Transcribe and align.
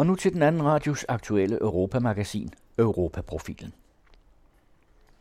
Og 0.00 0.06
nu 0.06 0.14
til 0.16 0.32
den 0.32 0.42
anden 0.42 0.64
radios 0.64 1.04
aktuelle 1.08 1.60
Europamagasin, 1.60 2.54
Europaprofilen. 2.78 3.74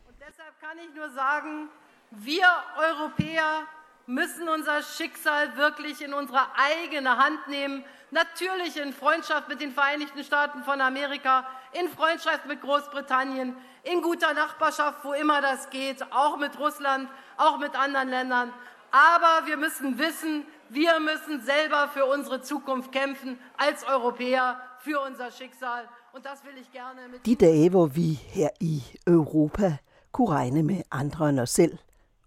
Und 0.08 0.16
deshalb 0.20 0.58
kann 0.62 0.78
ich 0.78 0.96
nur 0.96 1.10
sagen, 1.10 1.68
wir 2.12 2.48
Europäer 2.88 3.68
müssen 4.06 4.48
unser 4.48 4.82
Schicksal 4.82 5.58
wirklich 5.58 6.02
in 6.02 6.14
unsere 6.14 6.40
eigene 6.56 7.18
Hand 7.18 7.50
nehmen. 7.50 7.84
Natürlich 8.12 8.78
in 8.78 8.94
Freundschaft 8.94 9.50
mit 9.50 9.60
den 9.60 9.74
Vereinigten 9.74 10.24
Staaten 10.24 10.64
von 10.64 10.80
Amerika, 10.80 11.46
in 11.74 11.90
Freundschaft 11.90 12.46
mit 12.46 12.62
Großbritannien, 12.62 13.58
in 13.84 14.02
guter 14.02 14.34
Nachbarschaft, 14.34 15.04
wo 15.04 15.12
immer 15.12 15.42
das 15.42 15.70
geht, 15.72 16.02
auch 16.14 16.38
mit 16.38 16.58
Russland, 16.58 17.10
auch 17.36 17.58
mit 17.58 17.76
anderen 17.76 18.08
Ländern. 18.08 18.54
Aber 18.92 19.46
wir 19.46 19.58
müssen 19.58 20.00
wissen, 20.00 20.46
wir 20.70 21.00
müssen 21.00 21.46
selber 21.46 21.90
für 21.94 22.06
unsere 22.06 22.42
Zukunft 22.42 22.92
kämpfen 22.92 23.40
als 23.58 23.84
Europäer 23.88 24.58
für 24.80 25.00
unser 25.08 25.32
Schicksal. 25.32 25.84
Und 26.14 26.26
das 26.26 26.44
will 26.44 26.58
ich 26.62 26.72
gerne 26.72 27.08
mit 27.12 27.26
De 27.26 27.36
dage, 27.36 27.70
hvor 27.70 27.86
vi 27.86 28.14
her 28.14 28.50
i 28.60 28.84
Europa 29.08 29.78
kunne 30.12 30.30
regne 30.30 30.64
med 30.64 30.82
andre 30.92 31.30
end 31.30 31.40
os 31.40 31.50
selv, 31.50 31.78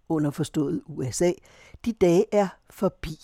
underforstået 0.09 0.83
USA, 0.85 1.31
de 1.85 1.93
dage 1.93 2.25
er 2.31 2.47
forbi. 2.69 3.17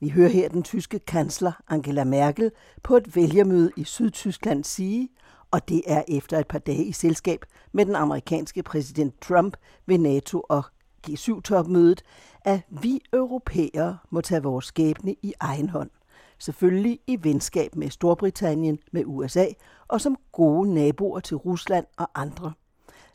Vi 0.00 0.08
hører 0.08 0.28
her 0.28 0.48
den 0.48 0.62
tyske 0.62 0.98
kansler 0.98 1.52
Angela 1.68 2.04
Merkel 2.04 2.50
på 2.82 2.96
et 2.96 3.16
vælgermøde 3.16 3.70
i 3.76 3.84
Sydtyskland 3.84 4.64
sige, 4.64 5.08
og 5.50 5.68
det 5.68 5.82
er 5.86 6.02
efter 6.08 6.38
et 6.38 6.46
par 6.46 6.58
dage 6.58 6.84
i 6.84 6.92
selskab 6.92 7.44
med 7.72 7.86
den 7.86 7.94
amerikanske 7.94 8.62
præsident 8.62 9.20
Trump 9.20 9.56
ved 9.86 9.98
NATO 9.98 10.44
og 10.48 10.64
G7-topmødet, 11.08 12.02
at 12.44 12.60
vi 12.68 13.00
europæere 13.12 13.98
må 14.10 14.20
tage 14.20 14.42
vores 14.42 14.64
skæbne 14.64 15.14
i 15.22 15.32
egen 15.40 15.68
hånd. 15.68 15.90
Selvfølgelig 16.38 17.00
i 17.06 17.18
venskab 17.22 17.76
med 17.76 17.90
Storbritannien, 17.90 18.78
med 18.92 19.02
USA 19.06 19.46
og 19.88 20.00
som 20.00 20.16
gode 20.32 20.74
naboer 20.74 21.20
til 21.20 21.36
Rusland 21.36 21.86
og 21.96 22.10
andre. 22.14 22.52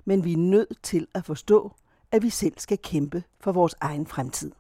Men 0.06 0.24
vi 0.24 0.34
er 0.34 0.38
nødt 0.38 0.84
til 0.84 1.08
at 1.14 1.26
forstå, 1.26 1.72
at 2.12 2.24
vi 2.24 2.30
selv 2.30 2.54
skal 2.58 2.78
kæmpe 2.78 3.24
for 3.40 3.52
vores 3.52 3.76
egen 3.82 4.08
fremtid. 4.08 4.52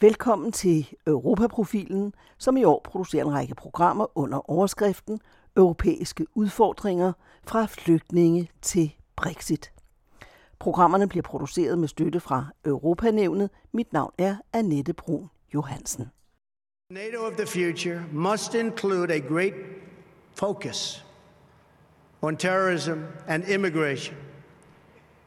Velkommen 0.00 0.52
til 0.52 0.88
Europaprofilen, 1.06 2.12
som 2.38 2.56
i 2.56 2.64
år 2.64 2.80
producerer 2.84 3.24
en 3.24 3.32
række 3.32 3.54
programmer 3.54 4.18
under 4.18 4.50
overskriften 4.50 5.20
Europæiske 5.56 6.26
udfordringer 6.34 7.12
fra 7.46 7.66
flygtninge 7.66 8.48
til 8.62 8.94
Brexit. 9.16 9.72
Programmerne 10.58 11.08
bliver 11.08 11.22
produceret 11.22 11.78
med 11.78 11.88
støtte 11.88 12.20
fra 12.20 12.46
Europanævnet. 12.64 13.50
Mit 13.72 13.92
navn 13.92 14.12
er 14.18 14.36
Annette 14.52 14.92
Brun 14.92 15.30
Johansen. 15.54 16.10
NATO 16.90 17.24
of 17.26 17.32
the 17.32 17.46
future 17.46 18.02
must 18.12 18.54
include 18.54 19.14
a 19.14 19.18
great 19.18 19.54
focus 20.34 21.04
on 22.22 22.36
terrorism 22.36 22.98
and 23.28 23.44
immigration, 23.44 24.16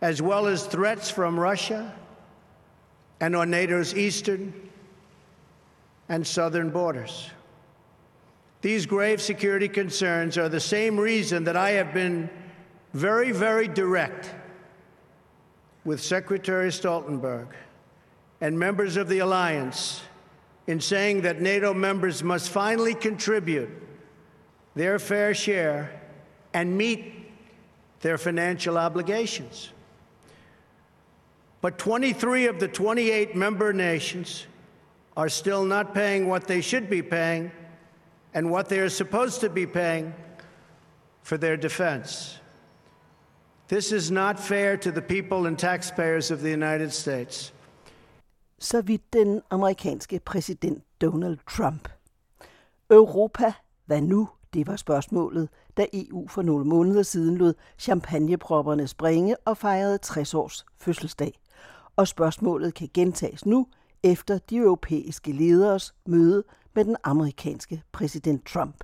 as 0.02 0.21
well 0.21 0.47
as 0.47 0.67
threats 0.67 1.11
from 1.11 1.39
Russia 1.39 1.91
and 3.19 3.36
on 3.36 3.49
NATO's 3.49 3.93
eastern 3.93 4.53
and 6.09 6.25
southern 6.25 6.71
borders. 6.71 7.33
These 8.61 8.88
grave 8.88 9.21
security 9.21 9.67
concerns 9.67 10.38
are 10.38 10.49
the 10.49 10.59
same 10.59 10.99
reason 10.99 11.43
that 11.43 11.55
I 11.55 11.71
have 11.71 11.93
been 11.93 12.30
very, 12.93 13.31
very 13.31 13.67
direct 13.67 14.36
with 15.90 16.00
Secretary 16.00 16.70
Stoltenberg 16.70 17.48
and 18.42 18.59
members 18.59 18.95
of 18.95 19.09
the 19.09 19.18
alliance 19.18 20.04
in 20.68 20.80
saying 20.80 21.22
that 21.22 21.42
NATO 21.42 21.73
members 21.73 22.22
must 22.22 22.52
finally 22.52 22.94
contribute 22.94 23.72
their 24.76 25.00
fair 25.00 25.34
share 25.34 26.00
and 26.54 26.78
meet 26.78 27.32
their 28.02 28.20
financial 28.20 28.78
obligations. 28.78 29.72
But 31.60 31.80
23 31.80 32.45
of 32.45 32.60
the 32.60 32.67
28 32.67 33.36
member 33.36 33.73
nations 33.73 34.45
are 35.17 35.28
still 35.28 35.66
not 35.66 35.95
paying 35.95 36.28
what 36.28 36.45
they 36.45 36.61
should 36.61 36.88
be 36.88 37.02
paying 37.02 37.52
and 38.36 38.52
what 38.52 38.70
they 38.70 38.78
are 38.78 38.89
supposed 38.89 39.42
to 39.42 39.49
be 39.49 39.66
paying 39.66 40.14
for 41.23 41.39
their 41.39 41.58
defense. 41.58 42.39
This 43.69 43.91
is 43.91 44.11
not 44.11 44.39
fair 44.39 44.75
to 44.77 44.91
the 44.91 45.02
people 45.02 45.47
and 45.47 45.57
taxpayers 45.57 46.31
of 46.31 46.39
the 46.39 46.53
United 46.53 46.89
States. 46.89 47.53
Så 48.59 48.81
vidt 48.81 49.13
den 49.13 49.41
amerikanske 49.49 50.19
præsident 50.25 50.83
Donald 51.02 51.37
Trump. 51.49 51.89
Europa, 52.89 53.53
hvad 53.85 54.02
nu? 54.02 54.30
Det 54.53 54.67
var 54.67 54.75
spørgsmålet, 54.75 55.49
da 55.77 55.85
EU 55.93 56.27
for 56.27 56.41
nogle 56.41 56.65
måneder 56.65 57.03
siden 57.03 57.37
lod 57.37 57.53
champagnepropperne 57.80 58.87
springe 58.87 59.37
og 59.37 59.57
fejrede 59.57 59.97
60 59.97 60.33
års 60.33 60.65
fødselsdag. 60.77 61.39
Og 61.95 62.07
spørgsmålet 62.07 62.73
kan 62.73 62.89
gentages 62.93 63.45
nu, 63.45 63.67
efter 64.03 64.37
de 64.37 64.57
europæiske 64.57 65.31
lederes 65.31 65.93
møde 66.05 66.43
med 66.75 66.86
den 66.86 66.95
amerikanske 67.03 67.83
præsident 67.91 68.45
Trump. 68.45 68.83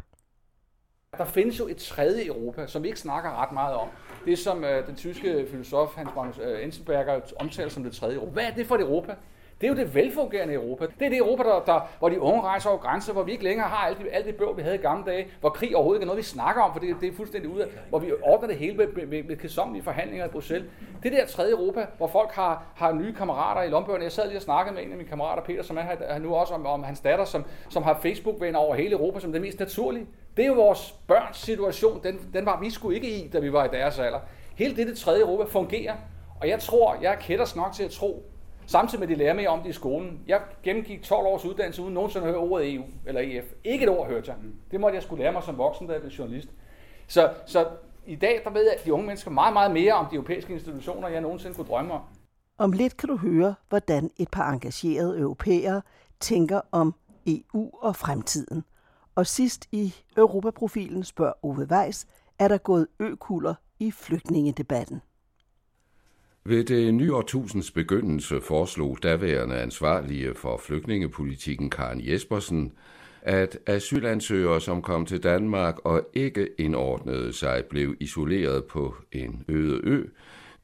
Der 1.17 1.25
findes 1.25 1.59
jo 1.59 1.67
et 1.67 1.77
tredje 1.77 2.27
Europa, 2.27 2.67
som 2.67 2.83
vi 2.83 2.87
ikke 2.87 2.99
snakker 2.99 3.41
ret 3.41 3.51
meget 3.51 3.75
om. 3.75 3.87
Det 4.25 4.39
som 4.39 4.63
øh, 4.63 4.87
den 4.87 4.95
tyske 4.95 5.45
filosof 5.51 5.95
Hans 5.95 6.09
Magnus 6.15 6.39
øh, 6.43 6.63
Enzensberger 6.63 7.19
omtaler 7.39 7.69
som 7.69 7.83
det 7.83 7.93
tredje 7.93 8.15
Europa. 8.15 8.31
Hvad 8.31 8.43
er 8.43 8.51
det 8.51 8.67
for 8.67 8.75
et 8.75 8.81
Europa? 8.81 9.15
Det 9.61 9.67
er 9.67 9.71
jo 9.71 9.77
det 9.77 9.95
velfungerende 9.95 10.53
Europa. 10.53 10.85
Det 10.99 11.05
er 11.05 11.09
det 11.09 11.17
Europa, 11.17 11.43
der, 11.43 11.59
der, 11.65 11.79
hvor 11.99 12.09
de 12.09 12.21
unge 12.21 12.41
rejser 12.41 12.69
over 12.69 12.79
grænser, 12.79 13.13
hvor 13.13 13.23
vi 13.23 13.31
ikke 13.31 13.43
længere 13.43 13.67
har 13.67 13.87
alt 13.87 13.97
det, 13.97 14.07
alt 14.11 14.25
det 14.25 14.35
bøv, 14.35 14.57
vi 14.57 14.61
havde 14.61 14.75
i 14.75 14.79
gamle 14.79 15.11
dage, 15.11 15.27
hvor 15.39 15.49
krig 15.49 15.75
overhovedet 15.75 15.99
ikke 15.99 16.03
er 16.03 16.07
noget, 16.07 16.17
vi 16.17 16.23
snakker 16.23 16.61
om, 16.61 16.73
for 16.73 16.79
det, 16.79 16.95
det 17.01 17.09
er 17.09 17.13
fuldstændig 17.13 17.51
ude 17.51 17.63
af, 17.63 17.69
hvor 17.89 17.99
vi 17.99 18.11
ordner 18.23 18.47
det 18.47 18.57
hele 18.57 18.77
med, 18.77 18.87
med, 18.87 19.05
med, 19.05 19.23
med 19.23 19.35
kedsommelige 19.35 19.83
forhandlinger 19.83 20.25
i 20.25 20.29
Bruxelles. 20.29 20.69
Det 21.03 21.11
der 21.11 21.25
tredje 21.25 21.51
Europa, 21.51 21.85
hvor 21.97 22.07
folk 22.07 22.31
har, 22.31 22.63
har 22.75 22.93
nye 22.93 23.13
kammerater 23.13 23.61
i 23.61 23.69
lombøgerne. 23.69 24.03
Jeg 24.03 24.11
sad 24.11 24.27
lige 24.27 24.37
og 24.37 24.41
snakkede 24.41 24.75
med 24.75 24.83
en 24.83 24.91
af 24.91 24.97
mine 24.97 25.09
kammerater, 25.09 25.43
Peter, 25.43 25.63
som 25.63 25.77
er 25.77 25.81
her 25.81 26.19
nu 26.19 26.35
også 26.35 26.53
om, 26.53 26.65
om 26.65 26.83
hans 26.83 26.99
datter, 26.99 27.25
som, 27.25 27.45
som 27.69 27.83
har 27.83 27.99
Facebook-venner 28.01 28.59
over 28.59 28.75
hele 28.75 28.91
Europa, 28.91 29.19
som 29.19 29.31
det 29.31 29.41
mest 29.41 29.59
naturlige. 29.59 30.05
Det 30.37 30.43
er 30.43 30.47
jo 30.47 30.53
vores 30.53 30.95
børns 31.07 31.37
situation. 31.37 32.03
Den, 32.03 32.29
den 32.33 32.45
var 32.45 32.59
vi 32.59 32.69
sgu 32.69 32.89
ikke 32.89 33.17
i, 33.17 33.27
da 33.27 33.39
vi 33.39 33.53
var 33.53 33.65
i 33.65 33.67
deres 33.71 33.99
alder. 33.99 34.19
Hele 34.55 34.75
det, 34.75 34.87
det 34.87 34.97
tredje 34.97 35.21
Europa 35.21 35.49
fungerer, 35.49 35.95
og 36.41 36.49
jeg 36.49 36.59
tror, 36.59 36.97
jeg 37.01 37.13
er 37.13 37.19
kætters 37.19 37.55
nok 37.55 37.73
til 37.73 37.83
at 37.83 37.91
tro, 37.91 38.25
Samtidig 38.67 38.99
med, 38.99 39.07
at 39.07 39.15
de 39.15 39.23
lærer 39.23 39.33
mere 39.33 39.47
om 39.47 39.61
det 39.61 39.69
i 39.69 39.73
skolen. 39.73 40.19
Jeg 40.27 40.41
gennemgik 40.63 41.03
12 41.03 41.27
års 41.27 41.45
uddannelse 41.45 41.81
uden 41.81 41.93
nogensinde 41.93 42.27
at 42.27 42.33
høre 42.33 42.41
ordet 42.41 42.73
EU 42.73 42.83
eller 43.05 43.21
EF. 43.21 43.45
Ikke 43.63 43.83
et 43.83 43.89
ord 43.89 44.07
hørte 44.07 44.31
jeg. 44.31 44.37
Det 44.71 44.79
måtte 44.79 44.95
jeg 44.95 45.03
skulle 45.03 45.23
lære 45.23 45.31
mig 45.31 45.43
som 45.43 45.57
voksen, 45.57 45.87
da 45.87 45.93
jeg 45.93 46.01
blev 46.01 46.11
journalist. 46.11 46.49
Så, 47.07 47.33
så 47.45 47.67
i 48.05 48.15
dag 48.15 48.41
der 48.43 48.49
ved 48.49 48.63
jeg, 48.63 48.73
at 48.79 48.85
de 48.85 48.93
unge 48.93 49.07
mennesker 49.07 49.31
meget, 49.31 49.53
meget 49.53 49.71
mere 49.71 49.93
om 49.93 50.05
de 50.05 50.15
europæiske 50.15 50.53
institutioner, 50.53 51.07
jeg 51.07 51.21
nogensinde 51.21 51.55
kunne 51.55 51.67
drømme 51.67 51.93
om. 51.93 52.01
Om 52.57 52.71
lidt 52.71 52.97
kan 52.97 53.09
du 53.09 53.17
høre, 53.17 53.55
hvordan 53.69 54.11
et 54.17 54.29
par 54.31 54.51
engagerede 54.51 55.19
europæere 55.19 55.81
tænker 56.19 56.61
om 56.71 56.95
EU 57.27 57.69
og 57.73 57.95
fremtiden. 57.95 58.63
Og 59.15 59.27
sidst 59.27 59.67
i 59.71 59.93
Europaprofilen 60.17 61.03
spørger 61.03 61.45
Ove 61.45 61.67
Weiss, 61.71 62.07
er 62.39 62.47
der 62.47 62.57
gået 62.57 62.87
økuller 62.99 63.53
i 63.79 63.91
flygtningedebatten. 63.91 65.01
Ved 66.43 66.63
det 66.63 66.93
nye 66.93 67.15
årtusinds 67.15 67.71
begyndelse 67.71 68.41
foreslog 68.41 68.97
daværende 69.03 69.55
ansvarlige 69.55 70.35
for 70.35 70.57
flygtningepolitikken 70.57 71.69
Karen 71.69 72.07
Jespersen, 72.07 72.73
at 73.21 73.57
asylansøgere, 73.65 74.61
som 74.61 74.81
kom 74.81 75.05
til 75.05 75.23
Danmark 75.23 75.75
og 75.85 76.01
ikke 76.13 76.49
indordnede 76.57 77.33
sig, 77.33 77.63
blev 77.69 77.95
isoleret 77.99 78.65
på 78.65 78.95
en 79.11 79.45
øde 79.47 79.81
ø, 79.83 80.03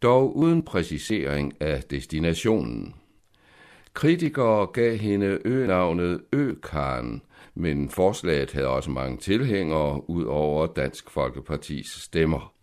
dog 0.01 0.37
uden 0.37 0.63
præcisering 0.63 1.53
af 1.59 1.83
destinationen. 1.83 2.95
Kritikere 3.93 4.67
gav 4.67 4.97
hende 4.97 5.39
ø-navnet 5.45 6.21
men 7.55 7.89
forslaget 7.89 8.51
havde 8.51 8.67
også 8.67 8.89
mange 8.89 9.17
tilhængere 9.17 10.09
ud 10.09 10.23
over 10.23 10.67
Dansk 10.67 11.09
Folkepartis 11.09 11.87
stemmer. 11.87 12.53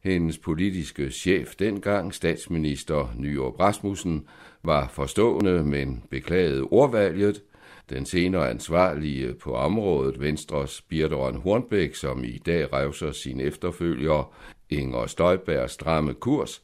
Hendes 0.00 0.38
politiske 0.38 1.10
chef 1.10 1.54
dengang, 1.54 2.14
statsminister 2.14 3.14
Nyrup 3.18 3.60
Rasmussen, 3.60 4.26
var 4.62 4.88
forstående, 4.88 5.64
men 5.64 6.04
beklagede 6.10 6.62
ordvalget. 6.62 7.42
Den 7.90 8.06
senere 8.06 8.50
ansvarlige 8.50 9.34
på 9.34 9.54
området, 9.54 10.20
Venstres 10.20 10.82
Birteren 10.82 11.36
Hornbæk, 11.36 11.94
som 11.94 12.24
i 12.24 12.38
dag 12.46 12.72
revser 12.72 13.12
sin 13.12 13.40
efterfølger 13.40 14.34
Inger 14.70 15.06
Støjbergs 15.06 15.72
stramme 15.72 16.14
kurs, 16.14 16.62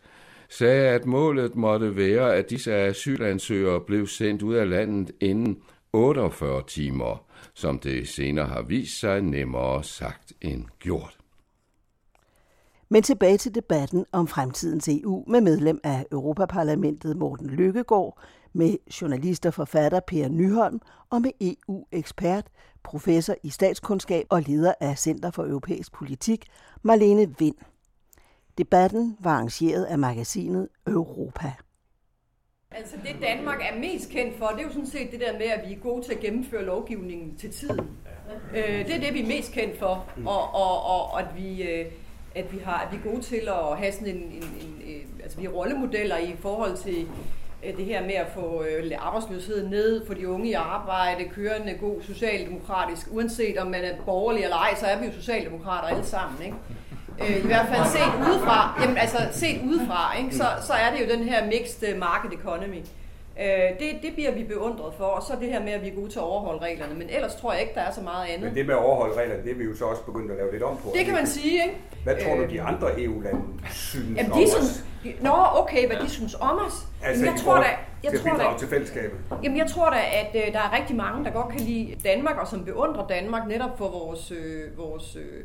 sagde, 0.48 0.88
at 0.88 1.06
målet 1.06 1.56
måtte 1.56 1.96
være, 1.96 2.36
at 2.36 2.50
disse 2.50 2.74
asylansøgere 2.74 3.80
blev 3.80 4.06
sendt 4.06 4.42
ud 4.42 4.54
af 4.54 4.70
landet 4.70 5.10
inden 5.20 5.58
48 5.92 6.62
timer, 6.66 7.29
som 7.60 7.78
det 7.78 8.08
senere 8.08 8.46
har 8.46 8.62
vist 8.62 9.00
sig 9.00 9.22
nemmere 9.22 9.84
sagt 9.84 10.32
end 10.40 10.64
gjort. 10.78 11.18
Men 12.88 13.02
tilbage 13.02 13.38
til 13.38 13.54
debatten 13.54 14.06
om 14.12 14.28
fremtidens 14.28 14.88
EU 14.88 15.24
med 15.28 15.40
medlem 15.40 15.80
af 15.84 16.06
Europaparlamentet 16.12 17.16
Morten 17.16 17.46
Lykkegaard, 17.46 18.18
med 18.52 18.76
journalist 19.00 19.46
og 19.46 19.54
forfatter 19.54 20.00
Per 20.00 20.28
Nyholm 20.28 20.80
og 21.10 21.22
med 21.22 21.30
EU-ekspert, 21.40 22.46
professor 22.82 23.34
i 23.42 23.50
statskundskab 23.50 24.26
og 24.30 24.42
leder 24.42 24.74
af 24.80 24.98
Center 24.98 25.30
for 25.30 25.44
Europæisk 25.44 25.92
Politik, 25.92 26.46
Marlene 26.82 27.34
Vind. 27.38 27.56
Debatten 28.58 29.16
var 29.20 29.30
arrangeret 29.30 29.84
af 29.84 29.98
magasinet 29.98 30.68
Europa. 30.86 31.52
Altså 32.76 32.96
det 33.04 33.16
Danmark 33.22 33.60
er 33.72 33.78
mest 33.78 34.10
kendt 34.10 34.38
for, 34.38 34.46
det 34.46 34.58
er 34.58 34.62
jo 34.62 34.72
sådan 34.72 34.86
set 34.86 35.10
det 35.12 35.20
der 35.20 35.32
med, 35.32 35.46
at 35.46 35.68
vi 35.68 35.74
er 35.74 35.78
gode 35.78 36.04
til 36.04 36.12
at 36.12 36.20
gennemføre 36.20 36.64
lovgivningen 36.64 37.36
til 37.36 37.52
tiden. 37.52 37.90
Øh, 38.54 38.86
det 38.86 38.94
er 38.94 39.00
det, 39.00 39.14
vi 39.14 39.22
er 39.22 39.26
mest 39.26 39.52
kendt 39.52 39.78
for, 39.78 40.06
og, 40.26 40.54
og, 40.54 40.84
og, 40.84 41.12
og 41.12 41.20
at 41.20 41.26
vi... 41.36 41.62
Øh, 41.62 41.86
at 42.34 42.52
vi, 42.52 42.58
har, 42.64 42.78
at 42.78 42.92
vi 42.92 42.96
er 42.96 43.10
gode 43.10 43.22
til 43.22 43.48
at 43.48 43.78
have 43.78 43.92
sådan 43.92 44.08
en, 44.08 44.16
en, 44.16 44.42
en, 44.42 44.82
en 44.86 45.20
altså 45.22 45.38
vi 45.38 45.44
er 45.44 45.50
rollemodeller 45.50 46.16
i 46.16 46.34
forhold 46.40 46.76
til 46.76 47.08
øh, 47.64 47.76
det 47.76 47.84
her 47.84 48.02
med 48.02 48.14
at 48.14 48.26
få 48.34 48.64
øh, 48.64 48.92
arbejdsløsheden 48.98 49.70
ned, 49.70 50.06
få 50.06 50.14
de 50.14 50.28
unge 50.28 50.48
i 50.48 50.52
arbejde, 50.52 51.24
køre 51.24 51.68
en 51.68 51.78
god 51.78 52.02
socialdemokratisk, 52.02 53.06
uanset 53.10 53.58
om 53.58 53.66
man 53.66 53.84
er 53.84 53.96
borgerlig 54.04 54.44
eller 54.44 54.56
ej, 54.56 54.74
så 54.74 54.86
er 54.86 55.00
vi 55.00 55.06
jo 55.06 55.12
socialdemokrater 55.12 55.88
alle 55.88 56.06
sammen, 56.06 56.42
ikke? 56.42 56.56
Øh, 57.20 57.44
I 57.44 57.46
hvert 57.46 57.66
fald 57.72 57.84
set 57.86 58.12
udefra, 58.26 58.78
jamen 58.82 58.96
altså 58.96 59.18
set 59.32 59.60
udefra, 59.64 60.16
ikke? 60.18 60.34
Så, 60.34 60.44
så 60.66 60.72
er 60.72 60.90
det 60.92 61.00
jo 61.04 61.16
den 61.16 61.24
her 61.24 61.46
mixed 61.46 61.98
market 61.98 62.32
economy. 62.32 62.82
Øh, 63.40 63.78
det, 63.80 63.88
det 64.02 64.10
bliver 64.14 64.32
vi 64.32 64.44
beundret 64.44 64.94
for, 64.98 65.04
og 65.04 65.22
så 65.22 65.32
det 65.40 65.48
her 65.48 65.60
med, 65.62 65.72
at 65.72 65.82
vi 65.82 65.88
er 65.88 65.94
gode 65.94 66.10
til 66.10 66.18
at 66.18 66.24
overholde 66.24 66.60
reglerne. 66.64 66.94
Men 66.94 67.08
ellers 67.10 67.34
tror 67.34 67.52
jeg 67.52 67.60
ikke, 67.62 67.74
der 67.74 67.80
er 67.80 67.92
så 67.92 68.00
meget 68.00 68.26
andet. 68.26 68.46
Men 68.46 68.54
det 68.54 68.66
med 68.66 68.74
at 68.74 68.80
overholde 68.80 69.14
reglerne, 69.20 69.42
det 69.42 69.50
er 69.50 69.54
vi 69.54 69.64
jo 69.64 69.76
så 69.76 69.84
også 69.84 70.02
begyndt 70.02 70.30
at 70.30 70.36
lave 70.36 70.52
lidt 70.52 70.62
om 70.62 70.76
på. 70.76 70.92
Det 70.94 71.04
kan 71.04 71.14
man 71.14 71.26
sige, 71.26 71.52
ikke? 71.52 71.76
Hvad 72.04 72.14
tror 72.24 72.34
du, 72.36 72.44
de 72.50 72.62
andre 72.62 73.02
EU-lande 73.02 73.40
synes 73.70 74.16
Jamen, 74.16 74.32
om 74.32 74.38
de 74.38 74.44
os? 74.44 74.50
synes, 74.50 74.84
Nå, 75.20 75.34
okay, 75.54 75.86
hvad 75.86 75.96
de 75.96 76.10
synes 76.10 76.34
om 76.34 76.58
os. 76.66 76.72
Altså, 77.02 77.24
Jamen, 77.24 77.36
jeg 77.36 77.44
tror 77.44 77.56
da, 77.56 77.68
jeg 78.04 78.10
til 78.10 78.20
tror 78.20 78.36
da, 78.36 78.58
til 78.58 78.68
fællesskabet. 78.68 79.18
Jamen, 79.42 79.58
jeg 79.58 79.66
tror 79.66 79.90
da, 79.90 79.96
at 79.96 80.46
øh, 80.46 80.52
der 80.52 80.58
er 80.58 80.76
rigtig 80.78 80.96
mange, 80.96 81.24
der 81.24 81.30
godt 81.30 81.48
kan 81.48 81.60
lide 81.60 81.96
Danmark, 82.04 82.36
og 82.36 82.46
som 82.46 82.64
beundrer 82.64 83.06
Danmark 83.06 83.48
netop 83.48 83.78
for 83.78 83.88
vores, 83.88 84.30
øh, 84.30 84.78
vores 84.78 85.16
øh, 85.16 85.44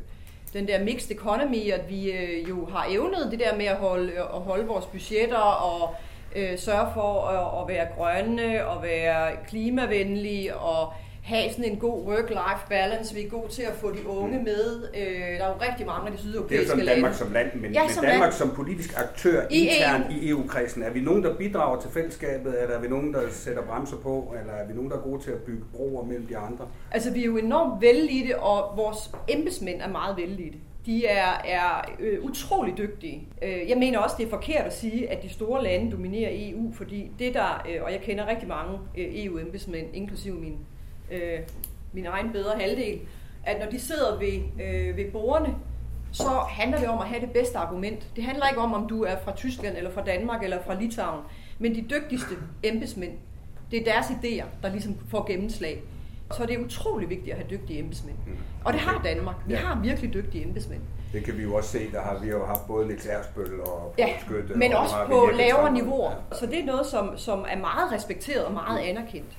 den 0.56 0.68
der 0.68 0.84
mixed 0.84 1.10
economy, 1.10 1.72
at 1.72 1.88
vi 1.88 2.12
øh, 2.12 2.48
jo 2.48 2.66
har 2.66 2.86
evnet 2.90 3.28
det 3.30 3.40
der 3.40 3.56
med 3.56 3.66
at 3.66 3.76
holde, 3.76 4.12
øh, 4.12 4.20
at 4.20 4.40
holde 4.40 4.66
vores 4.66 4.86
budgetter 4.86 5.38
og 5.38 5.94
øh, 6.36 6.58
sørge 6.58 6.86
for 6.94 7.26
at, 7.26 7.62
at 7.62 7.68
være 7.68 7.86
grønne 7.96 8.66
og 8.66 8.82
være 8.82 9.36
klimavenlige 9.48 10.56
og 10.56 10.92
have 11.26 11.50
sådan 11.50 11.64
en 11.72 11.78
god 11.78 11.98
work-life 12.06 12.68
balance. 12.68 13.14
Vi 13.14 13.22
er 13.24 13.28
gode 13.28 13.48
til 13.48 13.62
at 13.62 13.74
få 13.74 13.90
de 13.92 14.06
unge 14.08 14.38
med. 14.42 14.88
Øh, 14.96 15.38
der 15.38 15.44
er 15.44 15.48
jo 15.48 15.54
rigtig 15.70 15.86
mange 15.86 16.06
af 16.06 16.12
de 16.12 16.18
Det 16.18 16.22
er 16.22 16.26
jo 16.26 16.30
sydeuropæiske 16.30 16.66
sådan 16.66 16.84
lande. 16.84 16.94
Danmark 16.94 17.14
som 17.14 17.32
land, 17.32 17.54
men, 17.54 17.72
Ja, 17.72 17.82
men 17.82 17.90
som 17.90 18.04
Danmark 18.04 18.20
land. 18.20 18.32
som 18.32 18.50
politisk 18.50 18.98
aktør 18.98 19.46
I 19.50 19.68
internt 19.68 20.06
EU. 20.06 20.12
i 20.20 20.28
EU-kredsen, 20.28 20.82
er 20.82 20.90
vi 20.90 21.00
nogen, 21.00 21.22
der 21.24 21.36
bidrager 21.36 21.80
til 21.80 21.90
fællesskabet, 21.90 22.62
eller 22.62 22.76
er 22.76 22.80
vi 22.80 22.88
nogen, 22.88 23.12
der 23.14 23.20
sætter 23.30 23.62
bremser 23.62 23.96
på, 23.96 24.34
eller 24.40 24.52
er 24.52 24.66
vi 24.66 24.72
nogen, 24.74 24.90
der 24.90 24.96
er 24.96 25.00
gode 25.00 25.22
til 25.22 25.30
at 25.30 25.38
bygge 25.38 25.64
broer 25.74 26.04
mellem 26.04 26.26
de 26.26 26.36
andre? 26.36 26.68
Altså, 26.90 27.12
vi 27.12 27.20
er 27.20 27.26
jo 27.26 27.36
enormt 27.36 27.82
vellidte, 27.82 28.38
og 28.38 28.76
vores 28.76 29.10
embedsmænd 29.28 29.80
er 29.80 29.88
meget 29.88 30.16
vellidte. 30.16 30.58
De 30.86 31.06
er, 31.06 31.32
er 31.44 31.90
øh, 32.00 32.24
utrolig 32.24 32.78
dygtige. 32.78 33.28
Øh, 33.42 33.68
jeg 33.68 33.78
mener 33.78 33.98
også, 33.98 34.16
det 34.18 34.26
er 34.26 34.30
forkert 34.30 34.64
at 34.66 34.76
sige, 34.76 35.10
at 35.10 35.22
de 35.22 35.28
store 35.28 35.62
lande 35.62 35.92
dominerer 35.92 36.30
EU, 36.32 36.72
fordi 36.72 37.10
det 37.18 37.34
der, 37.34 37.66
øh, 37.70 37.82
og 37.82 37.92
jeg 37.92 38.00
kender 38.00 38.26
rigtig 38.26 38.48
mange 38.48 38.78
øh, 38.98 39.06
EU-embedsmænd, 39.24 39.86
inklusive 39.92 40.34
min, 40.34 40.56
øh, 41.10 41.38
min 41.92 42.06
egen 42.06 42.32
bedre 42.32 42.58
halvdel, 42.58 43.00
at 43.44 43.60
når 43.60 43.70
de 43.70 43.80
sidder 43.80 44.18
ved, 44.18 44.64
øh, 44.64 44.96
ved 44.96 45.10
bordene, 45.12 45.54
så 46.12 46.28
handler 46.48 46.78
det 46.78 46.88
om 46.88 46.98
at 46.98 47.08
have 47.08 47.20
det 47.20 47.30
bedste 47.30 47.58
argument. 47.58 48.10
Det 48.16 48.24
handler 48.24 48.46
ikke 48.48 48.60
om, 48.60 48.74
om 48.74 48.88
du 48.88 49.02
er 49.04 49.16
fra 49.24 49.36
Tyskland, 49.36 49.76
eller 49.76 49.90
fra 49.90 50.04
Danmark, 50.04 50.42
eller 50.42 50.62
fra 50.66 50.80
Litauen, 50.80 51.20
men 51.58 51.74
de 51.74 51.84
dygtigste 51.90 52.34
embedsmænd, 52.62 53.12
det 53.70 53.80
er 53.80 53.92
deres 53.92 54.06
idéer, 54.06 54.44
der 54.62 54.70
ligesom 54.70 54.96
får 55.08 55.26
gennemslag. 55.26 55.82
Så 56.36 56.46
det 56.46 56.54
er 56.54 56.64
utrolig 56.64 57.10
vigtigt 57.10 57.30
at 57.30 57.36
have 57.36 57.50
dygtige 57.50 57.78
embedsmænd. 57.78 58.16
Og 58.64 58.72
det 58.72 58.80
har 58.80 59.02
Danmark. 59.02 59.36
Vi 59.46 59.54
har 59.54 59.80
virkelig 59.80 60.14
dygtige 60.14 60.44
embedsmænd. 60.44 60.80
Det 61.12 61.24
kan 61.24 61.38
vi 61.38 61.42
jo 61.42 61.54
også 61.54 61.70
se, 61.70 61.92
der 61.92 62.00
har 62.00 62.18
vi 62.18 62.28
jo 62.28 62.46
haft 62.46 62.66
både 62.66 62.86
Niels 62.86 63.06
Ersbøl 63.06 63.60
og 63.60 63.94
Ja, 63.98 64.08
Skytte, 64.20 64.54
men 64.54 64.72
og 64.72 64.80
også 64.80 64.94
på 65.08 65.30
lavere 65.34 65.72
niveauer. 65.72 66.10
Ja. 66.10 66.36
Så 66.36 66.46
det 66.46 66.58
er 66.58 66.64
noget, 66.64 66.86
som, 66.86 67.18
som 67.18 67.44
er 67.48 67.56
meget 67.56 67.92
respekteret 67.92 68.44
og 68.44 68.52
meget 68.52 68.78
anerkendt. 68.78 69.32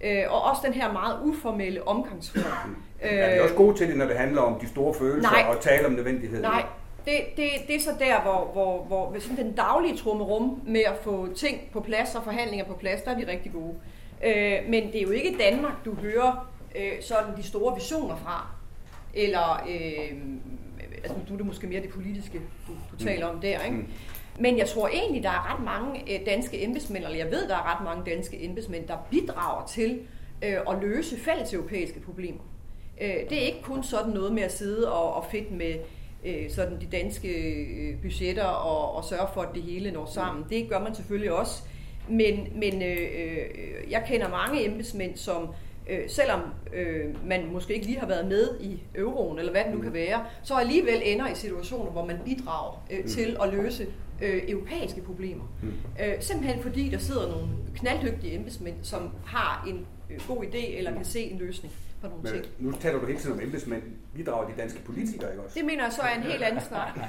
Øh, 0.00 0.22
og 0.28 0.42
også 0.42 0.62
den 0.64 0.72
her 0.72 0.92
meget 0.92 1.18
uformelle 1.22 1.88
omgangsform. 1.88 2.76
Er 3.00 3.34
vi 3.34 3.40
også 3.40 3.54
gode 3.54 3.76
til 3.76 3.88
det, 3.88 3.96
når 3.96 4.06
det 4.06 4.16
handler 4.16 4.42
om 4.42 4.60
de 4.60 4.68
store 4.68 4.94
følelser 4.94 5.30
Nej. 5.30 5.44
og 5.48 5.60
tale 5.60 5.86
om 5.86 5.92
nødvendigheden? 5.92 6.42
Nej, 6.42 6.64
det, 7.04 7.14
det, 7.36 7.48
det 7.66 7.76
er 7.76 7.80
så 7.80 7.90
der, 7.98 8.20
hvor, 8.20 8.50
hvor, 8.52 8.84
hvor 8.84 9.20
sådan 9.20 9.36
den 9.36 9.52
daglige 9.52 9.96
trummerum 9.96 10.60
med 10.66 10.80
at 10.80 10.96
få 11.02 11.28
ting 11.36 11.60
på 11.72 11.80
plads 11.80 12.14
og 12.14 12.24
forhandlinger 12.24 12.66
på 12.66 12.74
plads, 12.74 13.02
der 13.02 13.10
er 13.10 13.16
vi 13.16 13.24
rigtig 13.24 13.52
gode. 13.52 13.74
Øh, 14.24 14.58
men 14.68 14.86
det 14.92 14.96
er 14.96 15.02
jo 15.02 15.10
ikke 15.10 15.36
Danmark, 15.38 15.72
du 15.84 15.94
hører 15.94 16.48
øh, 16.76 16.92
sådan 17.00 17.36
de 17.36 17.42
store 17.42 17.74
visioner 17.74 18.16
fra. 18.16 18.46
Eller, 19.14 19.62
øh, 19.68 20.18
altså 21.04 21.18
du 21.28 21.32
er 21.32 21.36
det 21.36 21.46
måske 21.46 21.66
mere 21.66 21.82
det 21.82 21.90
politiske, 21.90 22.40
du, 22.68 22.72
du 22.92 23.04
taler 23.04 23.26
om 23.26 23.40
der, 23.40 23.64
ikke? 23.64 23.84
Men 24.38 24.58
jeg 24.58 24.68
tror 24.68 24.88
egentlig, 24.88 25.22
der 25.22 25.28
er 25.28 25.54
ret 25.54 25.64
mange 25.64 26.14
øh, 26.14 26.26
danske 26.26 26.64
embedsmænd, 26.64 27.04
eller 27.04 27.16
jeg 27.16 27.30
ved, 27.30 27.48
der 27.48 27.54
er 27.54 27.74
ret 27.74 27.84
mange 27.84 28.10
danske 28.10 28.44
embedsmænd, 28.44 28.88
der 28.88 28.96
bidrager 29.10 29.66
til 29.66 30.00
øh, 30.44 30.56
at 30.70 30.76
løse 30.82 31.20
fælles 31.20 31.54
europæiske 31.54 32.00
problemer. 32.00 32.42
Øh, 33.00 33.14
det 33.30 33.42
er 33.42 33.46
ikke 33.46 33.62
kun 33.62 33.82
sådan 33.82 34.12
noget 34.12 34.32
med 34.32 34.42
at 34.42 34.52
sidde 34.52 34.92
og, 34.92 35.14
og 35.14 35.24
fedt 35.30 35.52
med 35.52 35.74
øh, 36.24 36.50
sådan 36.50 36.80
de 36.80 36.86
danske 36.86 37.28
øh, 37.28 38.02
budgetter 38.02 38.44
og, 38.44 38.96
og 38.96 39.04
sørge 39.04 39.28
for, 39.34 39.40
at 39.42 39.48
det 39.54 39.62
hele 39.62 39.90
når 39.90 40.06
sammen. 40.06 40.44
Det 40.50 40.68
gør 40.68 40.78
man 40.78 40.94
selvfølgelig 40.94 41.32
også. 41.32 41.62
Men, 42.08 42.48
men 42.54 42.82
øh, 42.82 42.98
øh, 42.98 43.90
jeg 43.90 44.04
kender 44.08 44.28
mange 44.28 44.66
embedsmænd, 44.66 45.16
som 45.16 45.48
øh, 45.90 45.98
selvom 46.08 46.40
øh, 46.72 47.28
man 47.28 47.52
måske 47.52 47.74
ikke 47.74 47.86
lige 47.86 47.98
har 47.98 48.06
været 48.06 48.26
med 48.26 48.60
i 48.60 48.82
euroen, 48.94 49.38
eller 49.38 49.52
hvad 49.52 49.64
det 49.64 49.74
nu 49.74 49.80
kan 49.80 49.92
være, 49.92 50.24
så 50.42 50.54
alligevel 50.54 51.02
ender 51.04 51.28
i 51.28 51.34
situationer, 51.34 51.90
hvor 51.90 52.04
man 52.04 52.16
bidrager 52.24 52.86
øh, 52.90 53.04
til 53.04 53.36
at 53.42 53.54
løse 53.54 53.86
øh, 54.22 54.42
europæiske 54.48 55.00
problemer. 55.00 55.44
Øh, 56.00 56.14
simpelthen 56.20 56.62
fordi 56.62 56.88
der 56.88 56.98
sidder 56.98 57.30
nogle 57.30 57.48
knalddygtige 57.74 58.34
embedsmænd, 58.34 58.76
som 58.82 59.10
har 59.26 59.64
en 59.68 59.86
øh, 60.10 60.20
god 60.28 60.44
idé 60.44 60.76
eller 60.78 60.92
kan 60.92 61.04
se 61.04 61.20
en 61.20 61.38
løsning 61.38 61.72
på 62.10 62.16
nogle 62.16 62.30
ting. 62.30 62.44
Men 62.58 62.70
nu 62.70 62.76
taler 62.78 62.98
du 63.00 63.06
hele 63.06 63.18
tiden 63.18 63.32
om 63.36 63.40
embedsmænd. 63.46 63.82
Bidrager 64.14 64.46
de 64.48 64.52
danske 64.62 64.80
politikere, 64.82 65.30
ikke 65.30 65.42
også? 65.42 65.54
Det 65.58 65.64
mener 65.64 65.84
jeg 65.84 65.92
så 65.92 66.02
er 66.02 66.14
en 66.14 66.22
helt 66.22 66.42
anden 66.42 66.60
snak. 66.60 66.94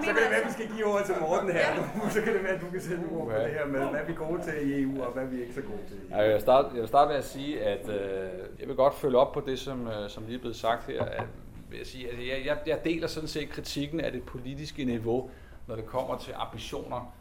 Det 0.00 0.06
Så 0.06 0.12
kan 0.14 0.22
det 0.22 0.30
være, 0.30 0.40
at 0.40 0.46
vi 0.46 0.52
skal 0.52 0.68
give 0.74 0.86
ordet 0.86 1.06
til 1.06 1.14
Morten 1.20 1.50
her 1.52 1.76
nu. 1.76 1.82
Så 2.14 2.20
kan 2.22 2.34
det 2.34 2.42
være, 2.42 2.52
at 2.52 2.60
du 2.60 2.70
kan 2.70 2.80
sætte 2.80 3.04
ord 3.12 3.26
på 3.26 3.32
det 3.32 3.52
her 3.52 3.66
med, 3.66 3.80
hvad 3.80 4.00
vi 4.06 4.12
er 4.12 4.16
gode 4.16 4.42
til 4.42 4.70
i 4.70 4.82
EU, 4.82 5.02
og 5.04 5.12
hvad 5.12 5.26
vi 5.26 5.36
er 5.36 5.40
ikke 5.40 5.54
så 5.54 5.60
gode 5.60 5.78
til 5.88 5.96
i 5.96 6.00
EU. 6.00 6.16
Ja, 6.16 6.22
Jeg 6.22 6.32
vil 6.32 6.40
starte, 6.40 6.68
jeg 6.72 6.80
vil 6.80 6.88
starte 6.88 7.08
med 7.08 7.16
at 7.16 7.24
sige, 7.24 7.62
at 7.64 7.88
øh, 7.88 8.28
jeg 8.60 8.68
vil 8.68 8.76
godt 8.76 8.94
følge 8.94 9.18
op 9.18 9.32
på 9.32 9.40
det, 9.46 9.58
som, 9.58 9.86
øh, 9.88 10.10
som 10.10 10.24
lige 10.24 10.36
er 10.36 10.40
blevet 10.40 10.56
sagt 10.56 10.86
her. 10.86 11.04
At, 11.04 11.22
vil 11.70 11.76
jeg, 11.78 11.86
sige, 11.86 12.10
at 12.10 12.18
jeg, 12.18 12.46
jeg, 12.46 12.58
jeg 12.66 12.84
deler 12.84 13.06
sådan 13.06 13.28
set 13.28 13.50
kritikken 13.50 14.00
af 14.00 14.12
det 14.12 14.22
politiske 14.22 14.84
niveau, 14.84 15.30
når 15.66 15.76
det 15.76 15.86
kommer 15.86 16.18
til 16.18 16.32
ambitioner 16.36 17.14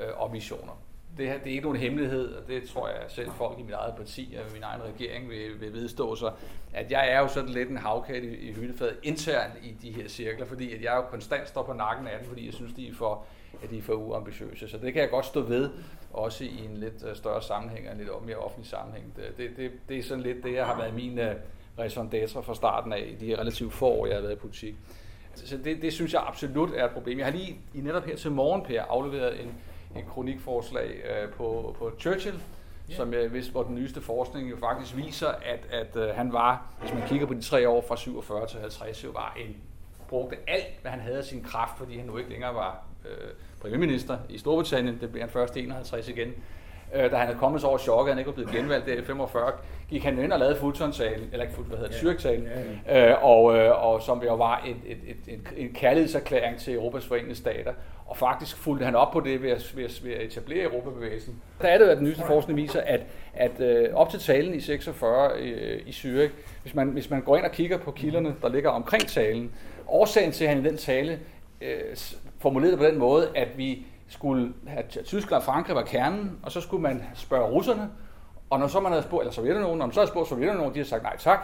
øh, 0.00 0.20
og 0.22 0.32
visioner. 0.32 0.72
Det, 1.18 1.26
her, 1.26 1.38
det 1.38 1.46
er 1.46 1.50
ikke 1.50 1.62
nogen 1.62 1.78
hemmelighed, 1.78 2.34
og 2.34 2.48
det 2.48 2.68
tror 2.68 2.88
jeg 2.88 2.96
selv 3.08 3.30
folk 3.30 3.58
i 3.58 3.62
mit 3.62 3.74
eget 3.74 3.94
parti 3.96 4.36
og 4.38 4.52
min 4.52 4.62
egen 4.62 4.82
regering 4.82 5.30
vil, 5.30 5.60
vil 5.60 5.72
vedstå 5.72 6.16
sig, 6.16 6.32
at 6.72 6.90
jeg 6.90 7.12
er 7.12 7.18
jo 7.18 7.28
sådan 7.28 7.50
lidt 7.50 7.68
en 7.68 7.76
havkat 7.76 8.24
i, 8.24 8.36
i 8.36 8.52
hyldefadet 8.52 8.96
internt 9.02 9.52
i 9.62 9.76
de 9.82 9.90
her 9.92 10.08
cirkler, 10.08 10.46
fordi 10.46 10.74
at 10.74 10.82
jeg 10.82 10.92
jo 10.96 11.02
konstant 11.02 11.48
står 11.48 11.62
på 11.62 11.72
nakken 11.72 12.06
af 12.06 12.18
dem, 12.18 12.28
fordi 12.28 12.46
jeg 12.46 12.54
synes, 12.54 12.72
de 12.72 12.88
er 12.88 12.94
for, 12.94 13.24
at 13.62 13.70
de 13.70 13.78
er 13.78 13.82
for 13.82 13.92
uambitiøse. 13.92 14.68
Så 14.68 14.78
det 14.78 14.92
kan 14.92 15.02
jeg 15.02 15.10
godt 15.10 15.26
stå 15.26 15.40
ved, 15.40 15.70
også 16.12 16.44
i 16.44 16.64
en 16.64 16.76
lidt 16.76 17.04
øh, 17.08 17.16
større 17.16 17.42
sammenhæng 17.42 17.86
og 17.86 17.92
en 17.92 17.98
lidt 17.98 18.26
mere 18.26 18.36
offentlig 18.36 18.66
sammenhæng. 18.66 19.12
Det, 19.16 19.36
det, 19.36 19.56
det, 19.56 19.72
det 19.88 19.98
er 19.98 20.02
sådan 20.02 20.22
lidt 20.22 20.44
det, 20.44 20.54
jeg 20.54 20.66
har 20.66 20.78
været 20.78 20.94
min 20.94 21.18
øh, 21.18 21.30
uh, 21.30 21.36
raison 21.78 22.10
d'etre 22.14 22.40
fra 22.40 22.54
starten 22.54 22.92
af, 22.92 23.16
i 23.20 23.26
de 23.26 23.40
relativt 23.40 23.72
få 23.72 23.86
år, 23.86 24.06
jeg 24.06 24.16
har 24.16 24.22
været 24.22 24.32
i 24.32 24.36
politik. 24.36 24.74
Altså, 25.30 25.48
så 25.48 25.56
det, 25.64 25.82
det 25.82 25.92
synes 25.92 26.12
jeg 26.12 26.22
absolut 26.26 26.70
er 26.74 26.84
et 26.84 26.90
problem. 26.90 27.18
Jeg 27.18 27.26
har 27.26 27.32
lige 27.32 27.58
i 27.74 27.80
netop 27.80 28.04
her 28.04 28.16
til 28.16 28.30
morgen, 28.30 28.62
Per, 28.62 28.82
afleveret 28.82 29.42
en, 29.42 29.54
en 29.98 30.04
kronikforslag 30.08 31.02
øh, 31.04 31.28
på, 31.28 31.76
på 31.78 31.90
Churchill, 32.00 32.36
yeah. 32.36 32.96
som 32.96 33.12
jeg 33.12 33.32
vidste, 33.32 33.52
hvor 33.52 33.62
den 33.62 33.74
nyeste 33.74 34.00
forskning 34.00 34.50
jo 34.50 34.56
faktisk 34.56 34.96
viser, 34.96 35.28
at, 35.28 35.66
at 35.70 35.96
øh, 35.96 36.08
han 36.14 36.32
var, 36.32 36.66
hvis 36.80 36.94
man 36.94 37.02
kigger 37.08 37.26
på 37.26 37.34
de 37.34 37.42
tre 37.42 37.68
år 37.68 37.84
fra 37.88 37.96
47 37.96 38.46
til 38.46 38.60
50, 38.60 39.04
jo 39.04 39.10
var 39.10 39.36
en 39.46 39.56
brugte 40.08 40.36
alt, 40.46 40.80
hvad 40.82 40.90
han 40.90 41.00
havde 41.00 41.18
af 41.18 41.24
sin 41.24 41.42
kraft, 41.42 41.78
fordi 41.78 41.98
han 41.98 42.06
nu 42.06 42.18
ikke 42.18 42.30
længere 42.30 42.54
var 42.54 42.84
øh, 43.04 43.28
premierminister 43.60 44.18
i 44.28 44.38
Storbritannien. 44.38 45.00
Det 45.00 45.10
blev 45.10 45.20
han 45.20 45.30
først 45.30 45.56
i 45.56 45.60
51 45.60 46.08
igen. 46.08 46.34
Øh, 46.94 47.10
da 47.10 47.16
han 47.16 47.26
havde 47.26 47.38
kommet 47.38 47.60
så 47.60 47.66
over 47.66 47.78
chokket, 47.78 48.12
han 48.12 48.18
ikke 48.18 48.28
var 48.28 48.34
blevet 48.34 48.50
genvalgt 48.50 48.86
der 48.86 48.94
i 48.94 49.02
45, 49.02 49.52
gik 49.90 50.04
han 50.04 50.18
ind 50.18 50.32
og 50.32 50.38
lavede 50.38 50.56
Fulton-talen, 50.56 51.28
eller 51.32 51.42
ikke 51.42 51.54
Fulton, 51.54 51.78
hvad 51.78 51.78
hedder 51.78 51.92
det, 51.92 52.00
Zürich-talen, 52.00 52.48
ja, 52.86 53.00
ja. 53.06 53.10
øh, 53.10 53.24
og, 53.24 53.56
øh, 53.56 53.84
og 53.84 54.02
som 54.02 54.22
jo 54.22 54.34
var 54.34 54.64
et, 54.66 54.76
et, 54.86 54.98
et, 55.06 55.34
et, 55.34 55.40
en 55.56 55.72
kærlighedserklæring 55.74 56.58
til 56.58 56.74
Europas 56.74 57.06
forenede 57.06 57.34
stater. 57.34 57.72
Og 58.06 58.16
faktisk 58.16 58.56
fulgte 58.56 58.84
han 58.84 58.96
op 58.96 59.12
på 59.12 59.20
det 59.20 59.42
ved 59.42 59.50
at, 59.50 59.72
ved 59.76 59.84
at, 59.84 60.00
ved 60.04 60.12
at 60.12 60.22
etablere 60.22 60.64
Europabevægelsen. 60.64 61.42
Der 61.60 61.68
er 61.68 61.78
det 61.78 61.84
jo, 61.84 61.90
at 61.90 61.96
den 61.96 62.06
nyeste 62.06 62.22
forskning 62.26 62.56
viser, 62.56 62.80
at, 62.80 63.00
at 63.34 63.60
øh, 63.60 63.94
op 63.94 64.10
til 64.10 64.20
talen 64.20 64.54
i 64.54 64.60
46 64.60 65.30
øh, 65.38 65.80
i 65.86 65.90
Zürich, 65.90 66.30
hvis 66.62 66.74
man, 66.74 66.88
hvis 66.88 67.10
man 67.10 67.22
går 67.22 67.36
ind 67.36 67.44
og 67.44 67.52
kigger 67.52 67.78
på 67.78 67.90
kilderne, 67.90 68.34
der 68.42 68.48
ligger 68.48 68.70
omkring 68.70 69.06
talen, 69.06 69.52
årsagen 69.88 70.32
til, 70.32 70.44
at 70.44 70.50
han 70.50 70.66
i 70.66 70.68
den 70.68 70.76
tale 70.76 71.18
øh, 71.60 71.96
formulerede 72.38 72.76
på 72.76 72.84
den 72.84 72.98
måde, 72.98 73.28
at 73.34 73.48
vi 73.56 73.86
skulle 74.08 74.52
have 74.66 74.82
Tyskland 75.04 75.40
og 75.40 75.42
Frankrig 75.42 75.76
var 75.76 75.82
kernen, 75.82 76.38
og 76.42 76.52
så 76.52 76.60
skulle 76.60 76.82
man 76.82 77.02
spørge 77.14 77.46
russerne, 77.46 77.90
og 78.50 78.58
når 78.58 78.66
så 78.66 78.80
man 78.80 78.92
havde 78.92 79.04
spurgt, 79.04 79.22
eller 79.22 79.32
Sovjetunionen, 79.32 79.78
når 79.78 79.86
man 79.86 79.92
så 79.92 80.00
havde 80.00 80.10
spurgt 80.10 80.28
Sovjetunionen, 80.28 80.70
de 80.70 80.78
havde 80.78 80.88
sagt 80.88 81.02
nej 81.02 81.16
tak, 81.16 81.38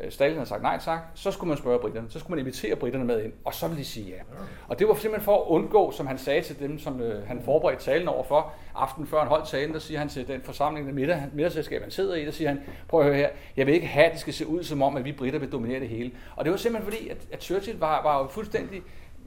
øh, 0.00 0.10
Stalin 0.12 0.34
havde 0.34 0.48
sagt 0.48 0.62
nej 0.62 0.78
tak, 0.80 0.98
så 1.14 1.30
skulle 1.30 1.48
man 1.48 1.58
spørge 1.58 1.78
britterne, 1.78 2.10
så 2.10 2.18
skulle 2.18 2.30
man 2.30 2.38
invitere 2.38 2.76
britterne 2.76 3.04
med 3.04 3.24
ind, 3.24 3.32
og 3.44 3.54
så 3.54 3.68
ville 3.68 3.80
de 3.80 3.84
sige 3.84 4.06
ja. 4.06 4.22
Og 4.68 4.78
det 4.78 4.88
var 4.88 4.94
simpelthen 4.94 5.24
for 5.24 5.36
at 5.36 5.46
undgå, 5.46 5.90
som 5.90 6.06
han 6.06 6.18
sagde 6.18 6.42
til 6.42 6.58
dem, 6.58 6.78
som 6.78 7.00
øh, 7.00 7.26
han 7.26 7.42
forberedte 7.44 7.84
talen 7.84 8.08
over 8.08 8.24
for, 8.24 8.52
aften 8.74 9.06
før 9.06 9.18
han 9.18 9.28
holdt 9.28 9.48
talen, 9.48 9.74
der 9.74 9.80
siger 9.80 9.98
han 9.98 10.08
til 10.08 10.28
den 10.28 10.42
forsamling, 10.42 10.86
den 10.86 10.94
middag, 10.94 11.22
middagsselskab, 11.32 11.82
han 11.82 11.90
sidder 11.90 12.14
i, 12.14 12.24
der 12.24 12.30
siger 12.30 12.48
han, 12.48 12.60
prøv 12.88 13.00
at 13.00 13.06
høre 13.06 13.16
her, 13.16 13.28
jeg 13.56 13.66
vil 13.66 13.74
ikke 13.74 13.86
have, 13.86 14.06
at 14.06 14.12
det 14.12 14.20
skal 14.20 14.34
se 14.34 14.46
ud 14.46 14.62
som 14.62 14.82
om, 14.82 14.96
at 14.96 15.04
vi 15.04 15.12
britter 15.12 15.38
vil 15.38 15.52
dominere 15.52 15.80
det 15.80 15.88
hele. 15.88 16.10
Og 16.36 16.44
det 16.44 16.50
var 16.50 16.56
simpelthen 16.56 16.92
fordi, 16.92 17.08
at, 17.08 17.16
at 17.32 17.42
Churchill 17.42 17.78
var, 17.78 18.02
var 18.02 18.18
jo 18.18 18.26
fuldstændig 18.26 18.82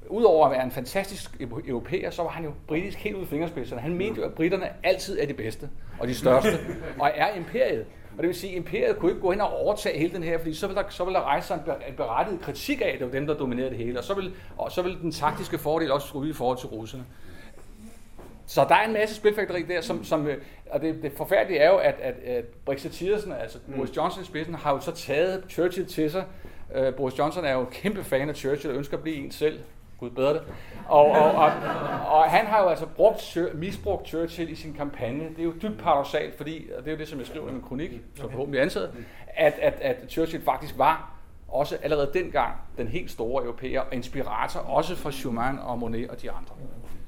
udover 0.09 0.45
at 0.45 0.51
være 0.51 0.63
en 0.63 0.71
fantastisk 0.71 1.41
europæer, 1.67 2.09
så 2.09 2.23
var 2.23 2.29
han 2.29 2.45
jo 2.45 2.51
britisk 2.67 2.97
helt 2.97 3.15
ud 3.15 3.21
i 3.23 3.25
fingerspidserne. 3.25 3.81
Han 3.81 3.97
mente 3.97 4.21
jo, 4.21 4.27
at 4.27 4.33
britterne 4.33 4.69
altid 4.83 5.19
er 5.19 5.25
de 5.25 5.33
bedste 5.33 5.69
og 5.99 6.07
de 6.07 6.15
største, 6.15 6.49
og 6.99 7.11
er 7.15 7.35
imperiet. 7.35 7.85
Og 8.17 8.19
det 8.19 8.27
vil 8.27 8.35
sige, 8.35 8.51
at 8.51 8.57
imperiet 8.57 8.97
kunne 8.97 9.11
ikke 9.11 9.21
gå 9.21 9.31
ind 9.31 9.41
og 9.41 9.53
overtage 9.53 9.99
hele 9.99 10.13
den 10.13 10.23
her, 10.23 10.37
fordi 10.37 10.53
så 10.53 10.67
vil 10.67 10.75
der, 10.75 10.83
så 10.89 11.05
vil 11.05 11.13
der 11.13 11.21
rejse 11.21 11.47
sig 11.47 11.59
en 11.89 11.95
berettiget 11.95 12.41
kritik 12.41 12.81
af, 12.81 12.85
at 12.85 12.99
det 12.99 13.05
var 13.07 13.11
dem, 13.11 13.27
der 13.27 13.33
dominerede 13.33 13.69
det 13.69 13.77
hele. 13.77 13.99
Og 13.99 14.03
så 14.03 14.13
vil, 14.13 14.33
og 14.57 14.71
så 14.71 14.81
vil 14.81 14.97
den 15.01 15.11
taktiske 15.11 15.57
fordel 15.57 15.91
også 15.91 16.07
skulle 16.07 16.29
i 16.29 16.33
forhold 16.33 16.57
til 16.57 16.67
russerne. 16.67 17.03
Så 18.45 18.65
der 18.69 18.75
er 18.75 18.87
en 18.87 18.93
masse 18.93 19.15
spilfægteri 19.15 19.61
der, 19.61 19.81
som, 19.81 20.03
som 20.03 20.27
øh, 20.27 20.37
og 20.69 20.81
det, 20.81 21.03
det 21.03 21.11
forfærdelige 21.17 21.59
er 21.59 21.69
jo, 21.69 21.77
at, 21.77 21.95
at, 22.01 22.15
at 22.25 22.45
Brexiteersen, 22.65 23.31
altså 23.31 23.57
Boris 23.75 23.97
Johnson 23.97 24.23
i 24.23 24.25
spidsen, 24.25 24.55
har 24.55 24.73
jo 24.73 24.79
så 24.79 24.91
taget 24.91 25.43
Churchill 25.49 25.87
til 25.87 26.11
sig. 26.11 26.23
Uh, 26.79 26.95
Boris 26.95 27.19
Johnson 27.19 27.45
er 27.45 27.53
jo 27.53 27.65
kæmpe 27.71 28.03
fan 28.03 28.29
af 28.29 28.35
Churchill 28.35 28.71
og 28.71 28.77
ønsker 28.77 28.97
at 28.97 29.03
blive 29.03 29.15
en 29.15 29.31
selv. 29.31 29.59
Gud 29.99 30.09
bedre 30.09 30.33
det. 30.33 30.41
Og, 30.87 31.05
og, 31.05 31.31
og, 31.31 31.51
og 32.07 32.23
han 32.23 32.45
har 32.45 32.61
jo 32.61 32.69
altså 32.69 32.85
brugt, 32.85 33.37
misbrugt 33.53 34.07
Churchill 34.07 34.49
i 34.51 34.55
sin 34.55 34.73
kampagne. 34.73 35.23
Det 35.29 35.39
er 35.39 35.43
jo 35.43 35.53
dybt 35.61 35.79
paradoxalt, 35.79 36.37
fordi, 36.37 36.69
og 36.77 36.83
det 36.83 36.87
er 36.87 36.95
jo 36.95 36.99
det, 36.99 37.07
som 37.07 37.19
jeg 37.19 37.27
skriver 37.27 37.49
i 37.49 37.51
min 37.51 37.61
kronik, 37.61 37.91
som 38.15 38.31
forhåbentlig 38.31 38.59
er 38.59 38.63
ansat, 38.63 38.89
at, 39.27 39.53
at, 39.61 39.73
at 39.81 39.97
Churchill 40.09 40.43
faktisk 40.43 40.77
var 40.77 41.13
også 41.47 41.77
allerede 41.83 42.11
dengang 42.13 42.53
den 42.77 42.87
helt 42.87 43.11
store 43.11 43.43
europæer 43.43 43.81
og 43.81 43.95
inspirator, 43.95 44.59
også 44.59 44.95
for 44.95 45.09
Schumann 45.09 45.59
og 45.59 45.79
Monet 45.79 46.09
og 46.09 46.21
de 46.21 46.31
andre. 46.31 46.55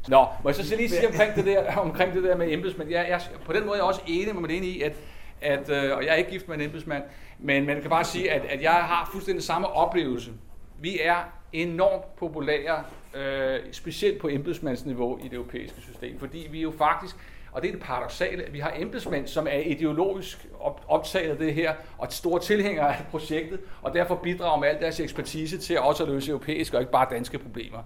Nå, 0.08 0.26
må 0.44 0.50
jeg 0.50 0.56
så 0.56 0.76
lige 0.76 0.90
sige 0.90 1.08
omkring 1.08 1.36
det 1.36 1.46
der, 1.46 1.76
omkring 1.78 2.14
det 2.14 2.24
der 2.24 2.38
med 2.38 2.54
embedsmænd. 2.54 2.90
Jeg, 2.90 3.06
jeg, 3.10 3.22
på 3.46 3.54
den 3.54 3.66
måde 3.66 3.72
er 3.72 3.76
jeg 3.76 3.84
også 3.84 4.02
enig 4.08 4.34
med 4.34 4.42
Malene 4.42 4.66
i, 4.66 4.82
at, 4.82 4.94
at 5.42 5.70
øh, 5.70 5.98
og 5.98 6.04
jeg 6.04 6.12
er 6.12 6.16
ikke 6.16 6.32
gift 6.32 6.48
med 6.48 6.56
en 6.56 6.62
embedsmand, 6.62 7.04
men 7.40 7.66
man 7.66 7.82
kan 7.82 7.90
bare 7.90 8.04
sige, 8.04 8.32
at, 8.32 8.46
at 8.46 8.62
jeg 8.62 8.72
har 8.72 9.10
fuldstændig 9.12 9.44
samme 9.44 9.68
oplevelse. 9.68 10.32
Vi 10.80 11.00
er 11.04 11.16
enormt 11.64 12.16
populære, 12.16 12.84
øh, 13.14 13.60
specielt 13.72 14.22
på 14.22 14.28
embedsmandsniveau 14.28 15.18
i 15.18 15.24
det 15.24 15.34
europæiske 15.34 15.82
system, 15.82 16.20
fordi 16.20 16.48
vi 16.52 16.62
jo 16.62 16.74
faktisk, 16.78 17.16
og 17.52 17.62
det 17.62 17.68
er 17.68 17.72
det 17.72 17.82
paradoxale, 17.82 18.44
at 18.44 18.54
vi 18.54 18.60
har 18.60 18.74
embedsmænd, 18.76 19.28
som 19.28 19.48
er 19.48 19.60
ideologisk 19.60 20.48
optaget 20.88 21.32
af 21.32 21.38
det 21.38 21.54
her, 21.54 21.74
og 21.98 22.14
store 22.14 22.40
tilhængere 22.40 22.98
af 22.98 23.06
projektet, 23.12 23.60
og 23.82 23.94
derfor 23.94 24.16
bidrager 24.16 24.60
med 24.60 24.68
al 24.68 24.80
deres 24.82 25.00
ekspertise 25.00 25.58
til 25.58 25.80
også 25.80 26.04
at 26.04 26.10
løse 26.10 26.32
europæiske 26.32 26.78
og 26.78 26.82
ikke 26.82 26.92
bare 26.92 27.08
danske 27.12 27.40
problemer. 27.40 27.80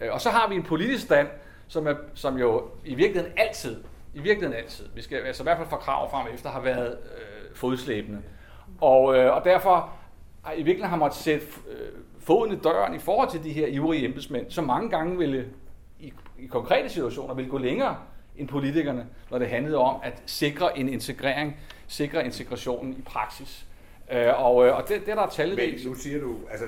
Øh, 0.00 0.12
og 0.12 0.20
så 0.20 0.30
har 0.30 0.48
vi 0.48 0.54
en 0.54 0.62
politisk 0.62 1.02
stand, 1.02 1.28
som, 1.68 1.86
er, 1.86 1.94
som 2.14 2.38
jo 2.38 2.64
i 2.84 2.94
virkeligheden 2.94 3.38
altid, 3.38 3.84
i 4.14 4.18
virkeligheden 4.18 4.62
altid, 4.62 4.86
vi 4.94 5.02
skal 5.02 5.18
altså 5.18 5.42
i 5.42 5.44
hvert 5.44 5.56
fald 5.56 5.68
fra 5.68 5.76
krav 5.76 6.10
frem 6.10 6.26
efter, 6.34 6.50
har 6.50 6.60
været 6.60 6.98
øh, 7.16 7.56
fodslæbende. 7.56 8.22
Og, 8.80 9.16
øh, 9.16 9.34
og 9.36 9.44
derfor 9.44 9.90
i 10.54 10.56
virkeligheden 10.56 10.90
har 10.90 10.96
måttet 10.96 11.18
sætte 11.18 11.46
øh, 11.70 11.88
foden 12.26 12.52
i 12.52 12.56
døren 12.56 12.94
i 12.94 12.98
forhold 12.98 13.30
til 13.30 13.44
de 13.44 13.52
her 13.52 13.66
ivrige 13.66 14.04
embedsmænd, 14.04 14.50
som 14.50 14.64
mange 14.64 14.90
gange 14.90 15.18
ville 15.18 15.48
i, 16.00 16.12
i 16.38 16.46
konkrete 16.46 16.88
situationer 16.88 17.34
ville 17.34 17.50
gå 17.50 17.58
længere 17.58 17.96
end 18.36 18.48
politikerne, 18.48 19.06
når 19.30 19.38
det 19.38 19.48
handlede 19.48 19.76
om 19.76 20.00
at 20.02 20.22
sikre 20.26 20.78
en 20.78 20.88
integrering, 20.88 21.56
sikre 21.86 22.24
integrationen 22.24 22.92
i 22.92 23.02
praksis. 23.02 23.66
Øh, 24.12 24.44
og, 24.44 24.66
øh, 24.66 24.76
og 24.76 24.88
det, 24.88 25.06
det 25.06 25.06
der 25.06 25.22
er 25.22 25.28
tallet 25.28 25.56
Men 25.56 25.90
nu 25.92 25.94
siger 25.94 26.20
du, 26.20 26.36
altså, 26.50 26.66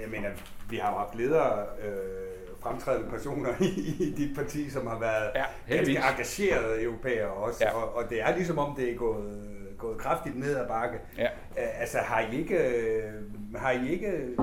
jeg 0.00 0.10
mener, 0.10 0.28
vi 0.70 0.76
har 0.76 0.90
jo 0.90 0.98
haft 0.98 1.14
ledere, 1.14 1.66
øh, 1.84 2.30
fremtrædende 2.60 3.10
personer 3.10 3.48
i, 3.60 4.04
i 4.04 4.14
dit 4.16 4.36
parti, 4.36 4.70
som 4.70 4.86
har 4.86 4.98
været 4.98 5.30
ja, 5.34 5.44
ganske 5.76 5.96
engagerede 5.96 6.82
europæere 6.82 7.30
også, 7.30 7.64
ja. 7.64 7.70
og, 7.70 7.94
og 7.96 8.10
det 8.10 8.22
er 8.22 8.36
ligesom 8.36 8.58
om, 8.58 8.76
det 8.76 8.92
er 8.92 8.96
gået, 8.96 9.48
gået 9.78 9.98
kraftigt 9.98 10.36
ned 10.36 10.56
ad 10.56 10.68
bakke. 10.68 10.98
Ja. 11.18 11.28
Altså, 11.56 11.98
har 11.98 12.20
I 12.20 12.38
ikke, 12.38 12.58
har 13.56 13.70
I 13.70 13.90
ikke 13.90 14.36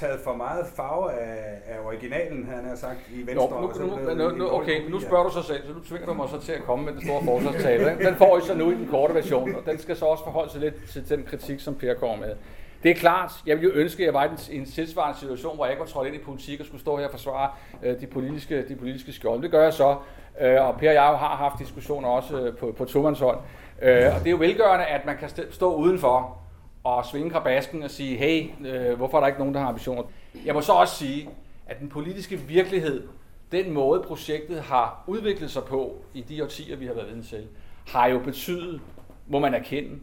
taget 0.00 0.20
for 0.24 0.34
meget 0.34 0.66
farve 0.76 1.12
af, 1.12 1.58
af 1.66 1.86
originalen, 1.86 2.48
han 2.54 2.64
har 2.68 2.76
sagt, 2.76 2.98
i 3.10 3.26
Venstre. 3.26 3.60
Jo, 3.60 3.72
nu, 3.78 4.14
nu, 4.14 4.14
nu, 4.14 4.36
nu, 4.36 4.50
okay, 4.50 4.90
nu 4.90 5.00
spørger 5.00 5.24
du 5.24 5.30
så 5.30 5.42
selv, 5.42 5.66
så 5.66 5.72
nu 5.72 5.80
tvinger 5.80 6.06
du 6.06 6.14
mig 6.14 6.28
så 6.28 6.40
til 6.40 6.52
at 6.52 6.62
komme 6.62 6.84
med 6.84 6.92
den 6.92 7.02
store 7.04 7.24
forsvarstale. 7.24 7.84
Den, 7.84 7.98
den 7.98 8.14
får 8.14 8.38
I 8.38 8.40
så 8.40 8.54
nu 8.54 8.70
i 8.70 8.74
den 8.74 8.88
korte 8.90 9.14
version, 9.14 9.54
og 9.54 9.62
den 9.66 9.78
skal 9.78 9.96
så 9.96 10.04
også 10.04 10.24
forholde 10.24 10.52
sig 10.52 10.60
lidt 10.60 10.74
til 10.92 11.08
den 11.08 11.22
kritik, 11.22 11.60
som 11.60 11.74
Per 11.74 11.94
kommer 11.94 12.26
med. 12.26 12.34
Det 12.82 12.90
er 12.90 12.94
klart, 12.94 13.32
jeg 13.46 13.56
ville 13.56 13.74
jo 13.74 13.80
ønske, 13.80 14.02
at 14.02 14.06
jeg 14.06 14.14
var 14.14 14.30
i 14.50 14.56
en 14.56 14.64
tilsvarende 14.64 15.18
situation, 15.18 15.56
hvor 15.56 15.64
jeg 15.64 15.72
ikke 15.72 15.80
var 15.80 15.86
trådt 15.86 16.06
ind 16.06 16.16
i 16.16 16.24
politik 16.24 16.60
og 16.60 16.66
skulle 16.66 16.80
stå 16.80 16.96
her 16.96 17.04
og 17.04 17.10
forsvare 17.10 17.50
øh, 17.82 18.00
de, 18.00 18.06
politiske, 18.06 18.68
de 18.68 18.76
politiske 18.76 19.12
skjold. 19.12 19.42
Det 19.42 19.50
gør 19.50 19.62
jeg 19.62 19.72
så, 19.72 19.96
øh, 20.40 20.66
og 20.66 20.76
Per 20.78 20.88
og 20.88 20.94
jeg 20.94 21.02
har 21.02 21.36
haft 21.36 21.58
diskussioner 21.58 22.08
også 22.08 22.40
øh, 22.40 22.56
på, 22.56 22.74
på 22.78 22.84
tomandshånd. 22.84 23.38
Øh, 23.82 24.14
og 24.14 24.18
det 24.18 24.26
er 24.26 24.30
jo 24.30 24.36
velgørende, 24.36 24.84
at 24.84 25.06
man 25.06 25.16
kan 25.16 25.28
stå 25.50 25.74
udenfor 25.74 26.38
og 26.84 27.06
svinge 27.06 27.30
krabasken 27.30 27.82
og 27.82 27.90
sige, 27.90 28.16
hey, 28.16 28.50
øh, 28.66 28.96
hvorfor 28.96 29.16
er 29.16 29.20
der 29.20 29.26
ikke 29.26 29.38
nogen, 29.38 29.54
der 29.54 29.60
har 29.60 29.68
ambitioner? 29.68 30.02
Jeg 30.44 30.54
må 30.54 30.60
så 30.60 30.72
også 30.72 30.94
sige, 30.94 31.28
at 31.66 31.78
den 31.80 31.88
politiske 31.88 32.36
virkelighed, 32.36 33.08
den 33.52 33.72
måde 33.72 34.02
projektet 34.02 34.60
har 34.60 35.04
udviklet 35.06 35.50
sig 35.50 35.64
på 35.64 35.96
i 36.14 36.20
de 36.20 36.44
årtier, 36.44 36.76
vi 36.76 36.86
har 36.86 36.94
været 36.94 37.08
vidne 37.08 37.22
til, 37.22 37.46
har 37.86 38.06
jo 38.06 38.18
betydet, 38.18 38.80
må 39.26 39.38
man 39.38 39.54
erkende, 39.54 39.98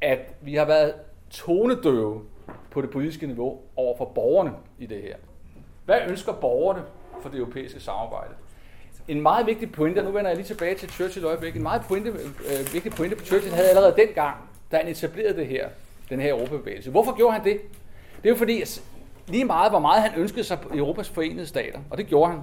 at 0.00 0.34
vi 0.40 0.54
har 0.54 0.64
været 0.64 0.94
tonedøve 1.30 2.22
på 2.70 2.80
det 2.80 2.90
politiske 2.90 3.26
niveau 3.26 3.58
over 3.76 3.96
for 3.96 4.04
borgerne 4.04 4.52
i 4.78 4.86
det 4.86 5.02
her. 5.02 5.16
Hvad 5.84 5.98
ønsker 6.08 6.32
borgerne 6.32 6.82
for 7.22 7.28
det 7.28 7.38
europæiske 7.38 7.80
samarbejde? 7.80 8.34
En 9.08 9.20
meget 9.20 9.46
vigtig 9.46 9.72
pointe, 9.72 10.02
nu 10.02 10.10
vender 10.10 10.30
jeg 10.30 10.36
lige 10.36 10.46
tilbage 10.46 10.74
til 10.74 10.88
Churchill 10.90 11.26
øjeblik, 11.26 11.56
en 11.56 11.62
meget 11.62 11.82
pointe, 11.88 12.10
øh, 12.10 12.74
vigtig 12.74 12.92
pointe 12.92 13.16
på 13.16 13.24
Churchill 13.24 13.54
havde 13.54 13.68
allerede 13.68 13.94
dengang, 13.96 14.36
da 14.72 14.76
han 14.76 14.88
etablerede 14.88 15.36
det 15.36 15.46
her, 15.46 15.68
den 16.10 16.20
her 16.20 16.30
Europabevægelse. 16.30 16.90
Hvorfor 16.90 17.16
gjorde 17.16 17.32
han 17.32 17.44
det? 17.44 17.60
Det 18.16 18.24
er 18.24 18.30
jo 18.30 18.36
fordi, 18.36 18.62
lige 19.28 19.44
meget 19.44 19.72
hvor 19.72 19.78
meget 19.78 20.02
han 20.02 20.20
ønskede 20.20 20.44
sig 20.44 20.60
på 20.60 20.68
Europas 20.74 21.08
forenede 21.08 21.46
stater, 21.46 21.78
og 21.90 21.98
det 21.98 22.06
gjorde 22.06 22.30
han 22.30 22.40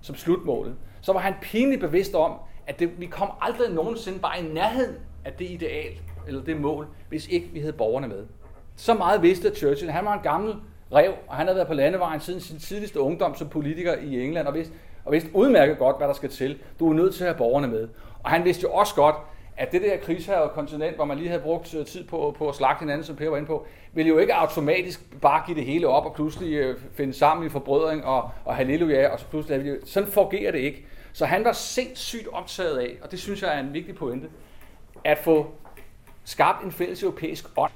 som 0.00 0.14
slutmålet, 0.14 0.74
så 1.00 1.12
var 1.12 1.20
han 1.20 1.34
pinligt 1.42 1.80
bevidst 1.80 2.14
om, 2.14 2.32
at 2.66 2.78
det, 2.78 3.00
vi 3.00 3.06
kom 3.06 3.30
aldrig 3.40 3.70
nogensinde 3.70 4.18
bare 4.18 4.40
i 4.40 4.42
nærheden 4.52 4.96
af 5.24 5.32
det 5.32 5.50
ideal, 5.50 5.92
eller 6.26 6.42
det 6.42 6.60
mål, 6.60 6.86
hvis 7.08 7.28
ikke 7.28 7.46
vi 7.46 7.60
havde 7.60 7.72
borgerne 7.72 8.08
med. 8.08 8.26
Så 8.76 8.94
meget 8.94 9.22
vidste 9.22 9.54
Churchill. 9.54 9.90
Han 9.90 10.04
var 10.04 10.14
en 10.14 10.22
gammel 10.22 10.54
rev, 10.92 11.12
og 11.28 11.36
han 11.36 11.46
havde 11.46 11.56
været 11.56 11.68
på 11.68 11.74
landevejen 11.74 12.20
siden 12.20 12.40
sin 12.40 12.58
tidligste 12.58 13.00
ungdom 13.00 13.34
som 13.34 13.48
politiker 13.48 13.94
i 13.94 14.24
England, 14.24 14.46
og 14.46 14.54
vidste, 14.54 14.74
og 15.04 15.12
vidste 15.12 15.30
udmærket 15.34 15.78
godt, 15.78 15.96
hvad 15.96 16.08
der 16.08 16.14
skal 16.14 16.30
til. 16.30 16.58
Du 16.78 16.90
er 16.90 16.94
nødt 16.94 17.14
til 17.14 17.24
at 17.24 17.28
have 17.28 17.38
borgerne 17.38 17.68
med. 17.68 17.88
Og 18.22 18.30
han 18.30 18.44
vidste 18.44 18.62
jo 18.62 18.72
også 18.72 18.94
godt, 18.94 19.16
at 19.56 19.72
det 19.72 19.82
der 19.82 19.96
krigsherrede 19.96 20.48
kontinent, 20.48 20.96
hvor 20.96 21.04
man 21.04 21.16
lige 21.16 21.28
havde 21.28 21.42
brugt 21.42 21.74
øh, 21.74 21.86
tid 21.86 22.04
på, 22.04 22.34
på 22.38 22.48
at 22.48 22.54
slagte 22.54 22.80
hinanden, 22.80 23.04
som 23.04 23.16
Per 23.16 23.28
var 23.28 23.36
inde 23.36 23.46
på, 23.46 23.66
ville 23.92 24.08
jo 24.08 24.18
ikke 24.18 24.34
automatisk 24.34 25.20
bare 25.20 25.42
give 25.46 25.56
det 25.56 25.64
hele 25.64 25.88
op 25.88 26.06
og 26.06 26.14
pludselig 26.14 26.54
øh, 26.54 26.78
finde 26.92 27.12
sammen 27.12 27.46
i 27.46 27.50
forbrødring 27.50 28.04
og, 28.04 28.30
og 28.44 28.56
halleluja, 28.56 29.08
og 29.08 29.20
så 29.20 29.26
pludselig... 29.26 29.76
Sådan 29.84 30.08
fungerer 30.08 30.52
det 30.52 30.58
ikke. 30.58 30.86
Så 31.12 31.26
han 31.26 31.44
var 31.44 31.52
sindssygt 31.52 32.28
optaget 32.32 32.78
af, 32.78 32.96
og 33.02 33.10
det 33.10 33.18
synes 33.18 33.42
jeg 33.42 33.56
er 33.56 33.60
en 33.60 33.72
vigtig 33.72 33.94
pointe, 33.94 34.28
at 35.04 35.18
få 35.18 35.46
skabt 36.24 36.64
en 36.64 36.72
fælles 36.72 37.02
europæisk 37.02 37.44
ånd. 37.56 37.72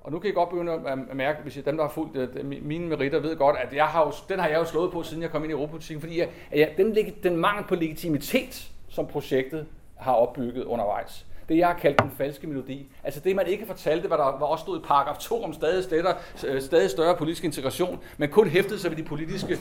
Og 0.00 0.12
nu 0.12 0.18
kan 0.18 0.26
jeg 0.26 0.34
godt 0.34 0.48
begynde 0.48 0.72
at 0.72 1.16
mærke, 1.16 1.42
hvis 1.42 1.56
jeg, 1.56 1.64
dem, 1.64 1.76
der 1.76 1.84
har 1.84 1.90
fulgt 1.90 2.16
øh, 2.16 2.46
mine 2.46 2.88
meritter, 2.88 3.18
ved 3.18 3.36
godt, 3.36 3.56
at 3.56 3.74
jeg 3.76 3.86
har 3.86 4.06
jo, 4.06 4.12
den 4.28 4.38
har 4.38 4.48
jeg 4.48 4.58
jo 4.58 4.64
slået 4.64 4.92
på, 4.92 5.02
siden 5.02 5.22
jeg 5.22 5.30
kom 5.30 5.42
ind 5.44 5.50
i 5.50 5.54
Europapolitikken, 5.54 6.00
fordi 6.00 6.18
jeg, 6.18 6.28
at 6.50 6.60
jeg, 6.60 6.74
den, 6.76 6.96
den 7.22 7.36
mangel 7.36 7.64
på 7.64 7.74
legitimitet, 7.74 8.70
som 8.88 9.06
projektet 9.06 9.66
har 10.00 10.12
opbygget 10.12 10.64
undervejs. 10.64 11.26
Det, 11.48 11.58
jeg 11.58 11.66
har 11.66 11.74
kaldt 11.74 12.02
den 12.02 12.10
falske 12.10 12.46
melodi. 12.46 12.92
Altså 13.04 13.20
det, 13.20 13.36
man 13.36 13.46
ikke 13.46 13.66
fortalte, 13.66 14.08
hvad 14.08 14.18
der 14.18 14.24
var 14.24 14.46
også 14.46 14.62
stod 14.62 14.78
i 14.78 14.82
paragraf 14.82 15.16
2 15.18 15.44
om 15.44 15.52
stadig, 15.52 15.84
stætter, 15.84 16.14
øh, 16.46 16.62
stadig 16.62 16.90
større 16.90 17.16
politisk 17.16 17.44
integration, 17.44 18.00
men 18.18 18.28
kun 18.28 18.48
hæftede 18.48 18.78
sig 18.78 18.90
ved 18.90 18.98
de 18.98 19.02
politiske 19.02 19.58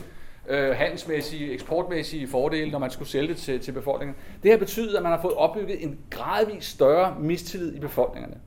øh, 0.48 0.76
handelsmæssige, 0.76 1.54
eksportmæssige 1.54 2.28
fordele, 2.28 2.72
når 2.72 2.80
man 2.80 2.92
skulle 2.92 3.10
sælge 3.10 3.28
det 3.28 3.38
til, 3.38 3.60
til 3.60 3.72
befolkningen. 3.72 4.16
Det 4.44 4.52
har 4.52 4.58
betydet, 4.58 4.96
at 4.96 5.04
man 5.04 5.12
har 5.12 5.22
fået 5.22 5.34
opbygget 5.34 5.84
en 5.84 6.00
gradvis 6.10 6.66
større 6.66 7.16
mistillid 7.20 7.76
i 7.76 7.80
befolkningerne. 7.80 8.38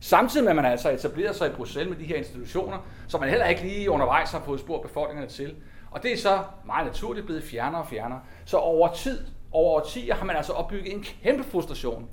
Samtidig 0.00 0.44
med, 0.44 0.50
at 0.50 0.56
man 0.56 0.64
altså 0.64 0.90
etableret 0.90 1.36
sig 1.36 1.48
i 1.48 1.52
Bruxelles 1.52 1.90
med 1.90 1.98
de 1.98 2.04
her 2.04 2.16
institutioner, 2.16 2.78
som 3.08 3.20
man 3.20 3.30
heller 3.30 3.46
ikke 3.46 3.62
lige 3.62 3.90
undervejs 3.90 4.30
har 4.30 4.42
fået 4.44 4.60
spurgt 4.60 4.82
befolkningerne 4.82 5.30
til. 5.30 5.54
Og 5.90 6.02
det 6.02 6.12
er 6.12 6.16
så 6.16 6.38
meget 6.66 6.86
naturligt 6.86 7.26
blevet 7.26 7.42
fjernere 7.42 7.82
og 7.82 7.88
fjernere. 7.88 8.20
Så 8.44 8.56
over 8.56 8.92
tid, 8.92 9.18
over 9.54 9.80
årtier, 9.80 10.14
har 10.14 10.24
man 10.24 10.36
altså 10.36 10.52
opbygget 10.52 10.92
en 10.92 11.02
kæmpe 11.02 11.44
frustration 11.44 12.08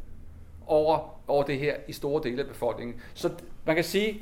over, 0.68 1.20
over 1.28 1.44
det 1.44 1.60
her 1.60 1.76
i 1.88 1.94
store 1.94 2.24
dele 2.24 2.42
af 2.42 2.48
befolkningen. 2.48 3.02
Så 3.14 3.30
man 3.66 3.76
kan 3.76 3.84
sige, 3.84 4.22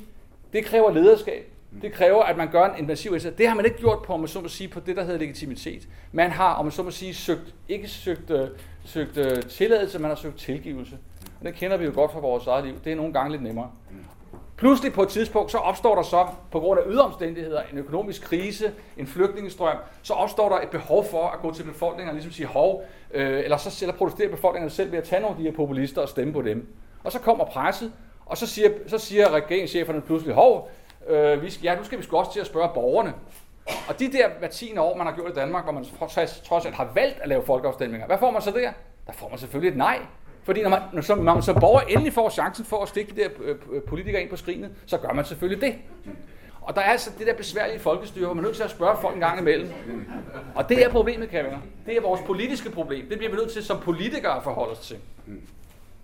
det 0.52 0.64
kræver 0.64 0.92
lederskab. 0.92 1.52
Det 1.82 1.92
kræver, 1.92 2.22
at 2.22 2.36
man 2.36 2.50
gør 2.50 2.64
en 2.64 2.86
massiv 2.86 3.12
indsats. 3.12 3.36
Det 3.36 3.48
har 3.48 3.54
man 3.54 3.64
ikke 3.64 3.78
gjort 3.78 4.02
på, 4.02 4.12
om 4.12 4.20
man 4.20 4.28
så 4.28 4.40
må 4.40 4.48
sige, 4.48 4.68
på 4.68 4.80
det, 4.80 4.96
der 4.96 5.04
hedder 5.04 5.18
legitimitet. 5.18 5.88
Man 6.12 6.30
har, 6.30 6.54
om 6.54 6.64
man 6.64 6.72
så 6.72 6.82
må 6.82 6.90
sige, 6.90 7.14
søgt, 7.14 7.54
ikke 7.68 7.88
søgt, 7.88 8.30
øh, 8.30 8.48
søgt 8.84 9.16
øh, 9.16 9.42
tilladelse, 9.42 9.98
man 9.98 10.08
har 10.10 10.16
søgt 10.16 10.38
tilgivelse. 10.38 10.98
Og 11.40 11.46
det 11.46 11.54
kender 11.54 11.76
vi 11.76 11.84
jo 11.84 11.92
godt 11.94 12.12
fra 12.12 12.20
vores 12.20 12.46
eget 12.46 12.64
liv. 12.64 12.74
Det 12.84 12.92
er 12.92 12.96
nogle 12.96 13.12
gange 13.12 13.30
lidt 13.30 13.42
nemmere. 13.42 13.70
Pludselig 14.60 14.92
på 14.92 15.02
et 15.02 15.08
tidspunkt, 15.08 15.50
så 15.50 15.58
opstår 15.58 15.94
der 15.94 16.02
så, 16.02 16.26
på 16.50 16.60
grund 16.60 16.80
af 16.80 16.84
yderomstændigheder, 16.88 17.62
en 17.72 17.78
økonomisk 17.78 18.22
krise, 18.22 18.72
en 18.96 19.06
flygtningestrøm, 19.06 19.76
så 20.02 20.14
opstår 20.14 20.48
der 20.48 20.60
et 20.60 20.68
behov 20.68 21.04
for 21.10 21.26
at 21.26 21.40
gå 21.40 21.54
til 21.54 21.62
befolkningen 21.62 22.08
og 22.08 22.14
ligesom 22.14 22.32
sige, 22.32 22.46
hov, 22.46 22.84
øh, 23.14 23.38
eller 23.38 23.56
så 23.56 23.84
eller 23.84 23.96
protesterer 23.96 24.30
befolkningen 24.30 24.70
selv 24.70 24.92
ved 24.92 24.98
at 24.98 25.04
tage 25.04 25.20
nogle 25.20 25.36
af 25.36 25.42
de 25.42 25.50
her 25.50 25.56
populister 25.56 26.02
og 26.02 26.08
stemme 26.08 26.32
på 26.32 26.42
dem. 26.42 26.68
Og 27.04 27.12
så 27.12 27.18
kommer 27.18 27.44
presset, 27.44 27.92
og 28.26 28.36
så 28.36 28.46
siger, 28.46 28.70
så 28.86 28.98
siger 28.98 29.30
regeringscheferne 29.30 30.00
pludselig, 30.00 30.34
hov, 30.34 30.70
øh, 31.08 31.42
vi 31.42 31.50
skal, 31.50 31.64
ja, 31.64 31.76
nu 31.76 31.84
skal 31.84 31.98
vi 31.98 32.04
sgu 32.04 32.16
også 32.16 32.32
til 32.32 32.40
at 32.40 32.46
spørge 32.46 32.70
borgerne. 32.74 33.14
Og 33.88 33.98
de 33.98 34.12
der 34.12 34.28
hver 34.38 34.48
10 34.48 34.78
år, 34.78 34.96
man 34.96 35.06
har 35.06 35.14
gjort 35.14 35.30
i 35.30 35.34
Danmark, 35.34 35.64
hvor 35.64 35.72
man 35.72 35.86
trods, 35.98 36.40
trods 36.40 36.66
alt 36.66 36.74
har 36.74 36.90
valgt 36.94 37.20
at 37.20 37.28
lave 37.28 37.42
folkeafstemninger, 37.42 38.06
hvad 38.06 38.18
får 38.18 38.30
man 38.30 38.42
så 38.42 38.50
der? 38.50 38.72
Der 39.06 39.12
får 39.12 39.28
man 39.28 39.38
selvfølgelig 39.38 39.70
et 39.70 39.76
nej. 39.76 39.98
Fordi 40.42 40.62
når 40.62 40.70
man, 40.70 40.82
når, 40.92 41.02
så, 41.02 41.14
når 41.14 41.34
man 41.34 41.42
så 41.42 41.54
borger 41.54 41.80
endelig 41.80 42.12
får 42.12 42.30
chancen 42.30 42.64
for 42.64 42.82
at 42.82 42.88
stikke 42.88 43.14
de 43.14 43.20
der 43.20 43.28
øh, 43.40 43.56
øh, 43.72 43.82
politikere 43.82 44.22
ind 44.22 44.30
på 44.30 44.36
skrinet, 44.36 44.70
så 44.86 44.98
gør 44.98 45.12
man 45.12 45.24
selvfølgelig 45.24 45.62
det. 45.62 45.74
Og 46.60 46.74
der 46.74 46.80
er 46.80 46.90
altså 46.90 47.10
det 47.18 47.26
der 47.26 47.34
besværlige 47.34 47.80
folkestyre, 47.80 48.24
hvor 48.24 48.34
man 48.34 48.44
er 48.44 48.48
nødt 48.48 48.56
til 48.56 48.62
at 48.62 48.70
spørge 48.70 48.96
folk 49.00 49.14
en 49.14 49.20
gang 49.20 49.40
imellem. 49.40 49.72
Og 50.54 50.68
det 50.68 50.84
er 50.84 50.90
problemet, 50.90 51.28
Kæringer. 51.28 51.58
Det 51.86 51.96
er 51.96 52.00
vores 52.00 52.20
politiske 52.26 52.70
problem. 52.70 53.08
Det 53.08 53.18
bliver 53.18 53.30
vi 53.30 53.36
nødt 53.36 53.52
til 53.52 53.64
som 53.64 53.80
politikere 53.80 54.36
at 54.36 54.42
forholde 54.42 54.72
os 54.72 54.78
til. 54.78 54.96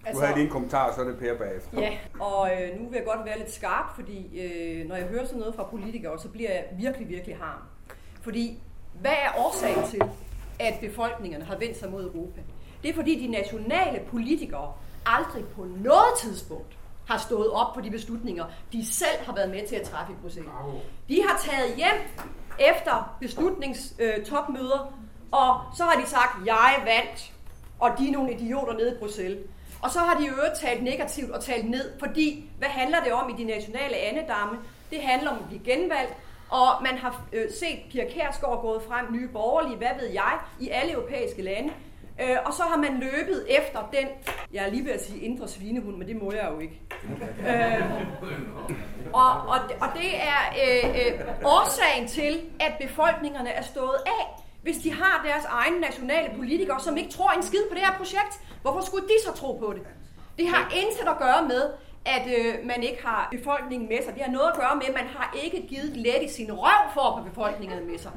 Altså, 0.07 0.21
du 0.21 0.27
havde 0.27 0.39
lige 0.39 0.47
en 0.47 0.53
kommentar, 0.53 0.95
så 0.95 1.01
er 1.01 1.05
det 1.05 1.19
Per 1.19 1.35
bagefter. 1.39 1.81
Ja, 1.81 1.91
og 2.21 2.51
øh, 2.51 2.81
nu 2.81 2.89
vil 2.89 2.97
jeg 2.97 3.05
godt 3.05 3.25
være 3.25 3.39
lidt 3.39 3.53
skarp, 3.53 3.95
fordi 3.95 4.41
øh, 4.41 4.89
når 4.89 4.97
jeg 4.97 5.05
hører 5.05 5.25
sådan 5.25 5.39
noget 5.39 5.55
fra 5.55 5.63
politikere, 5.63 6.19
så 6.19 6.29
bliver 6.29 6.51
jeg 6.51 6.65
virkelig, 6.79 7.09
virkelig 7.09 7.37
harm. 7.37 7.61
Fordi, 8.23 8.59
hvad 9.01 9.11
er 9.11 9.41
årsagen 9.47 9.85
til, 9.91 10.03
at 10.61 10.75
befolkningerne 10.81 11.45
har 11.45 11.57
vendt 11.57 11.77
sig 11.77 11.91
mod 11.91 12.05
Europa? 12.05 12.41
Det 12.87 12.93
er 12.93 12.97
fordi 12.97 13.27
de 13.27 13.33
nationale 13.33 14.01
politikere 14.11 14.73
aldrig 15.07 15.45
på 15.45 15.65
noget 15.65 16.19
tidspunkt 16.21 16.77
har 17.09 17.19
stået 17.19 17.51
op 17.51 17.75
på 17.75 17.81
de 17.81 17.91
beslutninger, 17.91 18.45
de 18.73 18.87
selv 18.87 19.19
har 19.27 19.35
været 19.35 19.51
med 19.51 19.67
til 19.69 19.77
at 19.77 19.83
træffe 19.83 20.13
i 20.13 20.17
Bruxelles. 20.23 20.51
De 21.09 21.23
har 21.29 21.39
taget 21.39 21.77
hjem 21.77 22.27
efter 22.59 23.17
beslutningstopmøder, 23.21 24.81
øh, 24.81 24.93
og 25.31 25.61
så 25.77 25.85
har 25.85 26.01
de 26.01 26.07
sagt, 26.07 26.47
jeg 26.47 26.83
vandt, 26.85 27.33
og 27.81 27.91
de 27.99 28.09
er 28.09 28.13
nogle 28.13 28.33
idioter 28.33 28.73
nede 28.73 28.93
i 28.95 28.99
Bruxelles. 28.99 29.39
Og 29.83 29.91
så 29.91 29.99
har 29.99 30.21
de 30.21 30.27
øvrigt 30.27 30.59
talt 30.61 30.83
negativt 30.83 31.31
og 31.31 31.45
talt 31.45 31.71
ned, 31.71 31.99
fordi 31.99 32.51
hvad 32.59 32.69
handler 32.69 33.01
det 33.05 33.13
om 33.13 33.31
i 33.31 33.43
de 33.43 33.45
nationale 33.45 33.97
andedamme? 33.97 34.59
Det 34.91 35.03
handler 35.03 35.31
om 35.31 35.37
at 35.37 35.45
blive 35.49 35.65
genvalgt, 35.65 36.15
og 36.51 36.69
man 36.83 36.99
har 36.99 37.23
øh, 37.33 37.51
set 37.61 37.79
Pia 37.91 38.05
Kærsgaard 38.11 38.63
gået 38.63 38.83
frem, 38.83 39.13
nye 39.13 39.29
borgerlige, 39.29 39.77
hvad 39.77 40.01
ved 40.01 40.09
jeg, 40.09 40.39
i 40.61 40.69
alle 40.69 40.93
europæiske 40.93 41.43
lande. 41.43 41.73
Øh, 42.21 42.37
og 42.45 42.53
så 42.53 42.63
har 42.63 42.77
man 42.77 43.01
løbet 43.01 43.47
efter 43.49 43.91
den, 43.93 44.09
jeg 44.53 44.65
er 44.67 44.71
lige 44.71 44.85
ved 44.85 44.93
at 44.93 45.05
sige 45.05 45.21
indre 45.21 45.49
svinehund, 45.49 45.97
men 45.97 46.09
det 46.09 46.23
må 46.23 46.33
jeg 46.33 46.49
jo 46.53 46.59
ikke. 46.59 46.81
øh, 47.49 47.83
og, 49.13 49.33
og, 49.33 49.59
og 49.81 49.89
det 49.95 50.11
er 50.35 50.41
øh, 50.63 50.91
øh, 50.91 51.21
årsagen 51.45 52.09
til, 52.09 52.41
at 52.61 52.73
befolkningerne 52.81 53.51
er 53.51 53.63
stået 53.63 53.99
af, 54.07 54.43
hvis 54.63 54.77
de 54.77 54.93
har 54.93 55.23
deres 55.29 55.45
egne 55.45 55.81
nationale 55.81 56.29
politikere, 56.37 56.81
som 56.81 56.97
ikke 56.97 57.11
tror 57.11 57.31
en 57.31 57.43
skid 57.43 57.63
på 57.69 57.75
det 57.75 57.83
her 57.83 57.93
projekt. 57.99 58.41
Hvorfor 58.63 58.81
skulle 58.81 59.07
de 59.07 59.15
så 59.27 59.33
tro 59.33 59.53
på 59.53 59.73
det? 59.73 59.83
Det 60.39 60.49
har 60.49 60.73
intet 60.75 61.09
at 61.09 61.19
gøre 61.19 61.49
med, 61.49 61.63
at 62.07 62.27
øh, 62.39 62.67
man 62.67 62.83
ikke 62.83 63.07
har 63.07 63.29
befolkningen 63.31 63.89
med 63.89 63.99
sig. 64.05 64.15
Det 64.15 64.23
har 64.23 64.33
noget 64.33 64.51
at 64.53 64.57
gøre 64.61 64.77
med, 64.77 64.87
at 64.87 64.95
man 64.95 65.07
har 65.17 65.37
ikke 65.45 65.67
givet 65.67 65.97
let 65.97 66.23
i 66.23 66.29
sin 66.29 66.53
røv 66.53 66.83
for 66.95 67.01
at 67.01 67.15
få 67.19 67.29
befolkningen 67.29 67.91
med 67.91 67.99
sig. 67.99 68.13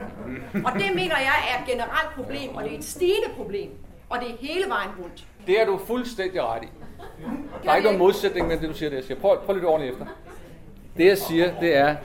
Og 0.66 0.72
det 0.74 0.96
mener 0.96 1.18
jeg 1.30 1.38
er 1.50 1.62
et 1.62 1.68
generelt 1.68 2.12
problem, 2.16 2.56
og 2.56 2.64
det 2.64 2.74
er 2.74 2.78
et 2.78 2.86
stigende 2.86 3.30
problem. 3.36 3.72
Og 4.10 4.20
det 4.20 4.30
er 4.30 4.36
hele 4.40 4.70
vejen 4.70 4.90
rundt. 5.04 5.26
Det 5.48 5.62
er 5.62 5.66
du 5.66 5.80
fuldstændig 5.88 6.44
ret 6.44 6.64
i. 6.64 6.68
Der 7.64 7.72
er 7.72 7.76
ikke 7.76 7.86
nogen 7.86 8.00
modsætning 8.00 8.48
mellem 8.48 8.62
det, 8.62 8.70
du 8.70 8.76
siger 8.76 8.90
det, 8.90 8.98
jeg 8.98 9.04
siger. 9.04 9.20
Prøv, 9.20 9.40
prøv 9.46 9.56
lidt 9.56 9.66
ordentligt 9.66 9.94
efter. 9.94 10.06
Det, 10.98 11.06
jeg 11.06 11.18
siger, 11.18 11.60
det 11.60 11.76
er, 11.76 11.96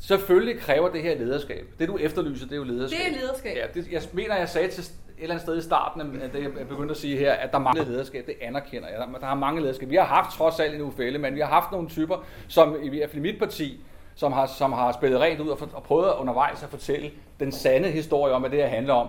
selvfølgelig 0.00 0.60
kræver 0.60 0.88
det 0.88 1.02
her 1.02 1.18
lederskab. 1.18 1.66
Det, 1.78 1.88
du 1.88 1.96
efterlyser, 1.96 2.46
det 2.46 2.52
er 2.52 2.56
jo 2.56 2.64
lederskab. 2.64 2.98
Det 2.98 3.16
er 3.16 3.20
lederskab. 3.20 3.56
Ja, 3.56 3.66
det, 3.74 3.92
jeg 3.92 4.02
mener, 4.12 4.36
jeg 4.36 4.48
sagde 4.48 4.68
til 4.68 4.82
et 4.82 4.92
eller 5.18 5.34
andet 5.34 5.42
sted 5.42 5.58
i 5.58 5.62
starten, 5.62 6.22
at 6.22 6.32
det 6.32 6.42
jeg 6.42 6.68
begyndte 6.68 6.92
at 6.92 6.98
sige 6.98 7.16
her, 7.16 7.32
at 7.32 7.52
der 7.52 7.58
mangler 7.58 7.84
lederskab. 7.84 8.26
Det 8.26 8.34
anerkender 8.40 8.88
jeg. 8.88 8.98
Der, 8.98 9.18
der 9.18 9.26
har 9.26 9.34
mange 9.34 9.60
lederskab. 9.60 9.90
Vi 9.90 9.96
har 9.96 10.04
haft 10.04 10.36
trods 10.36 10.60
alt 10.60 10.74
en 10.74 10.80
ufælde, 10.80 11.18
men 11.18 11.34
vi 11.34 11.40
har 11.40 11.46
haft 11.46 11.72
nogle 11.72 11.88
typer, 11.88 12.24
som 12.48 12.76
i 12.82 12.88
hvert 12.88 13.10
fald 13.10 13.18
i 13.18 13.32
mit 13.32 13.38
parti, 13.38 13.80
som 14.14 14.32
har, 14.32 14.46
som 14.46 14.72
har 14.72 14.92
spillet 14.92 15.20
rent 15.20 15.40
ud 15.40 15.48
og, 15.48 15.58
for, 15.58 15.68
og 15.72 15.82
prøvet 15.82 16.12
undervejs 16.18 16.62
at 16.62 16.68
fortælle 16.68 17.10
den 17.40 17.52
sande 17.52 17.88
historie 17.88 18.32
om, 18.34 18.42
hvad 18.42 18.50
det 18.50 18.58
her 18.58 18.68
handler 18.68 18.94
om. 18.94 19.08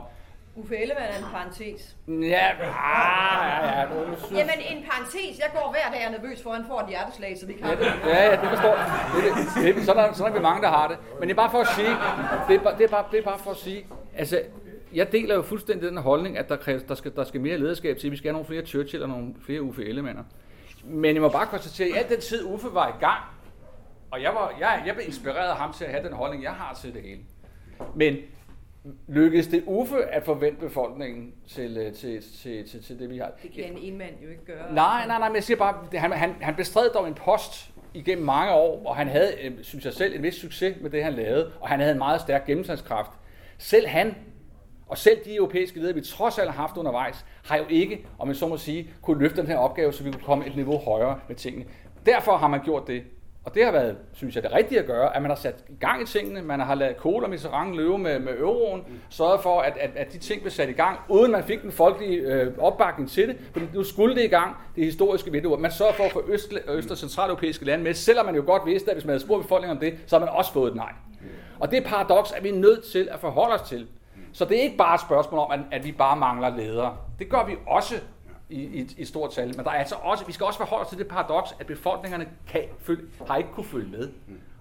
Uffe 0.56 0.78
Ellemann 0.78 1.06
er 1.14 1.18
en 1.18 1.24
parentes. 1.32 1.96
Ja, 2.08 2.16
ah, 2.18 3.66
ja, 3.66 3.80
ja. 3.80 3.86
Nu, 3.86 4.16
synes... 4.18 4.32
Jamen 4.32 4.60
en 4.70 4.86
parentes. 4.90 5.40
Jeg 5.40 5.50
går 5.54 5.72
hver 5.72 5.98
dag 5.98 6.08
og 6.08 6.14
er 6.14 6.18
nervøs 6.22 6.44
for, 6.44 6.50
at 6.50 6.56
han 6.56 6.66
får 6.68 6.80
et 6.82 6.88
hjerteslag, 6.88 7.38
så 7.40 7.46
vi 7.46 7.54
kan... 7.54 7.68
Ja, 7.68 7.76
det, 7.76 7.86
ja, 8.06 8.24
ja, 8.30 8.32
det 8.42 8.50
forstår 8.50 8.76
det, 9.16 9.66
det, 9.66 9.76
det, 9.76 9.86
sådan, 9.86 10.10
er, 10.10 10.14
sådan 10.14 10.34
er 10.34 10.38
vi 10.38 10.42
mange, 10.42 10.62
der 10.62 10.70
har 10.70 10.88
det. 10.88 10.98
Men 11.20 11.30
det 11.30 11.34
er 11.34 11.42
bare 11.44 11.52
for 11.52 11.60
at 11.60 11.68
sige, 11.68 11.90
det 12.48 12.56
er, 12.56 12.64
bare, 12.64 12.78
det 12.78 12.84
er, 12.84 12.88
bare, 12.88 13.06
det 13.12 13.20
er 13.20 13.24
bare 13.24 13.40
for 13.40 13.52
at 13.52 13.58
sige, 13.58 13.86
altså, 14.18 14.42
jeg 14.94 15.12
deler 15.12 15.36
jo 15.36 15.42
fuldstændig 15.42 15.90
den 15.90 15.98
holdning, 15.98 16.38
at 16.38 16.50
der, 16.50 16.56
kræves, 16.56 16.84
der, 16.84 16.96
skal, 16.96 17.16
der 17.16 17.24
skal 17.24 17.42
mere 17.42 17.58
lederskab 17.58 17.98
til. 17.98 18.12
Vi 18.12 18.18
skal 18.18 18.28
have 18.28 18.34
nogle 18.34 18.48
flere 18.48 18.66
Churchill 18.66 19.04
og 19.04 19.10
nogle 19.10 19.36
flere 19.46 19.62
Uffe 19.62 19.86
Ellemann. 19.86 20.20
Men 20.84 21.16
jeg 21.16 21.22
må 21.22 21.30
bare 21.30 21.46
konstatere, 21.46 21.88
at 21.88 21.94
i 21.94 21.98
al 21.98 22.10
den 22.10 22.22
tid 22.22 22.46
Uffe 22.46 22.68
var 22.74 22.88
i 22.88 23.00
gang, 23.00 23.24
og 24.12 24.22
jeg, 24.22 24.32
var, 24.34 24.54
jeg, 24.60 24.84
jeg 24.86 24.96
blev 24.96 25.08
inspireret 25.08 25.50
af 25.50 25.56
ham 25.56 25.74
til 25.74 25.86
at 25.86 25.92
have 25.92 26.04
den 26.04 26.14
holdning, 26.14 26.44
jeg 26.44 26.52
har 26.52 26.80
til 26.82 26.94
det 26.94 27.02
hele. 27.02 27.22
Men 27.96 28.18
lykkedes 29.08 29.48
det 29.48 29.64
Uffe 29.66 30.06
at 30.06 30.24
forvente 30.24 30.60
befolkningen 30.60 31.34
til, 31.48 31.78
øh, 31.78 31.94
til, 31.94 32.24
til, 32.42 32.70
til, 32.70 32.84
til 32.84 33.00
det, 33.00 33.10
vi 33.10 33.18
har? 33.18 33.32
Det 33.44 33.52
kan 33.52 33.78
en 33.78 33.98
mand 33.98 34.14
jo 34.24 34.30
ikke 34.30 34.46
gøre. 34.46 34.74
Nej, 34.74 35.08
nej, 35.08 35.20
nej, 35.20 35.30
men 35.30 35.36
jeg 35.36 35.44
siger 35.44 35.58
bare, 35.58 35.76
han, 35.94 36.12
han, 36.12 36.36
han 36.42 36.56
bestred 36.56 36.90
dog 36.90 37.08
en 37.08 37.14
post 37.14 37.72
igennem 37.94 38.26
mange 38.26 38.54
år, 38.54 38.82
og 38.86 38.96
han 38.96 39.08
havde, 39.08 39.34
øh, 39.44 39.52
synes 39.62 39.86
jeg 39.86 39.94
selv, 39.94 40.16
en 40.16 40.24
vis 40.24 40.36
succes 40.36 40.76
med 40.82 40.90
det, 40.90 41.04
han 41.04 41.14
lavede, 41.14 41.52
og 41.62 41.70
han 41.70 41.80
havde 41.80 41.92
en 41.92 41.98
meget 41.98 42.22
stærk 42.22 42.46
gennemslagskraft. 42.46 43.12
Selv 43.58 43.88
han, 43.88 44.16
og 44.88 44.98
selv 44.98 45.18
de 45.26 45.36
europæiske 45.36 45.80
ledere, 45.80 45.94
vi 45.94 46.02
trods 46.02 46.38
alt 46.38 46.52
har 46.52 46.62
haft 46.62 46.78
undervejs, 46.78 47.26
har 47.46 47.58
jo 47.58 47.66
ikke, 47.70 48.06
om 48.20 48.28
man 48.28 48.36
så 48.36 48.48
må 48.48 48.58
sige, 48.58 48.90
kunne 49.02 49.20
løfte 49.20 49.42
den 49.42 49.48
her 49.48 49.58
opgave, 49.58 49.94
så 49.94 50.04
vi 50.04 50.12
kunne 50.12 50.24
komme 50.24 50.48
et 50.48 50.56
niveau 50.56 50.78
højere 50.78 51.20
med 51.28 51.36
tingene. 51.36 51.66
Derfor 52.06 52.38
har 52.38 52.48
man 52.48 52.64
gjort 52.64 52.88
det. 52.88 53.04
Og 53.46 53.56
det 53.56 53.66
har 53.66 53.72
været, 53.72 53.98
synes 54.14 54.36
jeg, 54.36 54.44
det 54.44 54.54
rigtige 54.54 54.80
at 54.80 54.86
gøre, 54.86 55.16
at 55.16 55.22
man 55.22 55.32
har 55.32 55.36
sat 55.36 55.56
i 55.70 55.76
gang 55.80 56.02
i 56.02 56.06
tingene, 56.06 56.42
man 56.42 56.60
har 56.60 56.76
lavet 56.76 56.98
Kohl 56.98 57.24
og 57.24 57.30
Mitterrand 57.30 57.76
løbe 57.76 57.98
med, 57.98 58.20
med 58.20 58.40
euroen, 58.40 58.84
sørget 59.10 59.42
for, 59.42 59.62
at, 59.62 59.78
at, 59.80 59.90
at 59.96 60.14
de 60.14 60.18
ting 60.18 60.42
blev 60.42 60.52
sat 60.52 60.70
i 60.70 60.74
gang, 60.74 61.00
uden 61.10 61.32
man 61.32 61.44
fik 61.44 61.62
den 61.62 61.72
folkelige 61.72 62.18
øh, 62.18 62.54
opbakning 62.58 63.10
til 63.10 63.28
det, 63.28 63.38
for 63.54 63.62
nu 63.74 63.84
skulle 63.84 64.16
det 64.16 64.24
i 64.24 64.28
gang, 64.28 64.56
det 64.76 64.86
historiske 64.86 65.32
vindue. 65.32 65.58
Man 65.58 65.72
sørger 65.72 65.94
for 65.94 66.04
at 66.04 66.12
få 66.12 66.24
øst, 66.28 66.54
øst- 66.68 66.92
og 66.92 66.98
centraleuropæiske 66.98 67.66
lande 67.66 67.84
med, 67.84 67.94
selvom 67.94 68.26
man 68.26 68.36
jo 68.36 68.44
godt 68.46 68.66
vidste, 68.66 68.92
at 68.92 68.96
hvis 68.98 69.06
man 69.06 69.12
havde 69.12 69.24
spurgt 69.24 69.42
befolkningen 69.42 69.78
om 69.78 69.82
det, 69.82 69.98
så 70.06 70.16
har 70.16 70.26
man 70.26 70.36
også 70.36 70.54
fået 70.54 70.70
et 70.70 70.76
nej. 70.76 70.92
Og 71.60 71.72
det 71.72 71.84
paradoks 71.84 72.32
er 72.32 72.42
vi 72.42 72.52
nødt 72.52 72.84
til 72.84 73.10
at 73.12 73.20
forholde 73.20 73.56
os 73.56 73.62
til. 73.62 73.88
Så 74.34 74.46
det 74.46 74.58
er 74.58 74.62
ikke 74.62 74.78
bare 74.78 74.96
et 74.96 75.02
spørgsmål 75.02 75.40
om, 75.40 75.52
at, 75.52 75.60
at 75.72 75.86
vi 75.86 75.92
bare 75.92 76.18
mangler 76.18 76.58
ledere. 76.58 76.98
Det 77.20 77.30
gør 77.30 77.46
vi 77.46 77.56
også 77.68 77.96
i, 78.54 78.82
i, 78.82 78.96
i 78.98 79.06
stort 79.06 79.32
tal. 79.32 79.48
Men 79.48 79.66
der 79.66 79.72
er 79.72 79.76
altså 79.76 79.96
også, 80.02 80.26
vi 80.26 80.32
skal 80.32 80.46
også 80.46 80.60
forholde 80.60 80.84
os 80.84 80.90
til 80.90 80.98
det 80.98 81.08
paradoks, 81.08 81.56
at 81.60 81.66
befolkningerne 81.66 82.28
kan 82.48 82.62
følge, 82.80 83.02
har 83.28 83.38
ikke 83.38 83.50
kunne 83.54 83.66
følge 83.66 83.90
med. 83.90 84.10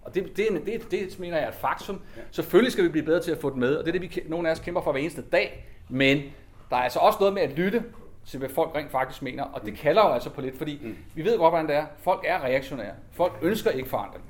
Og 0.03 0.15
det, 0.15 0.37
det, 0.37 0.49
det, 0.67 0.91
det 0.91 1.19
mener 1.19 1.37
jeg 1.37 1.45
er 1.45 1.49
et 1.49 1.55
faktum. 1.55 2.01
Selvfølgelig 2.31 2.73
skal 2.73 2.85
vi 2.85 2.89
blive 2.89 3.05
bedre 3.05 3.23
til 3.23 3.31
at 3.31 3.39
få 3.39 3.51
det 3.51 3.59
med, 3.59 3.77
og 3.77 3.85
det 3.85 3.95
er 3.95 3.99
det, 3.99 4.17
vi, 4.17 4.23
nogle 4.29 4.49
af 4.49 4.53
os 4.53 4.61
kæmper 4.61 4.83
for 4.83 4.93
hver 4.93 5.01
eneste 5.01 5.23
dag. 5.23 5.67
Men 5.89 6.23
der 6.71 6.77
er 6.77 6.81
altså 6.81 6.99
også 6.99 7.17
noget 7.21 7.35
med 7.35 7.43
at 7.43 7.51
lytte 7.51 7.85
til, 8.27 8.39
hvad 8.39 8.49
folk 8.49 8.71
rent 8.75 8.91
faktisk 8.91 9.23
mener, 9.23 9.45
og 9.45 9.67
det 9.67 9.79
kalder 9.79 10.03
jo 10.03 10.13
altså 10.13 10.31
på 10.31 10.41
lidt, 10.41 10.59
fordi 10.59 10.81
mm. 10.83 10.97
vi 11.15 11.25
ved 11.25 11.39
godt, 11.39 11.53
hvordan 11.53 11.69
det 11.69 11.77
er. 11.77 11.87
Folk 11.99 12.25
er 12.27 12.45
reaktionære. 12.45 12.93
Folk 13.13 13.33
ønsker 13.43 13.71
ikke 13.71 13.89
forandring. 13.89 14.25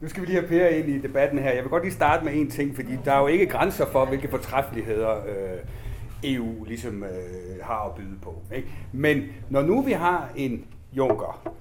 Nu 0.00 0.08
skal 0.08 0.22
vi 0.22 0.26
lige 0.26 0.38
have 0.38 0.48
Per 0.48 0.66
ind 0.66 0.88
i 0.88 0.98
debatten 0.98 1.38
her. 1.38 1.50
Jeg 1.50 1.62
vil 1.62 1.70
godt 1.70 1.82
lige 1.82 1.92
starte 1.94 2.24
med 2.24 2.34
en 2.34 2.50
ting, 2.50 2.74
fordi 2.74 2.98
der 3.04 3.12
er 3.12 3.20
jo 3.20 3.26
ikke 3.26 3.46
grænser 3.46 3.86
for, 3.86 4.04
hvilke 4.04 4.28
fortræffeligheder 4.28 5.26
øh, 5.26 5.58
EU 6.24 6.64
ligesom 6.64 7.02
øh, 7.04 7.10
har 7.62 7.84
at 7.84 7.94
byde 7.94 8.18
på. 8.22 8.42
Ikke? 8.54 8.68
Men 8.92 9.22
når 9.50 9.62
nu 9.62 9.82
vi 9.82 9.92
har 9.92 10.28
en 10.36 10.64
Juncker, 10.92 11.52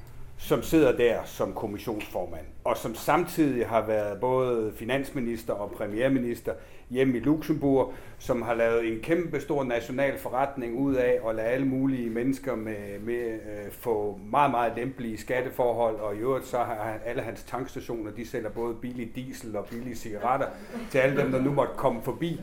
som 0.42 0.64
sidder 0.64 0.98
der 0.98 1.20
som 1.26 1.54
kommissionsformand, 1.54 2.46
og 2.64 2.78
som 2.78 2.96
samtidig 2.96 3.68
har 3.68 3.86
været 3.86 4.20
både 4.20 4.74
finansminister 4.76 5.54
og 5.54 5.72
premierminister 5.72 6.54
hjemme 6.90 7.18
i 7.18 7.20
Luxembourg, 7.20 7.94
som 8.20 8.42
har 8.42 8.54
lavet 8.54 8.88
en 8.88 9.00
kæmpe 9.00 9.42
stor 9.42 9.64
national 9.64 10.18
forretning 10.18 10.78
ud 10.78 10.96
af 10.96 11.20
at 11.30 11.36
lade 11.36 11.48
alle 11.48 11.66
mulige 11.66 12.10
mennesker 12.10 12.56
med, 12.56 13.00
med 13.00 13.34
øh, 13.34 13.72
få 13.72 14.20
meget, 14.32 14.52
meget 14.52 14.74
lempelige 14.76 15.18
skatteforhold, 15.18 15.96
og 15.96 16.16
i 16.16 16.18
øvrigt 16.18 16.48
så 16.48 16.58
har 16.58 16.98
alle 17.06 17.22
hans 17.22 17.44
tankstationer, 17.44 18.12
de 18.12 18.28
sælger 18.28 18.50
både 18.50 18.76
billig 18.76 19.16
diesel 19.16 19.56
og 19.56 19.66
billige 19.66 19.96
cigaretter 19.96 20.48
til 20.92 20.98
alle 20.98 21.22
dem, 21.22 21.32
der 21.32 21.42
nu 21.42 21.52
måtte 21.52 21.74
komme 21.78 22.02
forbi. 22.04 22.42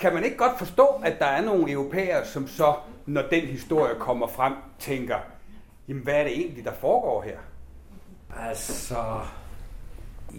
Kan 0.00 0.14
man 0.14 0.24
ikke 0.24 0.36
godt 0.36 0.58
forstå, 0.58 0.86
at 1.04 1.18
der 1.18 1.26
er 1.26 1.44
nogle 1.44 1.72
europæere, 1.72 2.26
som 2.26 2.48
så, 2.48 2.74
når 3.06 3.22
den 3.30 3.40
historie 3.40 3.94
kommer 3.98 4.26
frem, 4.26 4.52
tænker, 4.78 5.16
jamen 5.90 6.02
hvad 6.02 6.14
er 6.14 6.24
det 6.24 6.32
egentlig, 6.38 6.64
der 6.64 6.72
foregår 6.72 7.22
her? 7.22 7.38
Altså, 8.36 9.20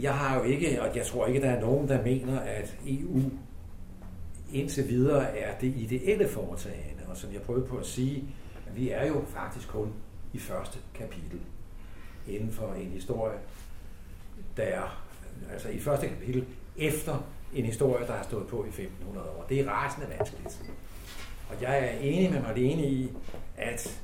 jeg 0.02 0.14
har 0.14 0.38
jo 0.38 0.44
ikke, 0.44 0.82
og 0.82 0.96
jeg 0.96 1.06
tror 1.06 1.28
ikke, 1.28 1.42
der 1.42 1.50
er 1.50 1.62
nogen, 1.62 1.88
der 1.88 2.04
mener, 2.04 2.40
at 2.40 2.78
EU 2.88 3.22
indtil 4.54 4.90
videre 4.90 5.38
er 5.38 5.58
det 5.58 5.68
ideelle 5.68 6.30
foretagende. 6.30 7.04
Og 7.08 7.18
som 7.18 7.34
jeg 7.34 7.42
prøvede 7.42 7.66
på 7.66 7.78
at 7.78 7.86
sige, 7.86 8.24
vi 8.76 8.90
er 8.90 9.08
jo 9.08 9.24
faktisk 9.28 9.68
kun 9.68 9.94
i 10.34 10.40
første 10.40 10.80
kapitel 10.94 11.42
inden 12.28 12.52
for 12.52 12.74
en 12.74 12.90
historie, 12.90 13.38
der 14.58 15.02
altså 15.52 15.70
i 15.70 15.80
første 15.80 16.08
kapitel 16.08 16.46
efter 16.78 17.24
en 17.54 17.66
historie, 17.66 18.08
der 18.08 18.14
har 18.14 18.24
stået 18.24 18.48
på 18.48 18.66
i 18.66 18.68
1500 18.68 19.30
år. 19.30 19.46
Det 19.50 19.60
er 19.60 19.70
rasende 19.70 20.08
vanskeligt. 20.18 20.62
Og 21.50 21.62
jeg 21.62 21.80
er 21.80 22.00
enig 22.00 22.32
med 22.32 22.42
Marlene 22.42 22.88
i, 22.88 23.12
at 23.58 24.02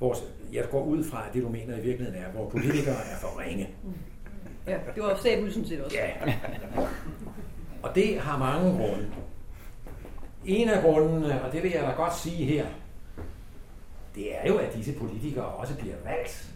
vores, 0.00 0.18
jeg 0.52 0.64
går 0.70 0.82
ud 0.82 1.04
fra, 1.04 1.24
at 1.28 1.34
det 1.34 1.42
du 1.42 1.48
mener 1.48 1.76
i 1.76 1.80
virkeligheden 1.80 2.22
er, 2.22 2.30
hvor 2.30 2.48
politikere 2.48 2.94
er 2.94 3.16
for 3.20 3.40
ringe. 3.40 3.68
Ja, 4.66 4.78
det 4.94 5.02
var 5.02 5.16
Stabel 5.16 5.52
sådan 5.52 5.68
set 5.68 5.84
også. 5.84 5.96
Ja. 5.96 6.34
Og 7.82 7.94
det 7.94 8.18
har 8.20 8.38
mange 8.38 8.70
grunde. 8.70 9.06
En 10.44 10.68
af 10.68 10.82
grundene, 10.82 11.42
og 11.42 11.52
det 11.52 11.62
vil 11.62 11.70
jeg 11.70 11.82
da 11.82 11.90
godt 11.90 12.16
sige 12.16 12.44
her, 12.44 12.66
det 14.14 14.36
er 14.36 14.46
jo, 14.48 14.58
at 14.58 14.74
disse 14.74 14.92
politikere 14.92 15.44
også 15.44 15.74
bliver 15.78 15.94
valgt. 16.04 16.50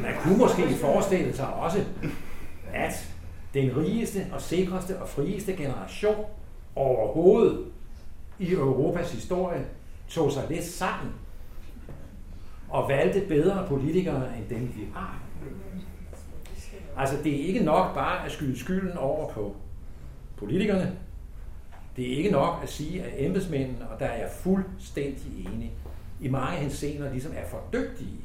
Man 0.00 0.14
kunne 0.22 0.36
måske 0.36 0.62
forestille 0.80 1.36
sig 1.36 1.54
også, 1.54 1.84
at 2.74 3.08
den 3.54 3.76
rigeste 3.76 4.26
og 4.32 4.40
sikreste 4.40 4.98
og 4.98 5.08
frieste 5.08 5.52
generation 5.52 6.24
overhovedet 6.74 7.66
i 8.38 8.52
Europas 8.52 9.12
historie 9.12 9.66
tog 10.08 10.32
sig 10.32 10.42
lidt 10.48 10.64
sammen 10.64 11.12
og 12.68 12.88
valgte 12.88 13.20
bedre 13.28 13.66
politikere 13.68 14.38
end 14.38 14.48
dem, 14.48 14.72
vi 14.76 14.88
har. 14.94 15.20
Altså, 16.96 17.16
det 17.24 17.40
er 17.40 17.46
ikke 17.46 17.60
nok 17.60 17.94
bare 17.94 18.26
at 18.26 18.32
skyde 18.32 18.58
skylden 18.58 18.96
over 18.96 19.30
på 19.32 19.56
politikerne. 20.36 20.96
Det 21.96 22.12
er 22.12 22.16
ikke 22.16 22.30
nok 22.30 22.60
at 22.62 22.68
sige, 22.68 23.02
at 23.02 23.26
embedsmændene, 23.26 23.88
og 23.88 24.00
der 24.00 24.06
er 24.06 24.18
jeg 24.18 24.30
fuldstændig 24.30 25.46
enig, 25.46 25.72
i 26.20 26.28
mange 26.28 26.58
henseender 26.58 27.10
ligesom 27.10 27.32
er 27.36 27.48
for 27.48 27.62
dygtige 27.72 28.20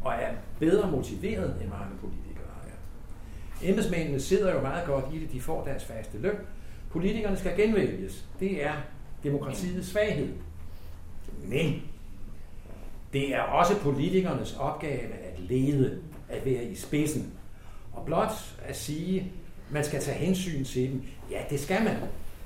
og 0.00 0.12
er 0.12 0.34
bedre 0.58 0.90
motiveret 0.90 1.56
end 1.60 1.70
mange 1.70 1.94
politikere 2.00 2.44
er. 2.66 3.68
Embedsmændene 3.68 4.20
sidder 4.20 4.54
jo 4.54 4.60
meget 4.60 4.86
godt 4.86 5.04
i 5.12 5.18
det, 5.18 5.32
de 5.32 5.40
får 5.40 5.64
deres 5.64 5.84
faste 5.84 6.18
løn. 6.18 6.36
Politikerne 6.90 7.36
skal 7.36 7.56
genvælges. 7.56 8.24
Det 8.40 8.64
er 8.64 8.72
demokratiets 9.22 9.88
svaghed. 9.88 10.32
Men 11.44 11.82
det 13.14 13.34
er 13.34 13.40
også 13.40 13.80
politikernes 13.80 14.56
opgave 14.56 15.00
at 15.00 15.38
lede, 15.38 15.98
at 16.28 16.44
være 16.44 16.64
i 16.64 16.74
spidsen. 16.74 17.32
Og 17.92 18.06
blot 18.06 18.56
at 18.64 18.76
sige, 18.76 19.32
man 19.70 19.84
skal 19.84 20.00
tage 20.00 20.18
hensyn 20.18 20.64
til 20.64 20.90
dem. 20.90 21.02
Ja, 21.30 21.40
det 21.50 21.60
skal 21.60 21.84
man. 21.84 21.96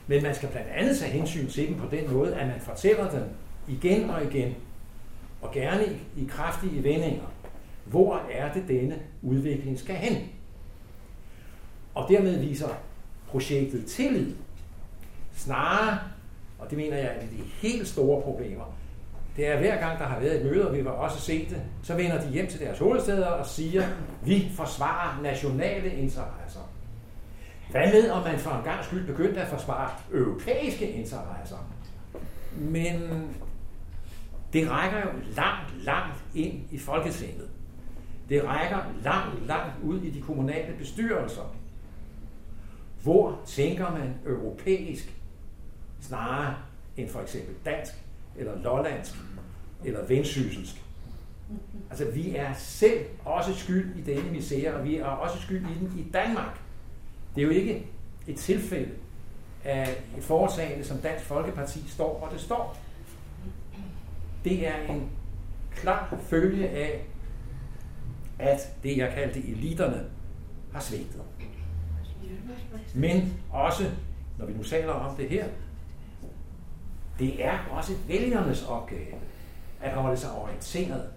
Men 0.07 0.23
man 0.23 0.35
skal 0.35 0.49
blandt 0.49 0.69
andet 0.69 0.99
tage 0.99 1.13
hensyn 1.13 1.47
til 1.47 1.69
dem 1.69 1.77
på 1.77 1.87
den 1.91 2.13
måde, 2.13 2.35
at 2.35 2.47
man 2.47 2.61
fortæller 2.61 3.11
dem 3.11 3.23
igen 3.69 4.11
og 4.11 4.25
igen, 4.25 4.55
og 5.43 5.53
gerne 5.53 5.85
i, 6.17 6.25
kraftige 6.29 6.85
vendinger, 6.85 7.33
hvor 7.85 8.23
er 8.33 8.53
det 8.53 8.69
denne 8.69 8.99
udvikling 9.23 9.79
skal 9.79 9.97
hen. 9.97 10.29
Og 11.95 12.09
dermed 12.09 12.39
viser 12.39 12.69
projektet 13.29 13.87
tillid. 13.87 14.35
Snarere, 15.35 15.99
og 16.59 16.71
det 16.71 16.79
mener 16.79 16.97
jeg 16.97 17.07
er 17.07 17.21
de 17.21 17.43
helt 17.69 17.89
store 17.89 18.23
problemer, 18.23 18.78
det 19.39 19.47
er 19.47 19.59
hver 19.59 19.81
gang, 19.81 19.99
der 19.99 20.05
har 20.05 20.21
været 20.21 20.41
et 20.41 20.47
møde, 20.47 20.69
og 20.69 20.77
vi 20.77 20.85
var 20.85 20.91
også 20.91 21.21
set 21.21 21.51
det, 21.51 21.63
så 21.83 21.95
vender 21.95 22.21
de 22.21 22.29
hjem 22.29 22.47
til 22.47 22.61
deres 22.61 22.79
hovedsteder 22.79 23.27
og 23.27 23.47
siger, 23.47 23.89
vi 24.25 24.49
forsvarer 24.57 25.23
nationale 25.23 25.93
interesser. 25.93 26.61
Hvad 27.71 27.93
med, 27.93 28.11
om 28.11 28.23
man 28.23 28.39
for 28.39 28.51
en 28.51 28.65
gang 28.65 28.85
skyld 28.85 29.07
begyndte 29.07 29.41
at 29.41 29.49
forsvare 29.49 29.91
europæiske 30.13 30.91
interesser? 30.91 31.57
Men 32.53 33.29
det 34.53 34.71
rækker 34.71 34.99
jo 34.99 35.11
langt, 35.37 35.85
langt 35.85 36.25
ind 36.35 36.63
i 36.71 36.79
Folketinget. 36.79 37.49
Det 38.29 38.45
rækker 38.45 38.79
langt, 39.03 39.47
langt 39.47 39.75
ud 39.85 40.01
i 40.01 40.11
de 40.11 40.21
kommunale 40.23 40.75
bestyrelser. 40.79 41.55
Hvor 43.03 43.41
tænker 43.47 43.91
man 43.91 44.15
europæisk 44.27 45.15
snarere 46.01 46.55
end 46.97 47.09
for 47.09 47.21
eksempel 47.21 47.55
dansk 47.65 47.95
eller 48.39 48.63
lollandsk 48.63 49.15
eller 49.85 50.07
vendsysselsk? 50.07 50.83
Altså, 51.91 52.11
vi 52.11 52.37
er 52.37 52.55
selv 52.55 53.05
også 53.25 53.55
skyld 53.55 53.97
i 53.97 54.01
denne 54.01 54.31
misære, 54.31 54.75
og 54.75 54.85
vi 54.85 54.97
er 54.97 55.05
også 55.05 55.43
skyld 55.43 55.67
i 55.71 55.79
den 55.79 55.99
i 55.99 56.11
Danmark. 56.11 56.61
Det 57.35 57.41
er 57.41 57.47
jo 57.47 57.53
ikke 57.53 57.87
et 58.27 58.37
tilfælde 58.37 58.91
af 59.65 60.03
et 60.19 60.25
foretagende, 60.25 60.85
som 60.85 60.99
Dansk 60.99 61.25
Folkeparti 61.25 61.89
står, 61.89 62.21
og 62.21 62.33
det 62.33 62.41
står. 62.41 62.79
Det 64.45 64.69
er 64.69 64.77
en 64.91 65.11
klar 65.73 66.19
følge 66.23 66.69
af, 66.69 67.07
at 68.39 68.75
det, 68.83 68.97
jeg 68.97 69.13
kaldte 69.15 69.49
eliterne, 69.49 70.05
har 70.73 70.81
svigtet. 70.81 71.23
Men 72.95 73.35
også, 73.51 73.91
når 74.39 74.47
vi 74.47 74.53
nu 74.53 74.63
taler 74.63 74.93
om 74.93 75.17
det 75.17 75.29
her, 75.29 75.47
det 77.19 77.45
er 77.45 77.59
også 77.71 77.93
vælgernes 78.09 78.67
opgave 78.67 79.15
at 79.83 79.91
holde 79.91 80.17
sig 80.17 80.31
orienteret. 80.33 81.09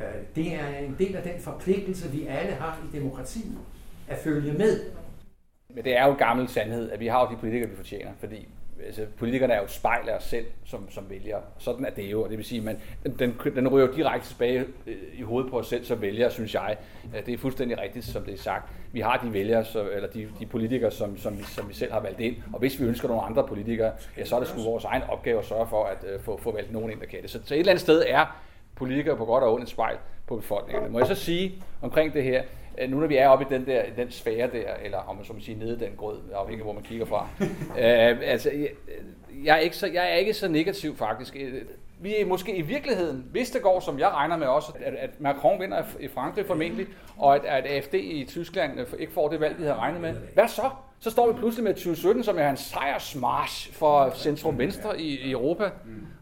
Øh, 0.00 0.22
det 0.34 0.54
er 0.54 0.78
en 0.78 0.96
del 0.98 1.16
af 1.16 1.22
den 1.22 1.40
forpligtelse, 1.40 2.10
vi 2.10 2.26
alle 2.26 2.52
har 2.52 2.78
i 2.92 2.96
demokratiet, 2.96 3.58
at 4.08 4.18
følge 4.18 4.52
med. 4.52 4.80
Men 5.74 5.84
det 5.84 5.96
er 5.98 6.06
jo 6.06 6.12
en 6.12 6.18
gammel 6.18 6.48
sandhed, 6.48 6.90
at 6.90 7.00
vi 7.00 7.06
har 7.06 7.26
jo 7.26 7.34
de 7.34 7.40
politikere, 7.40 7.70
vi 7.70 7.76
fortjener, 7.76 8.10
fordi 8.18 8.48
altså, 8.86 9.06
politikerne 9.18 9.52
er 9.52 9.58
jo 9.58 9.64
et 9.64 9.70
spejl 9.70 10.08
af 10.08 10.16
os 10.16 10.24
selv 10.24 10.46
som, 10.64 10.90
som 10.90 11.10
vælger. 11.10 11.38
Sådan 11.58 11.84
er 11.84 11.90
det 11.90 12.02
jo, 12.02 12.22
og 12.22 12.30
det 12.30 12.38
vil 12.38 12.46
sige, 12.46 12.70
at 12.70 13.18
den, 13.18 13.34
den 13.56 13.68
ryger 13.68 13.92
direkte 13.92 14.28
tilbage 14.28 14.64
øh, 14.86 14.96
i 15.14 15.22
hovedet 15.22 15.50
på 15.50 15.58
os 15.58 15.66
selv 15.66 15.84
som 15.84 16.00
vælgere, 16.00 16.30
synes 16.30 16.54
jeg. 16.54 16.76
Det 17.26 17.34
er 17.34 17.38
fuldstændig 17.38 17.78
rigtigt, 17.78 18.04
som 18.04 18.22
det 18.22 18.34
er 18.34 18.38
sagt. 18.38 18.72
Vi 18.92 19.00
har 19.00 19.20
de 19.24 19.32
vælgere, 19.32 19.64
så, 19.64 19.88
eller 19.90 20.08
de, 20.08 20.28
de 20.40 20.46
politikere, 20.46 20.90
som, 20.90 21.18
som, 21.18 21.38
vi, 21.38 21.42
som 21.42 21.68
vi 21.68 21.74
selv 21.74 21.92
har 21.92 22.00
valgt 22.00 22.20
ind, 22.20 22.36
og 22.52 22.58
hvis 22.58 22.80
vi 22.80 22.84
ønsker 22.84 23.08
nogle 23.08 23.22
andre 23.22 23.46
politikere, 23.46 23.92
ja, 24.16 24.24
så 24.24 24.36
er 24.36 24.40
det 24.40 24.48
sgu 24.48 24.62
vores 24.62 24.84
egen 24.84 25.02
opgave 25.08 25.38
at 25.38 25.44
sørge 25.44 25.66
for 25.66 25.84
at 25.84 26.04
uh, 26.14 26.22
få, 26.22 26.36
få 26.42 26.52
valgt 26.52 26.72
nogen 26.72 26.90
ind, 26.90 27.00
der 27.00 27.06
kan 27.06 27.22
det. 27.22 27.30
Så, 27.30 27.40
så 27.44 27.54
et 27.54 27.58
eller 27.58 27.72
andet 27.72 27.82
sted 27.82 28.04
er 28.08 28.40
politikere 28.74 29.16
på 29.16 29.24
godt 29.24 29.44
og 29.44 29.52
ondt 29.52 29.62
et 29.62 29.68
spejl 29.70 29.96
på 30.26 30.36
befolkningen. 30.36 30.92
Må 30.92 30.98
jeg 30.98 31.06
så 31.06 31.14
sige 31.14 31.62
omkring 31.82 32.12
det 32.12 32.22
her, 32.22 32.42
nu 32.88 33.00
når 33.00 33.06
vi 33.06 33.16
er 33.16 33.28
oppe 33.28 33.44
i 33.50 33.54
den 33.54 33.66
der 33.66 33.82
den 33.96 34.10
sfære 34.10 34.50
der, 34.52 34.74
eller 34.84 34.98
om 34.98 35.16
man 35.16 35.24
så 35.24 35.32
må 35.32 35.40
sige 35.40 35.58
nede 35.58 35.80
den 35.80 35.90
grød, 35.96 36.18
afhængig 36.34 36.60
af 36.60 36.66
hvor 36.66 36.72
man 36.72 36.82
kigger 36.82 37.06
fra. 37.06 37.28
øh, 37.40 38.18
altså, 38.22 38.50
jeg, 38.50 38.68
jeg, 39.44 39.54
er 39.56 39.60
ikke 39.60 39.76
så, 39.76 39.86
jeg 39.86 40.10
er 40.10 40.14
ikke 40.14 40.34
så 40.34 40.48
negativ 40.48 40.96
faktisk. 40.96 41.36
Øh, 41.36 41.62
vi 42.00 42.16
er 42.16 42.26
måske 42.26 42.56
i 42.56 42.62
virkeligheden, 42.62 43.24
hvis 43.30 43.50
det 43.50 43.62
går, 43.62 43.80
som 43.80 43.98
jeg 43.98 44.08
regner 44.08 44.36
med 44.36 44.46
også, 44.46 44.72
at, 44.84 44.94
at 44.94 45.20
Macron 45.20 45.60
vinder 45.60 45.82
i 46.00 46.08
Frankrig 46.08 46.46
formentlig, 46.46 46.86
og 47.18 47.34
at, 47.34 47.44
at 47.44 47.66
AFD 47.66 47.94
i 47.94 48.24
Tyskland 48.28 48.80
øh, 48.80 48.86
ikke 48.98 49.12
får 49.12 49.28
det 49.28 49.40
valg, 49.40 49.58
vi 49.58 49.62
havde 49.62 49.76
regnet 49.76 50.00
med. 50.00 50.14
Hvad 50.34 50.48
så? 50.48 50.70
Så 51.00 51.10
står 51.10 51.32
vi 51.32 51.38
pludselig 51.38 51.64
med 51.64 51.74
2017, 51.74 52.24
som 52.24 52.38
er 52.38 52.50
en 52.50 52.56
sejrsmarsch 52.56 53.72
for 53.72 54.10
centrum-venstre 54.14 55.00
i, 55.00 55.20
i 55.20 55.30
Europa. 55.30 55.70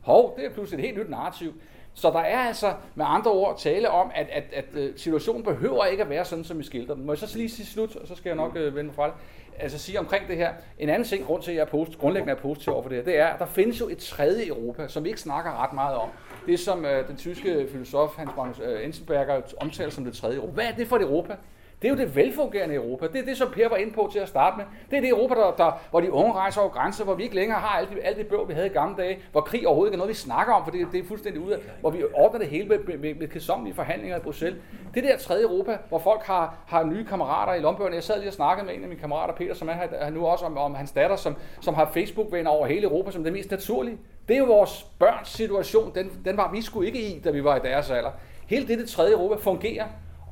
Hov, 0.03 0.35
det 0.37 0.47
er 0.47 0.51
pludselig 0.51 0.79
et 0.79 0.87
helt 0.87 0.99
nyt 0.99 1.11
narrativ. 1.11 1.55
Så 1.95 2.11
der 2.11 2.19
er 2.19 2.39
altså 2.39 2.75
med 2.95 3.05
andre 3.09 3.31
ord 3.31 3.59
tale 3.59 3.91
om, 3.91 4.11
at, 4.15 4.27
at, 4.33 4.45
at, 4.53 4.65
øh, 4.75 4.93
situationen 4.97 5.43
behøver 5.43 5.85
ikke 5.85 6.03
at 6.03 6.11
være 6.11 6.25
sådan, 6.25 6.45
som 6.45 6.59
vi 6.59 6.65
skildrer 6.65 6.95
den. 6.95 7.07
Må 7.07 7.13
jeg 7.13 7.19
så 7.19 7.39
lige 7.39 7.49
sige 7.49 7.67
slut, 7.67 7.97
og 7.97 8.09
så 8.09 8.15
skal 8.15 8.29
jeg 8.29 8.37
nok 8.37 8.57
øh, 8.57 8.77
vende 8.77 8.85
mig 8.85 8.95
fra 8.95 9.07
det. 9.07 9.15
Altså 9.59 9.79
sige 9.79 9.99
omkring 9.99 10.29
det 10.29 10.37
her. 10.37 10.53
En 10.79 10.89
anden 10.89 11.09
ting, 11.09 11.27
grund 11.27 11.43
til, 11.43 11.51
at 11.51 11.57
jeg 11.57 11.63
er 11.63 11.67
post, 11.67 11.99
grundlæggende 11.99 12.33
er 12.33 12.37
positiv 12.37 12.73
over 12.73 12.83
for 12.83 12.89
det 12.89 12.99
her, 12.99 13.05
det 13.05 13.19
er, 13.19 13.27
at 13.27 13.39
der 13.39 13.47
findes 13.47 13.81
jo 13.81 13.89
et 13.89 13.99
tredje 13.99 14.47
Europa, 14.49 14.89
som 14.89 15.05
vi 15.05 15.09
ikke 15.09 15.21
snakker 15.21 15.63
ret 15.63 15.73
meget 15.73 15.97
om. 15.97 16.09
Det 16.47 16.61
som 16.61 16.85
øh, 16.85 17.09
den 17.09 17.17
tyske 17.17 17.67
filosof 17.73 18.17
Hans 18.17 18.31
Magnus 18.37 18.61
øh, 18.65 18.85
Enzensberger 18.85 19.41
omtaler 19.61 19.91
som 19.91 20.05
det 20.05 20.15
tredje 20.15 20.37
Europa. 20.37 20.53
Hvad 20.53 20.65
er 20.65 20.73
det 20.73 20.89
for 20.89 20.97
et 20.97 21.03
Europa? 21.03 21.37
Det 21.85 21.91
er 21.91 21.95
jo 21.95 22.01
det 22.01 22.17
velfungerende 22.17 22.75
Europa. 22.75 23.07
Det 23.07 23.21
er 23.21 23.25
det, 23.25 23.37
som 23.37 23.49
Per 23.51 23.69
var 23.69 23.77
inde 23.77 23.93
på 23.93 24.09
til 24.13 24.19
at 24.19 24.29
starte 24.29 24.57
med. 24.57 24.65
Det 24.91 24.97
er 24.97 25.01
det 25.01 25.11
Europa, 25.11 25.35
der, 25.35 25.55
der, 25.57 25.81
hvor 25.91 26.01
de 26.01 26.13
unge 26.13 26.33
rejser 26.33 26.61
over 26.61 26.71
grænser, 26.71 27.05
hvor 27.05 27.15
vi 27.15 27.23
ikke 27.23 27.35
længere 27.35 27.59
har 27.61 27.79
alt 27.79 27.91
det, 27.91 27.99
alt 28.05 28.17
det 28.17 28.27
bøv, 28.27 28.49
vi 28.49 28.55
havde 28.55 28.67
i 28.67 28.71
gamle 28.71 28.97
dage, 28.97 29.19
hvor 29.33 29.41
krig 29.41 29.67
overhovedet 29.67 29.91
ikke 29.91 29.95
er 29.95 29.99
noget, 29.99 30.09
vi 30.09 30.15
snakker 30.15 30.53
om, 30.55 30.65
for 30.65 30.71
det, 30.71 30.87
det 30.93 31.01
er 31.01 31.05
fuldstændig 31.05 31.43
ude 31.43 31.55
af, 31.55 31.61
hvor 31.81 31.91
vi 31.91 32.05
ordner 32.15 32.39
det 32.39 32.49
hele 32.49 32.69
med, 32.69 32.79
med, 32.79 32.99
med, 32.99 33.15
med 33.15 33.29
kedsommelige 33.29 33.75
forhandlinger 33.75 34.17
i 34.17 34.21
Bruxelles. 34.21 34.63
Det 34.95 35.05
der 35.05 35.17
tredje 35.17 35.45
Europa, 35.45 35.79
hvor 35.89 35.99
folk 35.99 36.23
har, 36.23 36.55
har 36.67 36.85
nye 36.85 37.05
kammerater 37.05 37.55
i 37.55 37.61
lombøgerne. 37.61 37.95
Jeg 37.95 38.05
sad 38.05 38.19
lige 38.19 38.31
og 38.31 38.35
snakkede 38.35 38.67
med 38.67 38.75
en 38.75 38.83
af 38.83 38.89
mine 38.89 39.01
kammerater, 39.01 39.35
Peter, 39.35 39.55
som 39.55 39.69
er 39.69 39.73
her 39.73 40.11
nu 40.11 40.27
også 40.27 40.45
om, 40.45 40.59
om 40.59 40.75
hans 40.75 40.93
datter, 40.93 41.17
som, 41.17 41.37
som 41.61 41.75
har 41.75 41.91
Facebook-venner 41.95 42.51
over 42.51 42.67
hele 42.67 42.83
Europa, 42.83 43.11
som 43.11 43.25
det 43.25 43.33
mest 43.33 43.51
naturlige. 43.51 43.99
Det 44.29 44.35
er 44.35 44.39
jo 44.39 44.45
vores 44.45 44.87
børns 44.99 45.29
situation. 45.29 45.93
Den, 45.95 46.11
den 46.25 46.37
var 46.37 46.53
vi 46.53 46.63
sgu 46.63 46.83
ikke 46.83 47.01
i, 47.01 47.21
da 47.21 47.31
vi 47.31 47.45
var 47.45 47.57
i 47.57 47.61
deres 47.63 47.91
alder. 47.91 48.11
Hele 48.47 48.69
det, 48.69 48.79
det 48.79 48.89
tredje 48.89 49.13
Europa 49.13 49.41
fungerer. 49.41 49.85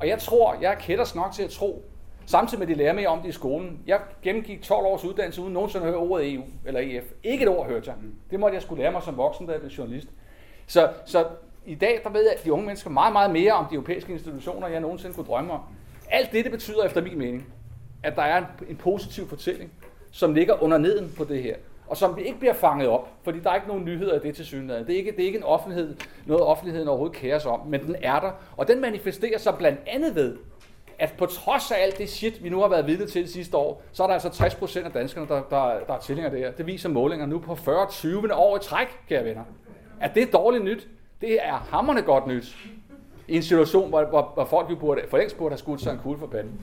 Og 0.02 0.08
jeg 0.08 0.18
tror, 0.18 0.56
jeg 0.60 0.72
er 0.72 0.74
kætters 0.74 1.14
nok 1.14 1.32
til 1.32 1.42
at 1.42 1.50
tro, 1.50 1.84
samtidig 2.26 2.58
med, 2.58 2.68
at 2.68 2.74
de 2.74 2.82
lærer 2.82 2.92
mere 2.92 3.08
om 3.08 3.20
det 3.20 3.28
i 3.28 3.32
skolen. 3.32 3.80
Jeg 3.86 4.00
gennemgik 4.22 4.62
12 4.62 4.86
års 4.86 5.04
uddannelse 5.04 5.42
uden 5.42 5.52
nogensinde 5.52 5.86
at 5.86 5.92
høre 5.92 6.00
ordet 6.00 6.34
EU 6.34 6.42
eller 6.66 6.80
EF. 6.80 7.04
Ikke 7.22 7.42
et 7.42 7.48
ord 7.48 7.66
hørte 7.66 7.90
jeg. 7.90 7.96
Det 8.30 8.40
måtte 8.40 8.54
jeg 8.54 8.62
skulle 8.62 8.82
lære 8.82 8.92
mig 8.92 9.02
som 9.02 9.16
voksen, 9.16 9.46
da 9.46 9.52
jeg 9.52 9.60
blev 9.60 9.70
journalist. 9.70 10.08
Så, 10.66 10.90
så 11.06 11.26
i 11.66 11.74
dag, 11.74 12.00
der 12.04 12.10
ved 12.10 12.22
jeg, 12.22 12.32
at 12.32 12.44
de 12.44 12.52
unge 12.52 12.66
mennesker 12.66 12.90
meget, 12.90 13.12
meget 13.12 13.30
mere 13.30 13.52
om 13.52 13.66
de 13.70 13.74
europæiske 13.74 14.12
institutioner, 14.12 14.68
jeg 14.68 14.80
nogensinde 14.80 15.14
kunne 15.14 15.26
drømme 15.26 15.52
om. 15.52 15.60
Alt 16.10 16.32
det, 16.32 16.44
det 16.44 16.52
betyder 16.52 16.84
efter 16.84 17.02
min 17.02 17.18
mening, 17.18 17.46
at 18.02 18.16
der 18.16 18.22
er 18.22 18.38
en, 18.38 18.44
en 18.68 18.76
positiv 18.76 19.28
fortælling, 19.28 19.72
som 20.10 20.34
ligger 20.34 20.62
under 20.62 20.78
neden 20.78 21.14
på 21.16 21.24
det 21.24 21.42
her 21.42 21.56
og 21.92 21.98
som 21.98 22.16
vi 22.16 22.22
ikke 22.22 22.38
bliver 22.38 22.52
fanget 22.52 22.88
op, 22.88 23.08
fordi 23.22 23.40
der 23.40 23.50
er 23.50 23.54
ikke 23.54 23.68
nogen 23.68 23.84
nyheder 23.84 24.14
af 24.14 24.20
det 24.20 24.36
til 24.36 24.46
synligheden. 24.46 24.86
Det 24.86 24.92
er 24.92 24.96
ikke, 24.96 25.12
det 25.12 25.20
er 25.20 25.26
ikke 25.26 25.38
en 25.38 25.44
offentlighed, 25.44 25.96
noget 26.26 26.42
offentligheden 26.42 26.88
overhovedet 26.88 27.16
kærer 27.16 27.38
sig 27.38 27.50
om, 27.50 27.66
men 27.66 27.80
den 27.86 27.96
er 28.02 28.20
der. 28.20 28.30
Og 28.56 28.68
den 28.68 28.80
manifesterer 28.80 29.38
sig 29.38 29.54
blandt 29.58 29.80
andet 29.86 30.14
ved, 30.14 30.36
at 30.98 31.14
på 31.18 31.26
trods 31.26 31.70
af 31.70 31.82
alt 31.82 31.98
det 31.98 32.08
shit, 32.08 32.44
vi 32.44 32.48
nu 32.48 32.60
har 32.60 32.68
været 32.68 32.86
vidne 32.86 33.06
til 33.06 33.28
sidste 33.28 33.56
år, 33.56 33.82
så 33.92 34.02
er 34.02 34.06
der 34.06 34.14
altså 34.14 34.28
60 34.28 34.54
procent 34.54 34.86
af 34.86 34.92
danskerne, 34.92 35.28
der, 35.28 35.34
der, 35.34 35.84
der 35.86 35.94
er 35.94 35.98
tilhængere 35.98 36.32
af 36.32 36.38
det 36.38 36.40
her. 36.40 36.52
Det 36.52 36.66
viser 36.66 36.88
målinger 36.88 37.26
nu 37.26 37.38
på 37.38 37.52
40-20 37.52 38.34
år 38.34 38.56
i 38.56 38.60
træk, 38.62 38.88
kære 39.08 39.24
venner. 39.24 39.44
At 40.00 40.14
det 40.14 40.22
er 40.22 40.26
dårligt 40.26 40.64
nyt, 40.64 40.88
det 41.20 41.38
er 41.42 41.54
hammerne 41.54 42.02
godt 42.02 42.26
nyt. 42.26 42.56
I 43.28 43.36
en 43.36 43.42
situation, 43.42 43.88
hvor, 43.88 44.04
hvor, 44.04 44.30
hvor 44.34 44.44
folk 44.44 44.70
jo 44.70 44.76
burde, 44.76 45.02
for 45.08 45.18
længst 45.18 45.38
burde 45.38 45.52
have 45.52 45.58
skudt 45.58 45.80
sig 45.80 45.92
en 45.92 45.98
kugle 45.98 46.18
for 46.18 46.26
panden. 46.26 46.60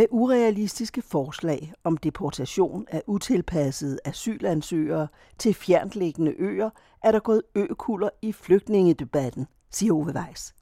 Med 0.00 0.06
urealistiske 0.10 1.02
forslag 1.02 1.72
om 1.84 1.96
deportation 1.96 2.86
af 2.88 3.02
utilpassede 3.06 3.98
asylansøgere 4.04 5.08
til 5.38 5.54
fjerntliggende 5.54 6.34
øer, 6.38 6.70
er 7.04 7.12
der 7.12 7.18
gået 7.18 7.42
økuller 7.54 8.08
i 8.22 8.32
flygtningedebatten, 8.32 9.46
siger 9.70 9.92
Ove 9.92 10.12
Weiss. 10.14 10.54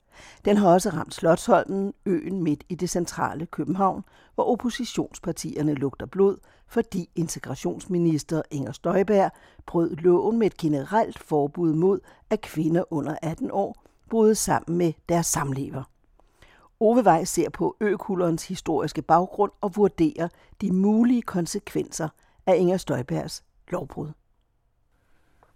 Den 0.45 0.57
har 0.57 0.69
også 0.69 0.91
ramt 0.91 1.15
Slottholmen, 1.15 1.95
øen 2.07 2.43
midt 2.43 2.65
i 2.69 2.75
det 2.75 2.91
centrale 2.91 3.47
København, 3.47 4.05
hvor 4.35 4.45
oppositionspartierne 4.45 5.75
lugter 5.75 6.07
blod, 6.07 6.37
fordi 6.69 7.11
integrationsminister 7.17 8.43
Inger 8.51 8.73
Støjberg 8.73 9.31
brød 9.67 9.97
loven 9.97 10.39
med 10.39 10.47
et 10.47 10.57
generelt 10.57 11.19
forbud 11.19 11.75
mod, 11.75 12.01
at 12.31 12.41
kvinder 12.41 12.93
under 12.93 13.17
18 13.23 13.51
år 13.51 13.85
boede 14.11 14.35
sammen 14.35 14.79
med 14.79 14.93
deres 15.09 15.27
samlever. 15.27 15.83
Ove 16.81 17.05
Vej 17.05 17.25
ser 17.25 17.51
på 17.51 17.77
økulderens 17.81 18.49
historiske 18.49 19.03
baggrund 19.03 19.53
og 19.61 19.77
vurderer 19.77 20.29
de 20.61 20.73
mulige 20.73 21.23
konsekvenser 21.23 22.09
af 22.47 22.57
Inger 22.57 22.77
Støjbergs 22.77 23.45
lovbrud. 23.69 24.09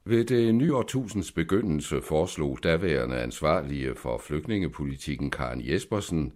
Ved 0.04 0.24
det 0.24 0.54
nye 0.54 0.76
årtusinds 0.76 1.32
begyndelse 1.32 2.02
foreslog 2.02 2.58
daværende 2.62 3.16
ansvarlige 3.16 3.94
for 3.94 4.18
flygtningepolitikken 4.18 5.30
Karen 5.30 5.68
Jespersen, 5.68 6.32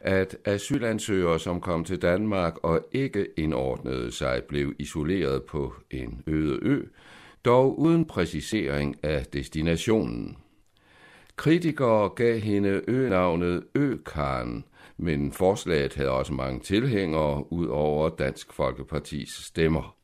at 0.00 0.36
asylansøgere, 0.44 1.38
som 1.38 1.60
kom 1.60 1.84
til 1.84 2.02
Danmark 2.02 2.54
og 2.62 2.86
ikke 2.92 3.26
indordnede 3.36 4.12
sig, 4.12 4.42
blev 4.48 4.74
isoleret 4.78 5.42
på 5.42 5.72
en 5.90 6.22
øde 6.26 6.58
ø, 6.62 6.82
dog 7.44 7.78
uden 7.78 8.04
præcisering 8.04 8.96
af 9.02 9.26
destinationen. 9.26 10.36
Kritikere 11.40 12.08
gav 12.08 12.38
hende 12.38 12.82
ønavnet 12.88 13.64
Økaren, 13.74 14.64
men 14.96 15.32
forslaget 15.32 15.94
havde 15.94 16.10
også 16.10 16.32
mange 16.32 16.60
tilhængere 16.60 17.52
ud 17.52 17.66
over 17.66 18.08
Dansk 18.08 18.52
Folkepartis 18.52 19.28
stemmer. 19.28 19.96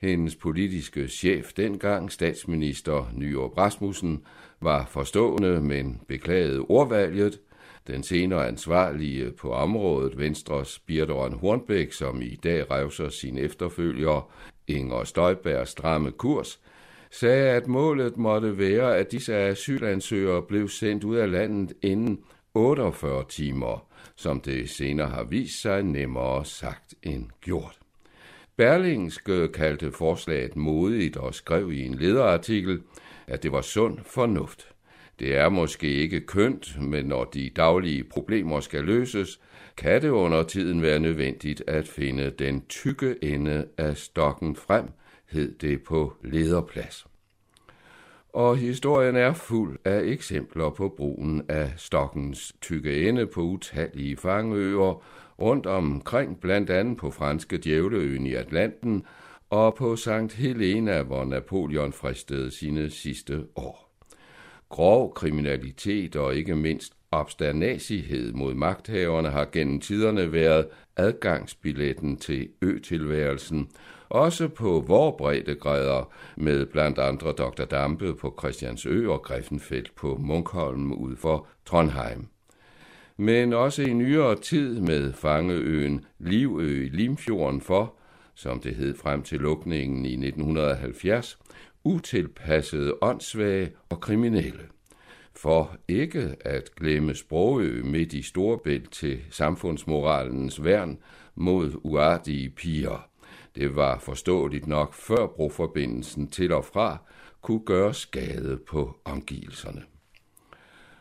Hendes 0.00 0.36
politiske 0.36 1.08
chef 1.08 1.52
dengang, 1.52 2.12
statsminister 2.12 3.10
Nyrup 3.14 3.58
Rasmussen, 3.58 4.22
var 4.60 4.86
forstående, 4.86 5.60
men 5.60 6.00
beklagede 6.08 6.60
ordvalget. 6.60 7.40
Den 7.86 8.02
senere 8.02 8.48
ansvarlige 8.48 9.30
på 9.30 9.52
området, 9.52 10.18
Venstres 10.18 10.78
Birteren 10.78 11.32
Hornbæk, 11.32 11.92
som 11.92 12.22
i 12.22 12.34
dag 12.44 12.70
revser 12.70 13.08
sin 13.08 13.38
efterfølger, 13.38 14.30
Inger 14.68 15.04
Støjbergs 15.04 15.70
stramme 15.70 16.10
kurs, 16.10 16.60
sagde, 17.10 17.50
at 17.50 17.66
målet 17.66 18.16
måtte 18.16 18.58
være, 18.58 18.96
at 18.96 19.12
disse 19.12 19.34
asylansøgere 19.34 20.42
blev 20.42 20.68
sendt 20.68 21.04
ud 21.04 21.16
af 21.16 21.30
landet 21.30 21.72
inden 21.82 22.20
48 22.54 23.24
timer, 23.28 23.86
som 24.16 24.40
det 24.40 24.70
senere 24.70 25.08
har 25.08 25.24
vist 25.24 25.62
sig 25.62 25.82
nemmere 25.82 26.44
sagt 26.44 26.94
end 27.02 27.26
gjort. 27.40 27.78
Berlingske 28.56 29.48
kaldte 29.48 29.92
forslaget 29.92 30.56
modigt 30.56 31.16
og 31.16 31.34
skrev 31.34 31.72
i 31.72 31.86
en 31.86 31.94
lederartikel, 31.94 32.80
at 33.26 33.42
det 33.42 33.52
var 33.52 33.60
sund 33.60 33.98
fornuft. 34.02 34.68
Det 35.18 35.36
er 35.36 35.48
måske 35.48 35.92
ikke 35.92 36.20
kønt, 36.20 36.82
men 36.82 37.04
når 37.04 37.24
de 37.24 37.50
daglige 37.56 38.04
problemer 38.04 38.60
skal 38.60 38.84
løses, 38.84 39.40
kan 39.76 40.02
det 40.02 40.08
under 40.08 40.42
tiden 40.42 40.82
være 40.82 41.00
nødvendigt 41.00 41.62
at 41.66 41.88
finde 41.88 42.30
den 42.30 42.66
tykke 42.68 43.16
ende 43.22 43.66
af 43.78 43.96
stokken 43.96 44.56
frem, 44.56 44.84
hed 45.30 45.54
det 45.54 45.82
på 45.82 46.12
lederplads. 46.22 47.06
Og 48.32 48.56
historien 48.56 49.16
er 49.16 49.32
fuld 49.32 49.78
af 49.84 50.00
eksempler 50.04 50.70
på 50.70 50.94
brugen 50.96 51.42
af 51.48 51.72
stokkens 51.76 52.54
tykke 52.60 53.08
ende 53.08 53.26
på 53.26 53.40
utallige 53.40 54.16
fangøer 54.16 55.02
rundt 55.40 55.66
omkring, 55.66 56.40
blandt 56.40 56.70
andet 56.70 56.96
på 56.96 57.10
franske 57.10 57.58
Djævleøen 57.58 58.26
i 58.26 58.34
Atlanten 58.34 59.04
og 59.50 59.74
på 59.74 59.96
Sankt 59.96 60.32
Helena, 60.32 61.02
hvor 61.02 61.24
Napoleon 61.24 61.92
fristede 61.92 62.50
sine 62.50 62.90
sidste 62.90 63.44
år. 63.56 63.88
Grov 64.68 65.14
kriminalitet 65.14 66.16
og 66.16 66.34
ikke 66.34 66.56
mindst 66.56 66.92
obsternacighed 67.10 68.32
mod 68.32 68.54
magthaverne 68.54 69.30
har 69.30 69.48
gennem 69.52 69.80
tiderne 69.80 70.32
været 70.32 70.66
adgangsbilletten 70.96 72.16
til 72.16 72.48
øtilværelsen, 72.62 73.68
også 74.08 74.48
på 74.48 74.84
vor 74.86 75.16
breddegrader 75.16 76.12
med 76.36 76.66
blandt 76.66 76.98
andre 76.98 77.32
Dr. 77.32 77.64
Dampe 77.64 78.14
på 78.14 78.34
Christiansø 78.38 79.08
og 79.08 79.22
Greffenfeldt 79.22 79.94
på 79.94 80.16
Munkholm 80.20 80.92
ud 80.92 81.16
for 81.16 81.46
Trondheim. 81.66 82.26
Men 83.16 83.52
også 83.52 83.82
i 83.82 83.92
nyere 83.92 84.36
tid 84.36 84.80
med 84.80 85.12
fangeøen 85.12 86.04
Livø 86.18 86.84
i 86.84 86.88
Limfjorden 86.88 87.60
for, 87.60 87.94
som 88.34 88.60
det 88.60 88.74
hed 88.74 88.96
frem 88.96 89.22
til 89.22 89.40
lukningen 89.40 90.04
i 90.04 90.12
1970, 90.12 91.38
utilpassede 91.84 92.94
åndssvage 93.02 93.70
og 93.88 94.00
kriminelle. 94.00 94.62
For 95.36 95.76
ikke 95.88 96.36
at 96.40 96.74
glemme 96.76 97.14
Sprogø 97.14 97.82
midt 97.82 98.12
i 98.12 98.22
Storbælt 98.22 98.92
til 98.92 99.20
samfundsmoralens 99.30 100.64
værn 100.64 100.98
mod 101.34 101.72
uartige 101.82 102.50
piger. 102.50 103.08
Det 103.58 103.76
var 103.76 103.98
forståeligt 103.98 104.66
nok 104.66 104.94
før 104.94 105.26
broforbindelsen 105.26 106.28
til 106.28 106.52
og 106.52 106.64
fra 106.64 106.98
kunne 107.42 107.64
gøre 107.66 107.94
skade 107.94 108.58
på 108.66 108.96
omgivelserne. 109.04 109.82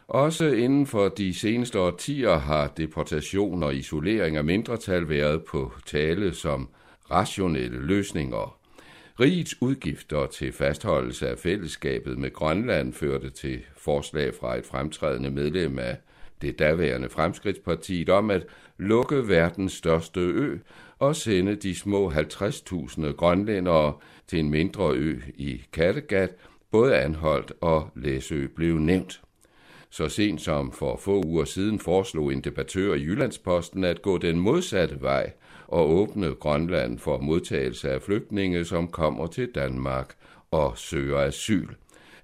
Også 0.08 0.46
inden 0.46 0.88
for 0.88 1.10
de 1.10 1.34
seneste 1.34 1.80
årtier 1.80 2.38
har 2.38 2.67
deportation 2.67 3.63
og 3.63 3.76
isolering 3.76 4.38
af 4.38 4.43
mindretal 4.43 5.10
været 5.10 5.43
på 5.43 5.72
tale 5.86 6.34
som 6.34 6.70
rationelle 7.12 7.80
løsninger. 7.80 8.60
Rigets 9.20 9.62
udgifter 9.62 10.26
til 10.26 10.52
fastholdelse 10.54 11.30
af 11.30 11.38
fællesskabet 11.38 12.17
med 12.17 12.34
Grønland 12.34 12.93
førte 12.93 13.30
til 13.30 13.62
forslag 13.76 14.34
fra 14.39 14.58
et 14.58 14.65
fremtrædende 14.65 15.32
medlem 15.32 15.80
af 15.80 15.98
det 16.41 16.60
daværende 16.60 17.10
Fremskridtspartiet 17.10 18.10
om 18.10 18.32
at 18.32 18.46
lukke 18.78 19.28
verdens 19.28 19.74
største 19.74 20.20
ø 20.20 20.58
og 21.00 21.16
sende 21.16 21.56
de 21.56 21.76
små 21.76 22.12
50.000 22.12 23.12
grønlændere 23.12 23.94
til 24.28 24.40
en 24.40 24.50
mindre 24.50 24.94
ø 24.96 25.20
i 25.36 25.62
Kattegat. 25.74 26.36
Både 26.72 26.98
Anholdt 26.98 27.54
og 27.62 27.90
Læsø 27.96 28.48
blev 28.56 28.76
nævnt. 28.76 29.22
Så 29.90 30.10
sent 30.10 30.42
som 30.42 30.72
for 30.72 30.98
få 30.98 31.24
uger 31.26 31.46
siden 31.46 31.80
foreslog 31.80 32.34
en 32.34 32.42
debattør 32.42 32.94
i 32.94 33.04
Jyllandsposten 33.04 33.84
at 33.84 34.02
gå 34.02 34.18
den 34.18 34.40
modsatte 34.40 35.02
vej 35.02 35.32
og 35.68 35.90
åbne 35.90 36.34
Grønland 36.34 37.00
for 37.00 37.18
modtagelse 37.18 37.92
af 37.92 38.02
flygtninge, 38.02 38.66
som 38.66 38.88
kommer 38.88 39.28
til 39.28 39.52
Danmark 39.56 40.16
og 40.52 40.78
søger 40.78 41.20
asyl. 41.20 41.68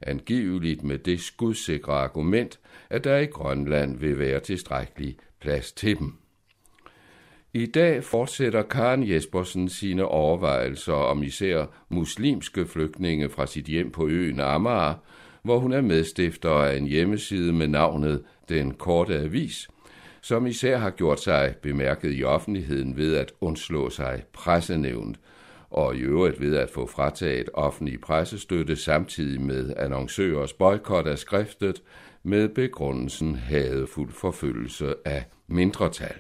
Angiveligt 0.02 0.84
med 0.84 0.98
det 0.98 1.22
skudsikre 1.22 1.94
argument, 1.94 2.60
at 2.90 3.04
der 3.04 3.18
i 3.18 3.26
Grønland 3.26 3.98
vil 3.98 4.20
være 4.20 4.40
tilstrækkelig 4.40 5.18
plads 5.42 5.72
til 5.72 6.00
dem. 6.00 6.23
I 7.56 7.66
dag 7.66 8.04
fortsætter 8.04 8.64
Karen 8.64 9.10
Jespersen 9.10 9.70
sine 9.70 10.06
overvejelser 10.06 10.94
om 10.94 11.24
især 11.24 11.66
muslimske 11.90 12.66
flygtninge 12.66 13.30
fra 13.30 13.46
sit 13.46 13.66
hjem 13.66 13.92
på 13.92 14.08
øen 14.08 14.40
Amager, 14.40 14.94
hvor 15.44 15.60
hun 15.60 15.74
er 15.74 15.82
medstifter 15.82 16.50
af 16.50 16.78
en 16.78 16.88
hjemmeside 16.88 17.54
med 17.54 17.68
navnet 17.68 18.24
Den 18.50 18.74
Korte 18.74 19.20
Avis, 19.20 19.68
som 20.22 20.48
især 20.48 20.78
har 20.78 20.90
gjort 20.90 21.22
sig 21.22 21.56
bemærket 21.62 22.20
i 22.20 22.24
offentligheden 22.24 22.98
ved 22.98 23.16
at 23.16 23.32
undslå 23.42 23.90
sig 23.90 24.24
pressenævnt, 24.34 25.20
og 25.70 25.96
i 25.96 26.00
øvrigt 26.00 26.42
ved 26.42 26.56
at 26.58 26.70
få 26.70 26.86
frataget 26.86 27.50
offentlig 27.54 28.02
pressestøtte 28.02 28.76
samtidig 28.76 29.42
med 29.42 29.74
annoncørers 29.78 30.54
boykot 30.54 31.08
af 31.08 31.18
skriftet 31.18 31.82
med 32.24 32.50
begrundelsen 32.50 33.36
hadefuld 33.36 34.12
forfølgelse 34.12 34.96
af 35.06 35.26
mindretal. 35.48 36.16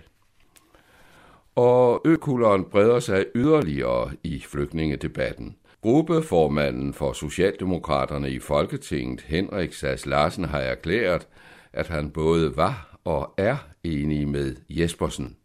Og 1.55 2.01
økulderen 2.05 2.63
breder 2.63 2.99
sig 2.99 3.25
yderligere 3.35 4.11
i 4.23 4.39
flygtningedebatten. 4.39 5.55
Gruppeformanden 5.81 6.93
for 6.93 7.13
Socialdemokraterne 7.13 8.31
i 8.31 8.39
Folketinget, 8.39 9.21
Henrik 9.21 9.73
Sass 9.73 10.05
Larsen, 10.05 10.45
har 10.45 10.59
erklæret, 10.59 11.27
at 11.73 11.87
han 11.87 12.09
både 12.09 12.57
var 12.57 12.97
og 13.03 13.33
er 13.37 13.57
enig 13.83 14.27
med 14.27 14.55
Jespersen. 14.69 15.35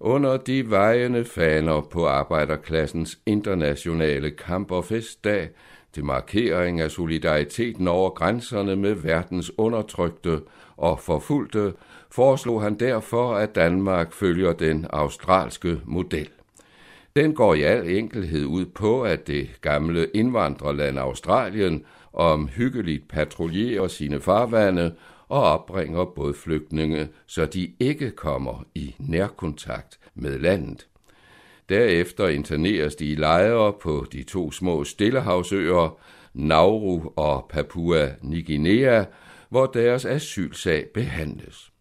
Under 0.00 0.36
de 0.36 0.70
vejende 0.70 1.24
faner 1.24 1.80
på 1.80 2.06
arbejderklassens 2.06 3.18
internationale 3.26 4.30
kamp- 4.30 4.70
og 4.70 4.84
festdag 4.84 5.48
til 5.92 6.04
markering 6.04 6.80
af 6.80 6.90
solidariteten 6.90 7.88
over 7.88 8.10
grænserne 8.10 8.76
med 8.76 8.94
verdens 8.94 9.58
undertrykte 9.58 10.40
og 10.76 11.00
forfulgte, 11.00 11.72
foreslog 12.10 12.62
han 12.62 12.74
derfor, 12.74 13.34
at 13.34 13.54
Danmark 13.54 14.12
følger 14.12 14.52
den 14.52 14.86
australske 14.90 15.80
model. 15.84 16.28
Den 17.16 17.34
går 17.34 17.54
i 17.54 17.62
al 17.62 17.88
enkelhed 17.88 18.44
ud 18.44 18.66
på, 18.66 19.02
at 19.02 19.26
det 19.26 19.48
gamle 19.60 20.06
indvandrerland 20.14 20.98
Australien 20.98 21.84
om 22.12 22.48
hyggeligt 22.48 23.08
patruljerer 23.08 23.88
sine 23.88 24.20
farvande 24.20 24.94
og 25.28 25.42
opbringer 25.42 26.04
både 26.04 26.34
flygtninge, 26.34 27.08
så 27.26 27.46
de 27.46 27.72
ikke 27.80 28.10
kommer 28.10 28.64
i 28.74 28.94
nærkontakt 28.98 29.98
med 30.14 30.38
landet. 30.38 30.86
Derefter 31.68 32.28
interneres 32.28 32.94
de 32.94 33.06
i 33.06 33.14
lejre 33.14 33.72
på 33.72 34.06
de 34.12 34.22
to 34.22 34.52
små 34.52 34.84
stillehavsøer, 34.84 35.98
Nauru 36.34 37.12
og 37.16 37.46
Papua 37.50 38.08
Ny 38.22 38.46
Guinea, 38.46 39.04
hvor 39.48 39.66
deres 39.66 40.04
asylsag 40.04 40.86
behandles. 40.94 41.72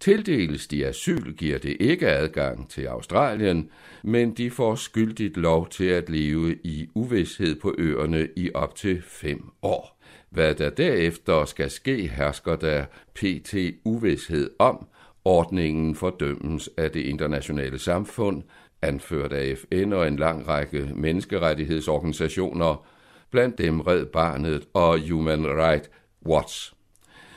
Tildeles 0.00 0.66
de 0.66 0.86
asyl, 0.86 1.32
giver 1.32 1.58
det 1.58 1.76
ikke 1.80 2.08
adgang 2.08 2.70
til 2.70 2.86
Australien, 2.86 3.70
men 4.04 4.34
de 4.34 4.50
får 4.50 4.74
skyldigt 4.74 5.36
lov 5.36 5.68
til 5.68 5.84
at 5.84 6.08
leve 6.10 6.56
i 6.64 6.88
uvidshed 6.94 7.60
på 7.60 7.74
øerne 7.78 8.28
i 8.36 8.50
op 8.54 8.74
til 8.74 9.02
fem 9.02 9.44
år. 9.62 10.02
Hvad 10.30 10.54
der 10.54 10.70
derefter 10.70 11.44
skal 11.44 11.70
ske, 11.70 12.06
hersker 12.08 12.56
der 12.56 12.84
pt. 13.14 13.54
uvidshed 13.84 14.50
om, 14.58 14.86
Ordningen 15.26 15.94
fordømmes 15.94 16.70
af 16.76 16.90
det 16.90 17.00
internationale 17.00 17.78
samfund, 17.78 18.42
anført 18.82 19.32
af 19.32 19.58
FN 19.58 19.92
og 19.92 20.08
en 20.08 20.16
lang 20.16 20.48
række 20.48 20.90
menneskerettighedsorganisationer, 20.94 22.86
blandt 23.30 23.58
dem 23.58 23.80
Red 23.80 24.06
Barnet 24.06 24.66
og 24.74 25.08
Human 25.08 25.46
Rights 25.46 25.90
Watch. 26.26 26.75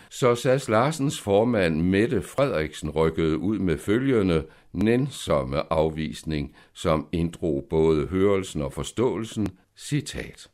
Så 0.10 0.36
SAS 0.36 0.70
Larsens 0.70 1.22
formand 1.22 1.82
Mette 1.82 2.22
Frederiksen 2.22 2.89
rykkede 2.89 3.38
ud 3.38 3.60
med 3.60 3.78
følgende 3.78 4.45
nænsomme 4.74 5.74
afvisning, 5.74 6.55
som 6.74 7.07
inddrog 7.12 7.66
både 7.70 8.07
hørelsen 8.07 8.62
og 8.62 8.74
forståelsen, 8.74 9.47
citat. 9.78 10.47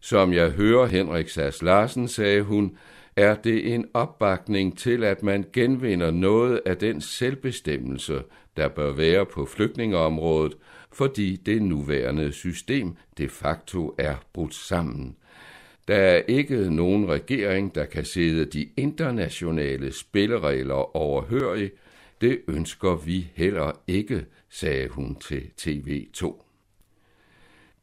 Som 0.00 0.32
jeg 0.32 0.50
hører 0.50 0.86
Henrik 0.86 1.28
Sass 1.28 1.62
Larsen, 1.62 2.08
sagde 2.08 2.42
hun, 2.42 2.76
er 3.16 3.34
det 3.34 3.74
en 3.74 3.86
opbakning 3.94 4.78
til, 4.78 5.04
at 5.04 5.22
man 5.22 5.44
genvinder 5.52 6.10
noget 6.10 6.60
af 6.66 6.76
den 6.76 7.00
selvbestemmelse, 7.00 8.22
der 8.56 8.68
bør 8.68 8.92
være 8.92 9.26
på 9.26 9.46
flygtningeområdet, 9.46 10.56
fordi 10.92 11.36
det 11.36 11.62
nuværende 11.62 12.32
system 12.32 12.96
de 13.18 13.28
facto 13.28 13.94
er 13.98 14.16
brudt 14.32 14.54
sammen. 14.54 15.16
Der 15.88 15.96
er 15.96 16.22
ikke 16.28 16.74
nogen 16.74 17.08
regering, 17.08 17.74
der 17.74 17.84
kan 17.84 18.04
sidde 18.04 18.44
de 18.44 18.68
internationale 18.76 19.92
spilleregler 19.92 20.96
overhørig. 20.96 21.70
Det 22.20 22.40
ønsker 22.48 22.94
vi 22.94 23.30
heller 23.34 23.80
ikke, 23.86 24.24
sagde 24.50 24.88
hun 24.88 25.16
til 25.16 25.50
TV2. 25.60 26.42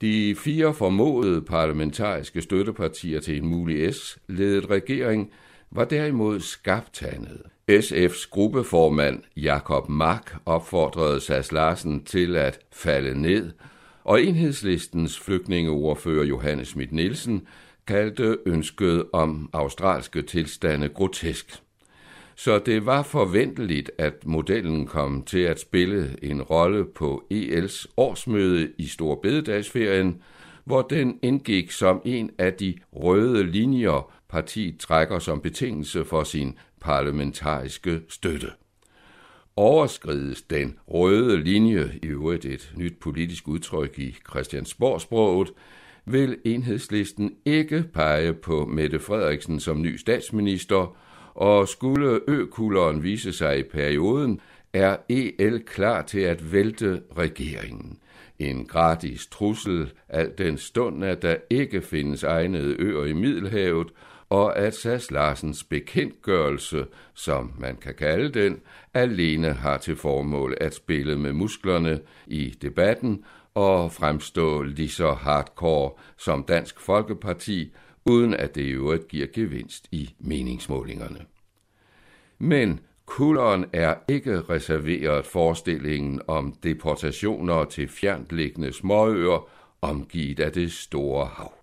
De 0.02 0.36
fire 0.36 0.74
formodede 0.74 1.42
parlamentariske 1.42 2.42
støttepartier 2.42 3.20
til 3.20 3.38
en 3.38 3.48
mulig 3.48 3.94
S-ledet 3.96 4.70
regering 4.70 5.32
var 5.72 5.86
derimod 5.86 6.40
skabtandet. 6.40 7.42
SF's 7.72 8.30
gruppeformand 8.30 9.24
Jakob 9.38 9.90
Mark 9.90 10.36
opfordrede 10.46 11.22
Sas 11.22 11.52
Larsen 11.52 12.04
til 12.04 12.36
at 12.36 12.60
falde 12.72 13.22
ned, 13.22 13.52
og 14.04 14.24
enhedslistens 14.24 15.20
flygtningeordfører 15.20 16.26
Johannes 16.26 16.68
Schmidt 16.68 16.92
Nielsen 16.92 17.48
kaldte 17.88 18.38
ønsket 18.46 19.06
om 19.14 19.50
australske 19.54 20.22
tilstande 20.22 20.90
grotesk. 20.90 21.64
Så 22.36 22.60
det 22.60 22.86
var 22.86 23.04
forventeligt, 23.04 23.92
at 23.98 24.26
modellen 24.26 24.88
kom 24.88 25.24
til 25.24 25.40
at 25.40 25.60
spille 25.60 26.18
en 26.22 26.42
rolle 26.42 26.86
på 26.86 27.24
EL's 27.34 27.86
årsmøde 27.98 28.72
i 28.78 28.88
Storbededagsferien, 28.88 30.22
hvor 30.66 30.82
den 30.82 31.20
indgik 31.22 31.72
som 31.72 32.02
en 32.06 32.32
af 32.38 32.54
de 32.54 32.76
røde 32.96 33.44
linjer, 33.44 34.14
partiet 34.30 34.80
trækker 34.80 35.20
som 35.20 35.42
betingelse 35.42 36.06
for 36.06 36.24
sin 36.24 36.58
parlamentariske 36.82 38.02
støtte. 38.10 38.48
Overskrides 39.56 40.42
den 40.42 40.78
røde 40.88 41.44
linje, 41.44 42.00
i 42.04 42.08
øvrigt 42.08 42.46
et 42.46 42.74
nyt 42.78 43.00
politisk 43.00 43.48
udtryk 43.48 44.00
i 44.00 44.16
Christiansborgsproget, 44.30 45.52
vil 46.06 46.38
enhedslisten 46.46 47.36
ikke 47.46 47.86
pege 47.94 48.34
på 48.34 48.66
Mette 48.66 49.00
Frederiksen 49.00 49.60
som 49.60 49.82
ny 49.82 49.96
statsminister, 49.96 50.98
og 51.34 51.68
skulle 51.68 52.20
økulleren 52.28 53.04
vise 53.04 53.34
sig 53.34 53.60
i 53.60 53.64
perioden, 53.64 54.40
er 54.74 54.98
EL 55.10 55.64
klar 55.66 56.02
til 56.02 56.20
at 56.20 56.54
vælte 56.54 57.02
regeringen. 57.18 58.00
En 58.40 58.66
gratis 58.66 59.28
trussel, 59.28 59.92
al 60.10 60.32
den 60.38 60.58
stund, 60.58 61.06
at 61.06 61.22
der 61.22 61.36
ikke 61.50 61.82
findes 61.82 62.24
egnede 62.24 62.76
øer 62.80 63.06
i 63.06 63.14
Middelhavet, 63.14 63.88
og 64.30 64.58
at 64.58 64.76
Sass 64.76 65.12
Larsens 65.12 65.64
bekendtgørelse, 65.64 66.86
som 67.14 67.54
man 67.60 67.76
kan 67.76 67.94
kalde 67.94 68.40
den, 68.40 68.60
alene 68.94 69.54
har 69.54 69.78
til 69.78 69.96
formål 69.96 70.58
at 70.62 70.74
spille 70.74 71.18
med 71.18 71.34
musklerne 71.34 72.00
i 72.28 72.50
debatten 72.62 73.24
og 73.56 73.92
fremstå 73.92 74.62
lige 74.62 74.90
så 74.90 75.14
hardcore 75.14 75.92
som 76.18 76.44
Dansk 76.44 76.80
Folkeparti, 76.80 77.72
uden 78.06 78.34
at 78.34 78.56
det 78.56 78.62
i 78.62 78.70
øvrigt 78.70 79.08
giver 79.08 79.28
gevinst 79.34 79.88
i 79.92 80.14
meningsmålingerne. 80.20 81.20
Men 82.40 82.80
kulderen 83.06 83.66
er 83.74 83.96
ikke 84.08 84.42
reserveret 84.42 85.26
forestillingen 85.26 86.22
om 86.28 86.54
deportationer 86.64 87.66
til 87.66 87.88
fjerntliggende 87.88 88.74
småøer, 88.74 89.50
omgivet 89.82 90.40
af 90.40 90.52
det 90.52 90.72
store 90.72 91.26
hav. 91.26 91.54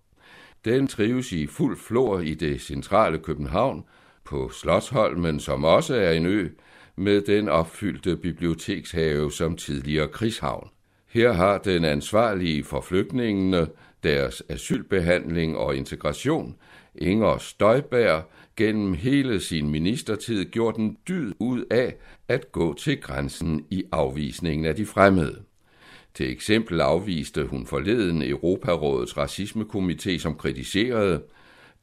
Den 0.64 0.88
trives 0.88 1.32
i 1.32 1.46
fuld 1.46 1.76
flor 1.76 2.18
i 2.18 2.34
det 2.34 2.60
centrale 2.60 3.18
København, 3.18 3.84
på 4.24 4.48
Slottsholmen, 4.48 5.40
som 5.40 5.64
også 5.64 5.94
er 5.94 6.12
en 6.12 6.26
ø, 6.26 6.48
med 6.96 7.20
den 7.20 7.48
opfyldte 7.48 8.16
bibliotekshave 8.16 9.32
som 9.32 9.56
tidligere 9.56 10.08
krigshavn. 10.08 10.68
Her 11.10 11.32
har 11.32 11.58
den 11.58 11.84
ansvarlige 11.84 12.64
for 12.64 12.80
flygtningene, 12.80 13.66
deres 14.02 14.42
asylbehandling 14.48 15.56
og 15.56 15.76
integration, 15.76 16.56
Inger 16.94 17.38
Støjberg, 17.38 18.22
gennem 18.56 18.94
hele 18.94 19.40
sin 19.40 19.70
ministertid 19.70 20.44
gjort 20.44 20.76
en 20.76 20.96
dyd 21.08 21.32
ud 21.38 21.64
af 21.70 21.94
at 22.28 22.52
gå 22.52 22.74
til 22.74 23.00
grænsen 23.00 23.66
i 23.70 23.84
afvisningen 23.92 24.66
af 24.66 24.76
de 24.76 24.86
fremmede. 24.86 25.42
Til 26.14 26.30
eksempel 26.32 26.80
afviste 26.80 27.44
hun 27.44 27.66
forleden 27.66 28.22
Europarådets 28.22 29.12
racismekomité, 29.12 30.18
som 30.18 30.34
kritiserede, 30.34 31.22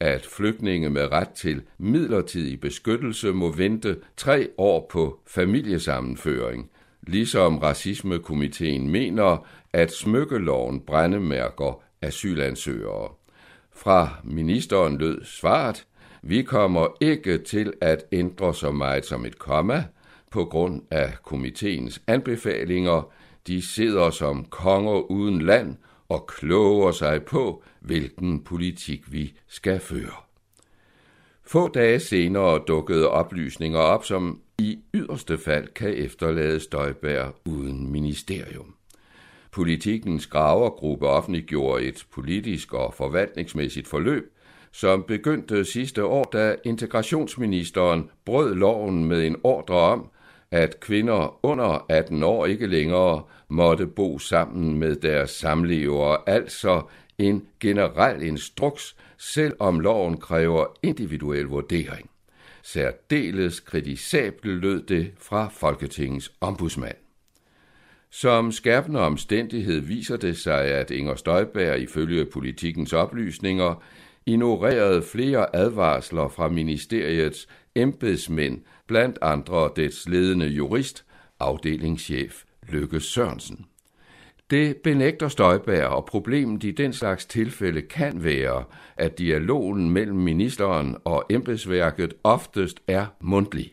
at 0.00 0.26
flygtninge 0.26 0.90
med 0.90 1.12
ret 1.12 1.30
til 1.30 1.62
midlertidig 1.78 2.60
beskyttelse 2.60 3.32
må 3.32 3.52
vente 3.52 3.96
tre 4.16 4.48
år 4.58 4.86
på 4.90 5.20
familiesammenføring, 5.26 6.70
ligesom 7.08 7.58
racismekomiteen 7.58 8.90
mener, 8.90 9.46
at 9.72 9.92
smykkeloven 9.92 10.80
brændemærker 10.80 11.82
asylansøgere. 12.02 13.08
Fra 13.72 14.08
ministeren 14.24 14.98
lød 14.98 15.24
svaret, 15.24 15.86
vi 16.22 16.42
kommer 16.42 16.86
ikke 17.00 17.38
til 17.38 17.72
at 17.80 18.04
ændre 18.12 18.54
så 18.54 18.72
meget 18.72 19.04
som 19.04 19.26
et 19.26 19.38
komma 19.38 19.84
på 20.30 20.44
grund 20.44 20.82
af 20.90 21.12
komiteens 21.22 22.02
anbefalinger. 22.06 23.12
De 23.46 23.66
sidder 23.66 24.10
som 24.10 24.44
konger 24.44 25.10
uden 25.10 25.42
land 25.42 25.76
og 26.08 26.26
kloger 26.26 26.92
sig 26.92 27.22
på, 27.22 27.62
hvilken 27.80 28.44
politik 28.44 29.12
vi 29.12 29.34
skal 29.48 29.80
føre. 29.80 30.14
Få 31.42 31.68
dage 31.68 32.00
senere 32.00 32.58
dukkede 32.68 33.08
oplysninger 33.08 33.78
op, 33.78 34.04
som 34.04 34.40
i 34.58 34.78
yderste 34.94 35.38
fald 35.38 35.68
kan 35.74 35.94
efterlade 35.94 36.60
Støjbær 36.60 37.34
uden 37.44 37.92
ministerium. 37.92 38.74
Politikens 39.52 40.26
gravergruppe 40.26 41.08
offentliggjorde 41.08 41.84
et 41.84 42.06
politisk 42.12 42.74
og 42.74 42.94
forvaltningsmæssigt 42.94 43.88
forløb, 43.88 44.32
som 44.72 45.02
begyndte 45.02 45.64
sidste 45.64 46.04
år, 46.04 46.24
da 46.24 46.56
integrationsministeren 46.64 48.10
brød 48.24 48.54
loven 48.54 49.04
med 49.04 49.26
en 49.26 49.36
ordre 49.44 49.76
om, 49.76 50.10
at 50.50 50.80
kvinder 50.80 51.44
under 51.46 51.86
18 51.88 52.22
år 52.22 52.46
ikke 52.46 52.66
længere 52.66 53.22
måtte 53.48 53.86
bo 53.86 54.18
sammen 54.18 54.78
med 54.78 54.96
deres 54.96 55.30
samlevere, 55.30 56.18
altså 56.26 56.82
en 57.18 57.46
generel 57.60 58.22
instruks, 58.22 58.96
selvom 59.18 59.80
loven 59.80 60.16
kræver 60.16 60.66
individuel 60.82 61.44
vurdering. 61.44 62.10
Særdeles 62.72 63.60
kritisabelt 63.60 64.60
lød 64.60 64.82
det 64.82 65.12
fra 65.18 65.48
Folketingets 65.48 66.32
ombudsmand. 66.40 66.96
Som 68.10 68.52
skærpende 68.52 69.00
omstændighed 69.00 69.80
viser 69.80 70.16
det 70.16 70.38
sig, 70.38 70.64
at 70.64 70.90
Inger 70.90 71.14
Støjberg 71.14 71.80
ifølge 71.80 72.24
politikens 72.24 72.92
oplysninger 72.92 73.82
ignorerede 74.26 75.02
flere 75.02 75.56
advarsler 75.56 76.28
fra 76.28 76.48
ministeriets 76.48 77.48
embedsmænd, 77.74 78.62
blandt 78.86 79.18
andre 79.22 79.70
dets 79.76 80.08
ledende 80.08 80.46
jurist, 80.46 81.04
afdelingschef 81.40 82.42
Lykke 82.68 83.00
Sørensen. 83.00 83.66
Det 84.50 84.76
benægter 84.76 85.28
Støjberg, 85.28 85.86
og 85.86 86.06
problemet 86.06 86.64
i 86.64 86.70
den 86.70 86.92
slags 86.92 87.26
tilfælde 87.26 87.82
kan 87.82 88.24
være, 88.24 88.64
at 88.96 89.18
dialogen 89.18 89.90
mellem 89.90 90.16
ministeren 90.16 90.96
og 91.04 91.24
embedsværket 91.30 92.14
oftest 92.24 92.80
er 92.86 93.06
mundtlig. 93.20 93.72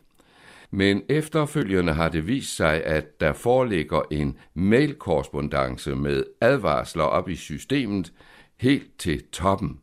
Men 0.72 1.02
efterfølgende 1.10 1.94
har 1.94 2.10
det 2.10 2.28
vist 2.28 2.56
sig, 2.56 2.84
at 2.84 3.20
der 3.20 3.34
foreligger 3.34 4.02
en 4.12 4.38
mailkorrespondence 4.54 5.96
med 5.96 6.24
advarsler 6.42 7.04
op 7.04 7.30
i 7.30 7.36
systemet 7.36 8.14
helt 8.58 9.00
til 9.00 9.24
toppen. 9.32 9.80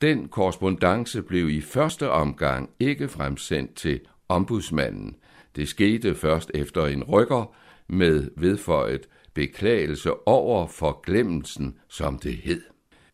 Den 0.00 0.28
korrespondence 0.28 1.22
blev 1.22 1.50
i 1.50 1.60
første 1.60 2.10
omgang 2.10 2.70
ikke 2.78 3.08
fremsendt 3.08 3.74
til 3.74 4.00
ombudsmanden. 4.28 5.16
Det 5.56 5.68
skete 5.68 6.14
først 6.14 6.50
efter 6.54 6.86
en 6.86 7.04
rykker 7.04 7.54
med 7.88 8.30
vedføjet 8.36 9.08
beklagelse 9.40 10.28
over 10.28 10.66
forglemmelsen, 10.66 11.78
som 11.88 12.18
det 12.18 12.36
hed. 12.36 12.62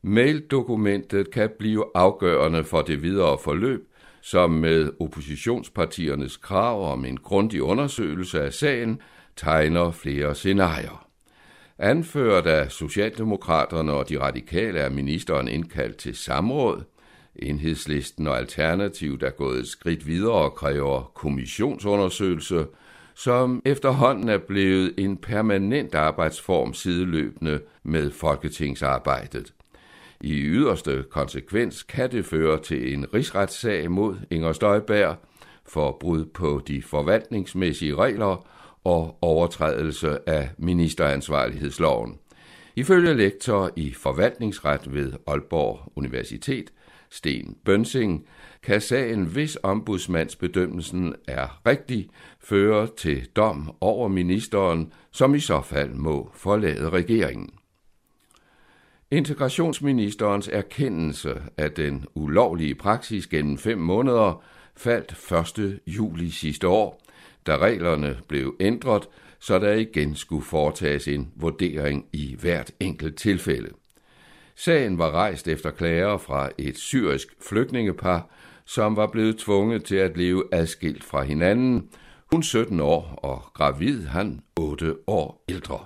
Maildokumentet 0.03 1.31
kan 1.31 1.51
blive 1.59 1.85
afgørende 1.95 2.65
for 2.65 2.83
det 2.83 3.03
videre 3.03 3.39
forløb, 3.45 3.89
som 4.21 4.51
med 4.51 4.91
oppositionspartiernes 5.01 6.37
krav 6.37 6.93
om 6.93 7.05
en 7.05 7.17
grundig 7.17 7.63
undersøgelse 7.63 8.43
af 8.43 8.53
sagen 8.53 9.01
tegner 9.37 9.91
flere 9.91 10.35
scenarier. 10.35 11.09
Anført 11.79 12.47
af 12.47 12.71
Socialdemokraterne 12.71 13.93
og 13.93 14.09
de 14.09 14.21
radikale 14.21 14.79
er 14.79 14.91
ministeren 14.91 15.49
indkaldt 15.49 15.97
til 15.97 16.17
samråd. 16.17 16.83
Enhedslisten 17.37 18.27
og 18.27 18.39
Alternativ 18.39 19.19
er 19.23 19.31
gået 19.31 19.59
et 19.59 19.69
skridt 19.69 20.07
videre 20.07 20.33
og 20.33 20.55
kræver 20.55 21.13
kommissionsundersøgelse, 21.15 22.67
som 23.17 23.63
efterhånden 23.65 24.29
er 24.29 24.39
blevet 24.39 24.95
en 24.99 25.17
permanent 25.17 25.95
arbejdsform 25.95 26.75
sideløbende 26.75 27.61
med 27.83 28.11
folketingsarbejdet. 28.11 29.53
I 30.21 30.33
yderste 30.33 31.05
konsekvens 31.11 31.83
kan 31.83 32.13
det 32.13 32.25
føre 32.25 32.63
til 32.63 32.93
en 32.95 33.15
rigsretssag 33.15 33.91
mod 33.91 34.17
Inger 34.31 34.53
Støjberg 34.53 35.17
for 35.67 35.97
brud 36.01 36.25
på 36.25 36.63
de 36.69 36.83
forvaltningsmæssige 36.83 37.95
regler 37.95 38.49
og 38.85 39.19
overtrædelse 39.23 40.19
af 40.29 40.51
ministeransvarlighedsloven. 40.59 42.19
Ifølge 42.77 43.15
lektor 43.15 43.71
i 43.77 43.93
forvaltningsret 43.93 44.95
ved 44.95 45.13
Aalborg 45.27 45.93
Universitet, 45.97 46.73
Sten 47.11 47.57
Bønsing, 47.65 48.27
kan 48.63 48.81
sagen, 48.81 49.25
hvis 49.25 49.59
ombudsmandsbedømmelsen 49.63 51.15
er 51.29 51.61
rigtig, 51.67 52.09
føre 52.41 52.89
til 52.97 53.27
dom 53.37 53.77
over 53.81 54.09
ministeren, 54.09 54.93
som 55.11 55.35
i 55.35 55.41
så 55.41 55.63
fald 55.63 55.95
må 55.95 56.31
forlade 56.35 56.91
regeringen. 56.91 57.51
Integrationsministerens 59.11 60.49
erkendelse 60.49 61.43
af 61.57 61.71
den 61.73 62.05
ulovlige 62.15 62.75
praksis 62.75 63.27
gennem 63.27 63.59
fem 63.59 63.79
måneder 63.79 64.43
faldt 64.77 65.59
1. 65.59 65.81
juli 65.87 66.31
sidste 66.31 66.69
år, 66.69 67.03
da 67.47 67.57
reglerne 67.57 68.19
blev 68.29 68.57
ændret, 68.61 69.09
så 69.39 69.59
der 69.59 69.73
igen 69.73 70.15
skulle 70.15 70.45
foretages 70.45 71.09
en 71.09 71.33
vurdering 71.37 72.07
i 72.13 72.37
hvert 72.41 72.73
enkelt 72.81 73.17
tilfælde. 73.17 73.69
Sagen 74.59 74.99
var 74.99 75.11
rejst 75.11 75.49
efter 75.49 75.71
klager 75.71 76.19
fra 76.19 76.51
et 76.59 76.79
syrisk 76.79 77.29
flygtningepar, 77.49 78.31
som 78.65 78.97
var 78.97 79.07
blevet 79.07 79.39
tvunget 79.39 79.85
til 79.85 79.97
at 79.97 80.17
leve 80.17 80.45
adskilt 80.53 81.05
fra 81.05 81.23
hinanden. 81.23 81.89
Hun 82.33 82.43
17 82.43 82.81
år 82.81 83.19
og 83.23 83.43
gravid, 83.55 84.07
han 84.07 84.41
8 84.57 84.95
år 85.07 85.45
ældre. 85.49 85.85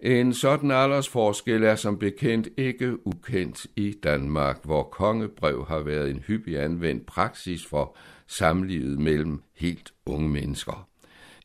En 0.00 0.34
sådan 0.34 0.70
aldersforskel 0.70 1.62
er 1.62 1.74
som 1.74 1.98
bekendt 1.98 2.48
ikke 2.56 3.06
ukendt 3.06 3.66
i 3.76 3.94
Danmark, 4.02 4.58
hvor 4.64 4.82
kongebrev 4.82 5.66
har 5.68 5.78
været 5.78 6.10
en 6.10 6.18
hyppig 6.26 6.62
anvendt 6.62 7.06
praksis 7.06 7.66
for 7.66 7.96
samlivet 8.26 8.98
mellem 8.98 9.42
helt 9.56 9.92
unge 10.06 10.28
mennesker. 10.28 10.88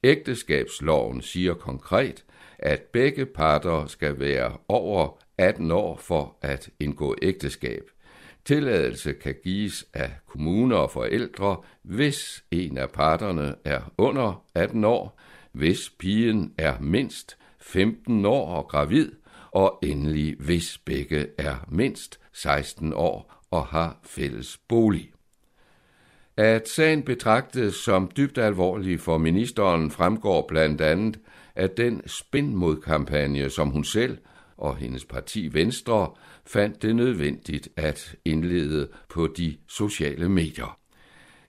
Ægteskabsloven 0.03 1.21
siger 1.21 1.53
konkret, 1.53 2.23
at 2.59 2.81
begge 2.81 3.25
parter 3.25 3.85
skal 3.85 4.19
være 4.19 4.57
over 4.67 5.22
18 5.37 5.71
år 5.71 5.97
for 5.97 6.37
at 6.41 6.69
indgå 6.79 7.15
ægteskab. 7.21 7.81
Tilladelse 8.45 9.13
kan 9.13 9.35
gives 9.43 9.85
af 9.93 10.11
kommuner 10.27 10.75
og 10.75 10.91
forældre, 10.91 11.57
hvis 11.81 12.43
en 12.51 12.77
af 12.77 12.89
parterne 12.89 13.55
er 13.65 13.93
under 13.97 14.43
18 14.55 14.83
år, 14.83 15.19
hvis 15.51 15.89
pigen 15.89 16.53
er 16.57 16.79
mindst 16.79 17.37
15 17.59 18.25
år 18.25 18.55
og 18.55 18.67
gravid, 18.67 19.11
og 19.51 19.79
endelig 19.83 20.35
hvis 20.39 20.77
begge 20.77 21.27
er 21.37 21.55
mindst 21.67 22.19
16 22.33 22.93
år 22.93 23.43
og 23.51 23.65
har 23.65 23.99
fælles 24.03 24.59
bolig. 24.67 25.11
At 26.37 26.69
sagen 26.69 27.03
betragtes 27.03 27.75
som 27.75 28.11
dybt 28.17 28.37
alvorlig 28.37 28.99
for 28.99 29.17
ministeren 29.17 29.91
fremgår 29.91 30.45
blandt 30.47 30.81
andet 30.81 31.19
af 31.55 31.69
den 31.69 32.01
spindmodkampagne, 32.07 33.49
som 33.49 33.69
hun 33.69 33.83
selv 33.83 34.17
og 34.63 34.77
hendes 34.77 35.05
parti 35.05 35.53
Venstre 35.53 36.11
fandt 36.45 36.81
det 36.81 36.95
nødvendigt 36.95 37.69
at 37.75 38.15
indlede 38.25 38.87
på 39.09 39.27
de 39.27 39.57
sociale 39.67 40.29
medier. 40.29 40.79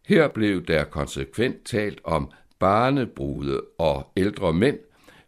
Her 0.07 0.29
blev 0.29 0.65
der 0.65 0.85
konsekvent 0.85 1.65
talt 1.65 2.01
om 2.05 2.31
barnebrude 2.59 3.61
og 3.79 4.12
ældre 4.17 4.53
mænd 4.53 4.79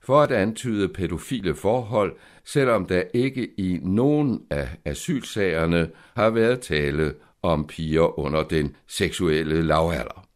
for 0.01 0.20
at 0.20 0.32
antyde 0.32 0.89
pædofile 0.89 1.55
forhold, 1.55 2.16
selvom 2.45 2.87
der 2.87 3.03
ikke 3.14 3.61
i 3.61 3.78
nogen 3.82 4.43
af 4.51 4.68
asylsagerne 4.84 5.91
har 6.14 6.30
været 6.30 6.61
tale 6.61 7.14
om 7.43 7.66
piger 7.66 8.18
under 8.18 8.43
den 8.43 8.76
seksuelle 8.87 9.62
lavalder. 9.62 10.26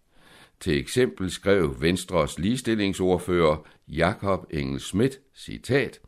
Til 0.60 0.78
eksempel 0.78 1.30
skrev 1.30 1.76
Venstres 1.80 2.38
ligestillingsordfører 2.38 3.66
Jakob 3.88 4.46
Engel 4.50 4.80
Schmidt, 4.80 5.20
citat, 5.36 6.00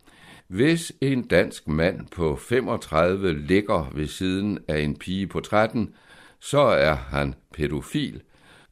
hvis 0.53 0.93
en 1.01 1.23
dansk 1.23 1.69
mand 1.69 2.07
på 2.11 2.37
35 2.37 3.47
ligger 3.47 3.91
ved 3.95 4.07
siden 4.07 4.59
af 4.69 4.81
en 4.81 4.97
pige 4.97 5.27
på 5.27 5.41
13, 5.41 5.95
så 6.41 6.61
er 6.61 6.95
han 6.95 7.35
pædofil. 7.55 8.23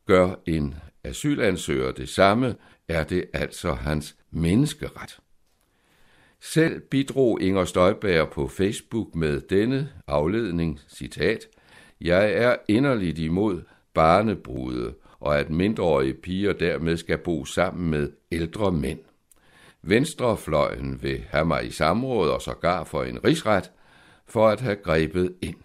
Gør 0.07 0.35
en 0.47 0.75
asylansøger 1.05 1.93
det 1.93 2.09
samme, 2.09 2.55
er 2.89 3.05
det 3.05 3.25
altså 3.33 3.73
hans 3.73 4.17
menneskeret. 4.31 5.19
Selv 6.41 6.81
bidrog 6.81 7.43
Inger 7.43 7.65
Støjberg 7.65 8.31
på 8.31 8.49
Facebook 8.49 9.15
med 9.15 9.41
denne 9.41 9.89
afledning, 10.07 10.81
citat, 10.89 11.47
Jeg 12.01 12.33
er 12.33 12.57
inderligt 12.69 13.19
imod 13.19 13.63
barnebrude, 13.95 14.95
og 15.21 15.39
at 15.39 15.51
mindreårige 15.51 16.15
piger 16.15 16.53
dermed 16.53 16.97
skal 16.97 17.19
bo 17.19 17.45
sammen 17.45 17.91
med 17.91 18.13
ældre 18.33 18.73
mænd. 18.73 18.99
Venstrefløjen 19.83 21.03
vil 21.03 21.25
have 21.29 21.45
mig 21.45 21.67
i 21.67 21.71
samråd 21.71 22.31
og 22.31 22.43
sågar 22.43 22.85
for 22.85 23.05
en 23.05 23.25
rigsret, 23.25 23.71
for 24.27 24.49
at 24.49 24.61
have 24.61 24.77
grebet 24.77 25.35
ind. 25.43 25.57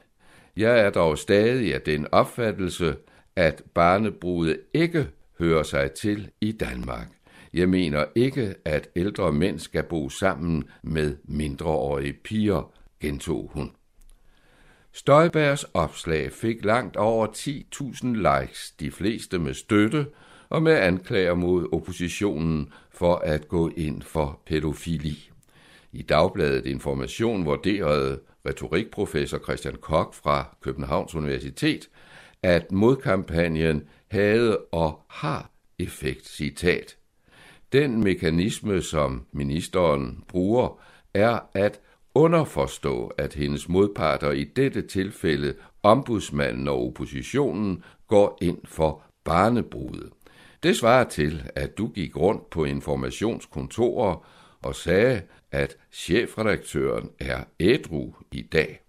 Jeg 0.57 0.79
er 0.79 0.89
dog 0.89 1.17
stadig 1.17 1.73
af 1.73 1.81
den 1.81 2.07
opfattelse, 2.11 2.95
at 3.35 3.63
barnebrude 3.73 4.57
ikke 4.73 5.07
hører 5.39 5.63
sig 5.63 5.91
til 5.91 6.29
i 6.41 6.51
Danmark. 6.51 7.07
Jeg 7.53 7.69
mener 7.69 8.05
ikke, 8.15 8.55
at 8.65 8.89
ældre 8.95 9.31
mænd 9.31 9.59
skal 9.59 9.83
bo 9.83 10.09
sammen 10.09 10.63
med 10.83 11.17
mindreårige 11.23 12.13
piger, 12.13 12.71
gentog 13.01 13.51
hun. 13.53 13.71
Støjbergs 14.91 15.63
opslag 15.73 16.31
fik 16.31 16.65
langt 16.65 16.97
over 16.97 17.27
10.000 17.27 18.07
likes, 18.07 18.71
de 18.79 18.91
fleste 18.91 19.39
med 19.39 19.53
støtte 19.53 20.05
og 20.49 20.63
med 20.63 20.73
anklager 20.73 21.33
mod 21.33 21.73
oppositionen 21.73 22.73
for 22.89 23.15
at 23.15 23.47
gå 23.47 23.71
ind 23.77 24.01
for 24.01 24.41
pædofili. 24.45 25.29
I 25.91 26.01
dagbladet 26.01 26.65
Information 26.65 27.45
vurderede 27.45 28.19
retorikprofessor 28.47 29.37
Christian 29.37 29.75
Koch 29.81 30.21
fra 30.23 30.55
Københavns 30.61 31.15
Universitet, 31.15 31.89
at 32.43 32.71
modkampagnen 32.71 33.83
havde 34.11 34.57
og 34.71 34.99
har 35.07 35.51
effekt, 35.79 36.27
citat. 36.27 36.97
Den 37.73 38.03
mekanisme, 38.03 38.81
som 38.81 39.25
ministeren 39.31 40.23
bruger, 40.27 40.81
er 41.13 41.39
at 41.53 41.79
underforstå, 42.15 43.07
at 43.07 43.33
hendes 43.33 43.69
modparter 43.69 44.31
i 44.31 44.43
dette 44.43 44.81
tilfælde, 44.81 45.53
ombudsmanden 45.83 46.67
og 46.67 46.87
oppositionen, 46.87 47.83
går 48.07 48.37
ind 48.41 48.57
for 48.65 49.03
barnebrudet. 49.23 50.09
Det 50.65 50.77
svarer 50.77 51.03
til, 51.03 51.51
at 51.55 51.77
du 51.77 51.87
gik 51.87 52.17
rundt 52.17 52.49
på 52.49 52.65
informationskontorer 52.65 54.27
og 54.61 54.75
sagde, 54.75 55.21
at 55.51 55.77
chefredaktøren 55.91 57.09
er 57.19 57.43
ædru 57.59 58.13
i 58.31 58.41
dag. 58.41 58.79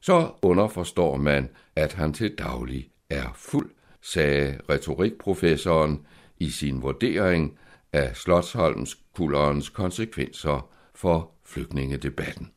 Så 0.00 0.30
underforstår 0.42 1.16
man, 1.16 1.50
at 1.76 1.92
han 1.92 2.12
til 2.12 2.34
daglig 2.38 2.90
er 3.10 3.32
fuld, 3.34 3.70
sagde 4.00 4.58
retorikprofessoren 4.70 6.06
i 6.38 6.50
sin 6.50 6.82
vurdering 6.82 7.58
af 7.92 8.16
Slottholmskulderens 8.16 9.68
konsekvenser 9.68 10.70
for 10.94 11.30
flygtningedebatten. 11.44 12.50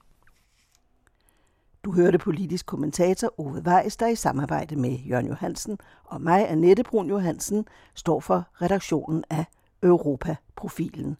Du 1.86 1.92
hørte 1.92 2.18
politisk 2.18 2.66
kommentator 2.66 3.40
Ove 3.40 3.62
Weiss, 3.62 3.98
der 3.98 4.08
i 4.08 4.16
samarbejde 4.16 4.76
med 4.76 4.90
Jørgen 4.90 5.28
Johansen 5.28 5.78
og 6.04 6.22
mig, 6.22 6.50
Annette 6.50 6.84
Brun 6.84 7.10
Johansen, 7.10 7.68
står 7.94 8.20
for 8.20 8.48
redaktionen 8.62 9.24
af 9.30 9.46
Europa-profilen. 9.84 11.18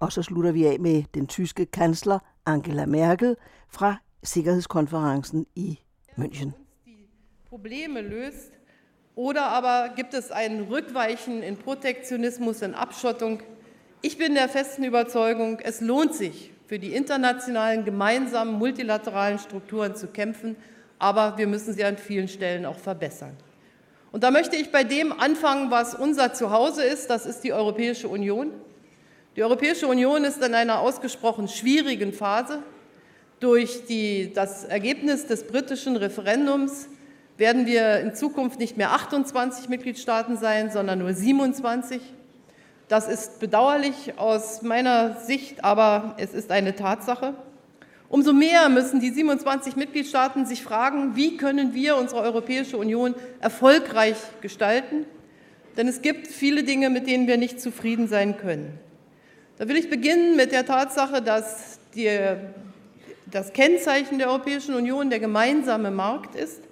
Og 0.00 0.12
så 0.12 0.22
slutter 0.22 0.52
vi 0.52 0.66
af 0.66 0.80
med 0.80 1.02
den 1.14 1.26
tyske 1.26 1.66
kansler 1.66 2.18
Angela 2.46 2.86
Merkel 2.86 3.36
fra 3.68 3.96
Sikkerhedskonferencen 4.22 5.46
i 5.54 5.78
München. 6.18 6.50
Probleme 7.48 8.00
löst, 8.00 8.52
oder 9.16 9.42
aber 9.42 9.94
gibt 9.96 10.14
es 10.14 10.30
ein 10.30 10.60
Rückweichen 10.70 11.42
in 11.42 11.56
Protektionismus, 11.56 12.62
in 12.62 12.74
Abschottung, 12.74 13.42
ich 14.02 14.18
bin 14.18 14.34
der 14.34 14.48
festen 14.48 14.84
Überzeugung, 14.84 15.60
es 15.64 15.80
lohnt 15.80 16.14
sich, 16.14 16.57
für 16.68 16.78
die 16.78 16.94
internationalen 16.94 17.86
gemeinsamen 17.86 18.52
multilateralen 18.58 19.38
Strukturen 19.38 19.96
zu 19.96 20.06
kämpfen, 20.06 20.54
aber 20.98 21.38
wir 21.38 21.46
müssen 21.46 21.72
sie 21.72 21.82
an 21.82 21.96
vielen 21.96 22.28
Stellen 22.28 22.66
auch 22.66 22.76
verbessern. 22.76 23.34
Und 24.12 24.22
da 24.22 24.30
möchte 24.30 24.56
ich 24.56 24.70
bei 24.70 24.84
dem 24.84 25.18
anfangen, 25.18 25.70
was 25.70 25.94
unser 25.94 26.34
Zuhause 26.34 26.84
ist, 26.84 27.08
das 27.08 27.24
ist 27.24 27.40
die 27.40 27.54
Europäische 27.54 28.08
Union. 28.08 28.50
Die 29.34 29.42
Europäische 29.42 29.86
Union 29.86 30.24
ist 30.24 30.42
in 30.44 30.54
einer 30.54 30.80
ausgesprochen 30.80 31.48
schwierigen 31.48 32.12
Phase. 32.12 32.62
Durch 33.40 33.86
die, 33.86 34.34
das 34.34 34.64
Ergebnis 34.64 35.26
des 35.26 35.46
britischen 35.46 35.96
Referendums 35.96 36.88
werden 37.38 37.64
wir 37.64 38.00
in 38.00 38.14
Zukunft 38.14 38.58
nicht 38.58 38.76
mehr 38.76 38.92
28 38.92 39.70
Mitgliedstaaten 39.70 40.36
sein, 40.36 40.70
sondern 40.70 40.98
nur 40.98 41.14
27. 41.14 42.02
Das 42.88 43.06
ist 43.06 43.38
bedauerlich 43.38 44.18
aus 44.18 44.62
meiner 44.62 45.20
Sicht, 45.20 45.62
aber 45.62 46.14
es 46.16 46.32
ist 46.32 46.50
eine 46.50 46.74
Tatsache. 46.74 47.34
Umso 48.08 48.32
mehr 48.32 48.70
müssen 48.70 49.00
die 49.00 49.10
27 49.10 49.76
Mitgliedstaaten 49.76 50.46
sich 50.46 50.62
fragen, 50.62 51.14
wie 51.14 51.36
können 51.36 51.74
wir 51.74 51.96
unsere 51.96 52.22
Europäische 52.22 52.78
Union 52.78 53.14
erfolgreich 53.40 54.16
gestalten? 54.40 55.04
Denn 55.76 55.86
es 55.86 56.00
gibt 56.00 56.28
viele 56.28 56.64
Dinge, 56.64 56.88
mit 56.88 57.06
denen 57.06 57.26
wir 57.26 57.36
nicht 57.36 57.60
zufrieden 57.60 58.08
sein 58.08 58.38
können. 58.38 58.78
Da 59.58 59.68
will 59.68 59.76
ich 59.76 59.90
beginnen 59.90 60.36
mit 60.36 60.52
der 60.52 60.64
Tatsache, 60.64 61.20
dass 61.20 61.78
die, 61.94 62.08
das 63.30 63.52
Kennzeichen 63.52 64.18
der 64.18 64.28
Europäischen 64.28 64.74
Union 64.74 65.10
der 65.10 65.20
gemeinsame 65.20 65.90
Markt 65.90 66.34
ist. 66.34 66.62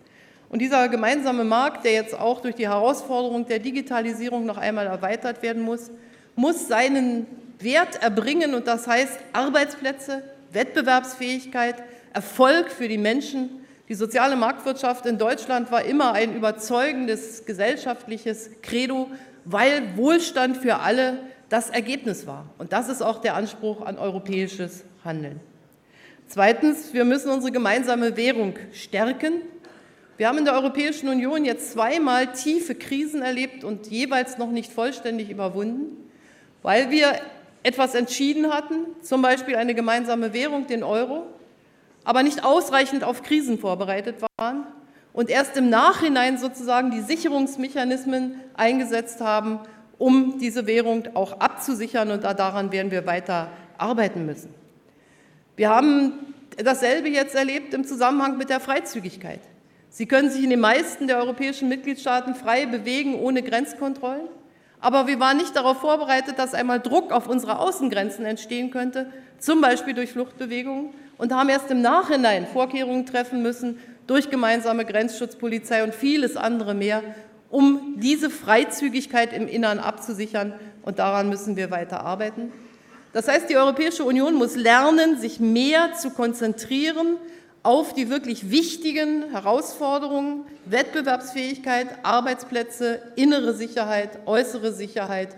Und 0.48 0.60
dieser 0.60 0.88
gemeinsame 0.88 1.44
Markt, 1.44 1.84
der 1.84 1.92
jetzt 1.92 2.18
auch 2.18 2.40
durch 2.40 2.54
die 2.54 2.68
Herausforderung 2.68 3.46
der 3.46 3.58
Digitalisierung 3.58 4.46
noch 4.46 4.56
einmal 4.56 4.86
erweitert 4.86 5.42
werden 5.42 5.62
muss, 5.62 5.90
muss 6.36 6.68
seinen 6.68 7.26
Wert 7.58 8.02
erbringen 8.02 8.54
und 8.54 8.66
das 8.66 8.86
heißt 8.86 9.18
Arbeitsplätze, 9.32 10.22
Wettbewerbsfähigkeit, 10.52 11.82
Erfolg 12.12 12.70
für 12.70 12.88
die 12.88 12.98
Menschen. 12.98 13.50
Die 13.88 13.94
soziale 13.94 14.36
Marktwirtschaft 14.36 15.06
in 15.06 15.18
Deutschland 15.18 15.70
war 15.70 15.82
immer 15.84 16.12
ein 16.12 16.36
überzeugendes 16.36 17.44
gesellschaftliches 17.46 18.50
Credo, 18.62 19.10
weil 19.44 19.96
Wohlstand 19.96 20.58
für 20.58 20.76
alle 20.80 21.18
das 21.48 21.70
Ergebnis 21.70 22.26
war. 22.26 22.50
Und 22.58 22.72
das 22.72 22.88
ist 22.88 23.02
auch 23.02 23.20
der 23.20 23.34
Anspruch 23.34 23.82
an 23.82 23.98
europäisches 23.98 24.84
Handeln. 25.04 25.40
Zweitens, 26.28 26.92
wir 26.92 27.04
müssen 27.04 27.30
unsere 27.30 27.52
gemeinsame 27.52 28.16
Währung 28.16 28.54
stärken. 28.72 29.42
Wir 30.16 30.28
haben 30.28 30.38
in 30.38 30.44
der 30.44 30.54
Europäischen 30.54 31.08
Union 31.08 31.44
jetzt 31.44 31.72
zweimal 31.72 32.32
tiefe 32.32 32.74
Krisen 32.74 33.22
erlebt 33.22 33.62
und 33.62 33.86
jeweils 33.86 34.36
noch 34.36 34.50
nicht 34.50 34.72
vollständig 34.72 35.30
überwunden 35.30 36.05
weil 36.62 36.90
wir 36.90 37.14
etwas 37.62 37.94
entschieden 37.94 38.52
hatten, 38.52 38.86
zum 39.02 39.22
Beispiel 39.22 39.56
eine 39.56 39.74
gemeinsame 39.74 40.32
Währung, 40.32 40.66
den 40.66 40.82
Euro, 40.82 41.26
aber 42.04 42.22
nicht 42.22 42.44
ausreichend 42.44 43.02
auf 43.02 43.22
Krisen 43.22 43.58
vorbereitet 43.58 44.16
waren 44.38 44.66
und 45.12 45.30
erst 45.30 45.56
im 45.56 45.68
Nachhinein 45.70 46.38
sozusagen 46.38 46.90
die 46.90 47.00
Sicherungsmechanismen 47.00 48.40
eingesetzt 48.54 49.20
haben, 49.20 49.60
um 49.98 50.38
diese 50.38 50.66
Währung 50.66 51.08
auch 51.14 51.40
abzusichern 51.40 52.10
und 52.10 52.22
daran 52.22 52.70
werden 52.70 52.90
wir 52.90 53.06
weiter 53.06 53.50
arbeiten 53.78 54.26
müssen. 54.26 54.54
Wir 55.56 55.70
haben 55.70 56.12
dasselbe 56.56 57.08
jetzt 57.08 57.34
erlebt 57.34 57.74
im 57.74 57.84
Zusammenhang 57.84 58.36
mit 58.36 58.50
der 58.50 58.60
Freizügigkeit. 58.60 59.40
Sie 59.88 60.06
können 60.06 60.30
sich 60.30 60.44
in 60.44 60.50
den 60.50 60.60
meisten 60.60 61.06
der 61.06 61.16
europäischen 61.16 61.68
Mitgliedstaaten 61.68 62.34
frei 62.34 62.66
bewegen 62.66 63.14
ohne 63.14 63.42
Grenzkontrollen. 63.42 64.28
Aber 64.80 65.06
wir 65.06 65.18
waren 65.20 65.36
nicht 65.36 65.56
darauf 65.56 65.80
vorbereitet, 65.80 66.38
dass 66.38 66.54
einmal 66.54 66.80
Druck 66.80 67.12
auf 67.12 67.28
unsere 67.28 67.58
Außengrenzen 67.58 68.24
entstehen 68.24 68.70
könnte, 68.70 69.10
zum 69.38 69.60
Beispiel 69.60 69.94
durch 69.94 70.12
Fluchtbewegungen, 70.12 70.90
und 71.18 71.32
haben 71.32 71.48
erst 71.48 71.70
im 71.70 71.80
Nachhinein 71.80 72.46
Vorkehrungen 72.46 73.06
treffen 73.06 73.42
müssen 73.42 73.78
durch 74.06 74.28
gemeinsame 74.30 74.84
Grenzschutzpolizei 74.84 75.82
und 75.82 75.94
vieles 75.94 76.36
andere 76.36 76.74
mehr, 76.74 77.02
um 77.48 77.94
diese 77.96 78.28
Freizügigkeit 78.28 79.32
im 79.32 79.48
Innern 79.48 79.78
abzusichern. 79.78 80.52
Und 80.82 80.98
daran 80.98 81.28
müssen 81.28 81.56
wir 81.56 81.70
weiter 81.70 82.04
arbeiten. 82.04 82.52
Das 83.12 83.28
heißt, 83.28 83.48
die 83.48 83.56
Europäische 83.56 84.04
Union 84.04 84.34
muss 84.34 84.56
lernen, 84.56 85.18
sich 85.18 85.40
mehr 85.40 85.94
zu 85.94 86.10
konzentrieren 86.10 87.16
auf 87.66 87.92
die 87.92 88.08
wirklich 88.08 88.52
wichtigen 88.52 89.24
Herausforderungen 89.32 90.44
Wettbewerbsfähigkeit, 90.66 91.88
Arbeitsplätze, 92.04 93.00
innere 93.16 93.54
Sicherheit, 93.54 94.20
äußere 94.24 94.72
Sicherheit. 94.72 95.30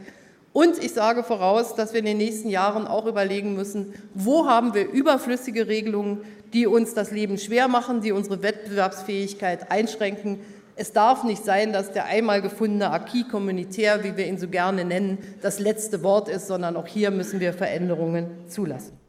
Und 0.52 0.76
ich 0.82 0.92
sage 0.92 1.24
voraus, 1.24 1.74
dass 1.74 1.94
wir 1.94 2.00
in 2.00 2.04
den 2.04 2.18
nächsten 2.18 2.50
Jahren 2.50 2.86
auch 2.86 3.06
überlegen 3.06 3.54
müssen, 3.54 3.94
wo 4.12 4.46
haben 4.46 4.74
wir 4.74 4.90
überflüssige 4.90 5.68
Regelungen, 5.68 6.20
die 6.52 6.66
uns 6.66 6.92
das 6.92 7.12
Leben 7.12 7.38
schwer 7.38 7.66
machen, 7.66 8.02
die 8.02 8.12
unsere 8.12 8.42
Wettbewerbsfähigkeit 8.42 9.70
einschränken. 9.70 10.40
Es 10.76 10.92
darf 10.92 11.24
nicht 11.24 11.42
sein, 11.42 11.72
dass 11.72 11.92
der 11.92 12.04
einmal 12.04 12.42
gefundene 12.42 12.90
Acquis 12.90 13.26
communautaire, 13.30 14.04
wie 14.04 14.18
wir 14.18 14.26
ihn 14.26 14.38
so 14.38 14.48
gerne 14.48 14.84
nennen, 14.84 15.16
das 15.40 15.60
letzte 15.60 16.02
Wort 16.02 16.28
ist, 16.28 16.46
sondern 16.46 16.76
auch 16.76 16.86
hier 16.86 17.10
müssen 17.10 17.40
wir 17.40 17.54
Veränderungen 17.54 18.28
zulassen. 18.48 19.07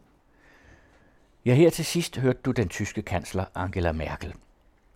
Ja, 1.45 1.53
her 1.53 1.69
til 1.69 1.85
sidst 1.85 2.17
hørte 2.17 2.39
du 2.45 2.51
den 2.51 2.69
tyske 2.69 3.01
kansler 3.01 3.45
Angela 3.55 3.91
Merkel. 3.91 4.33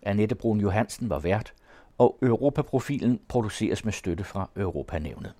Annette 0.02 0.34
Brun 0.34 0.60
Johansen 0.60 1.10
var 1.10 1.18
vært, 1.18 1.54
og 1.98 2.18
Europaprofilen 2.22 3.20
produceres 3.28 3.84
med 3.84 3.92
støtte 3.92 4.24
fra 4.24 4.50
Europanævnet. 4.56 5.32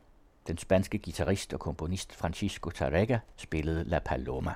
Den 0.46 0.59
spanske 0.59 0.98
guitarist 0.98 1.55
og 1.55 1.61
komponist 1.61 2.14
Francisco 2.14 2.70
Tarrega 2.70 3.18
spillede 3.36 3.84
La 3.84 3.98
Paloma. 3.98 4.55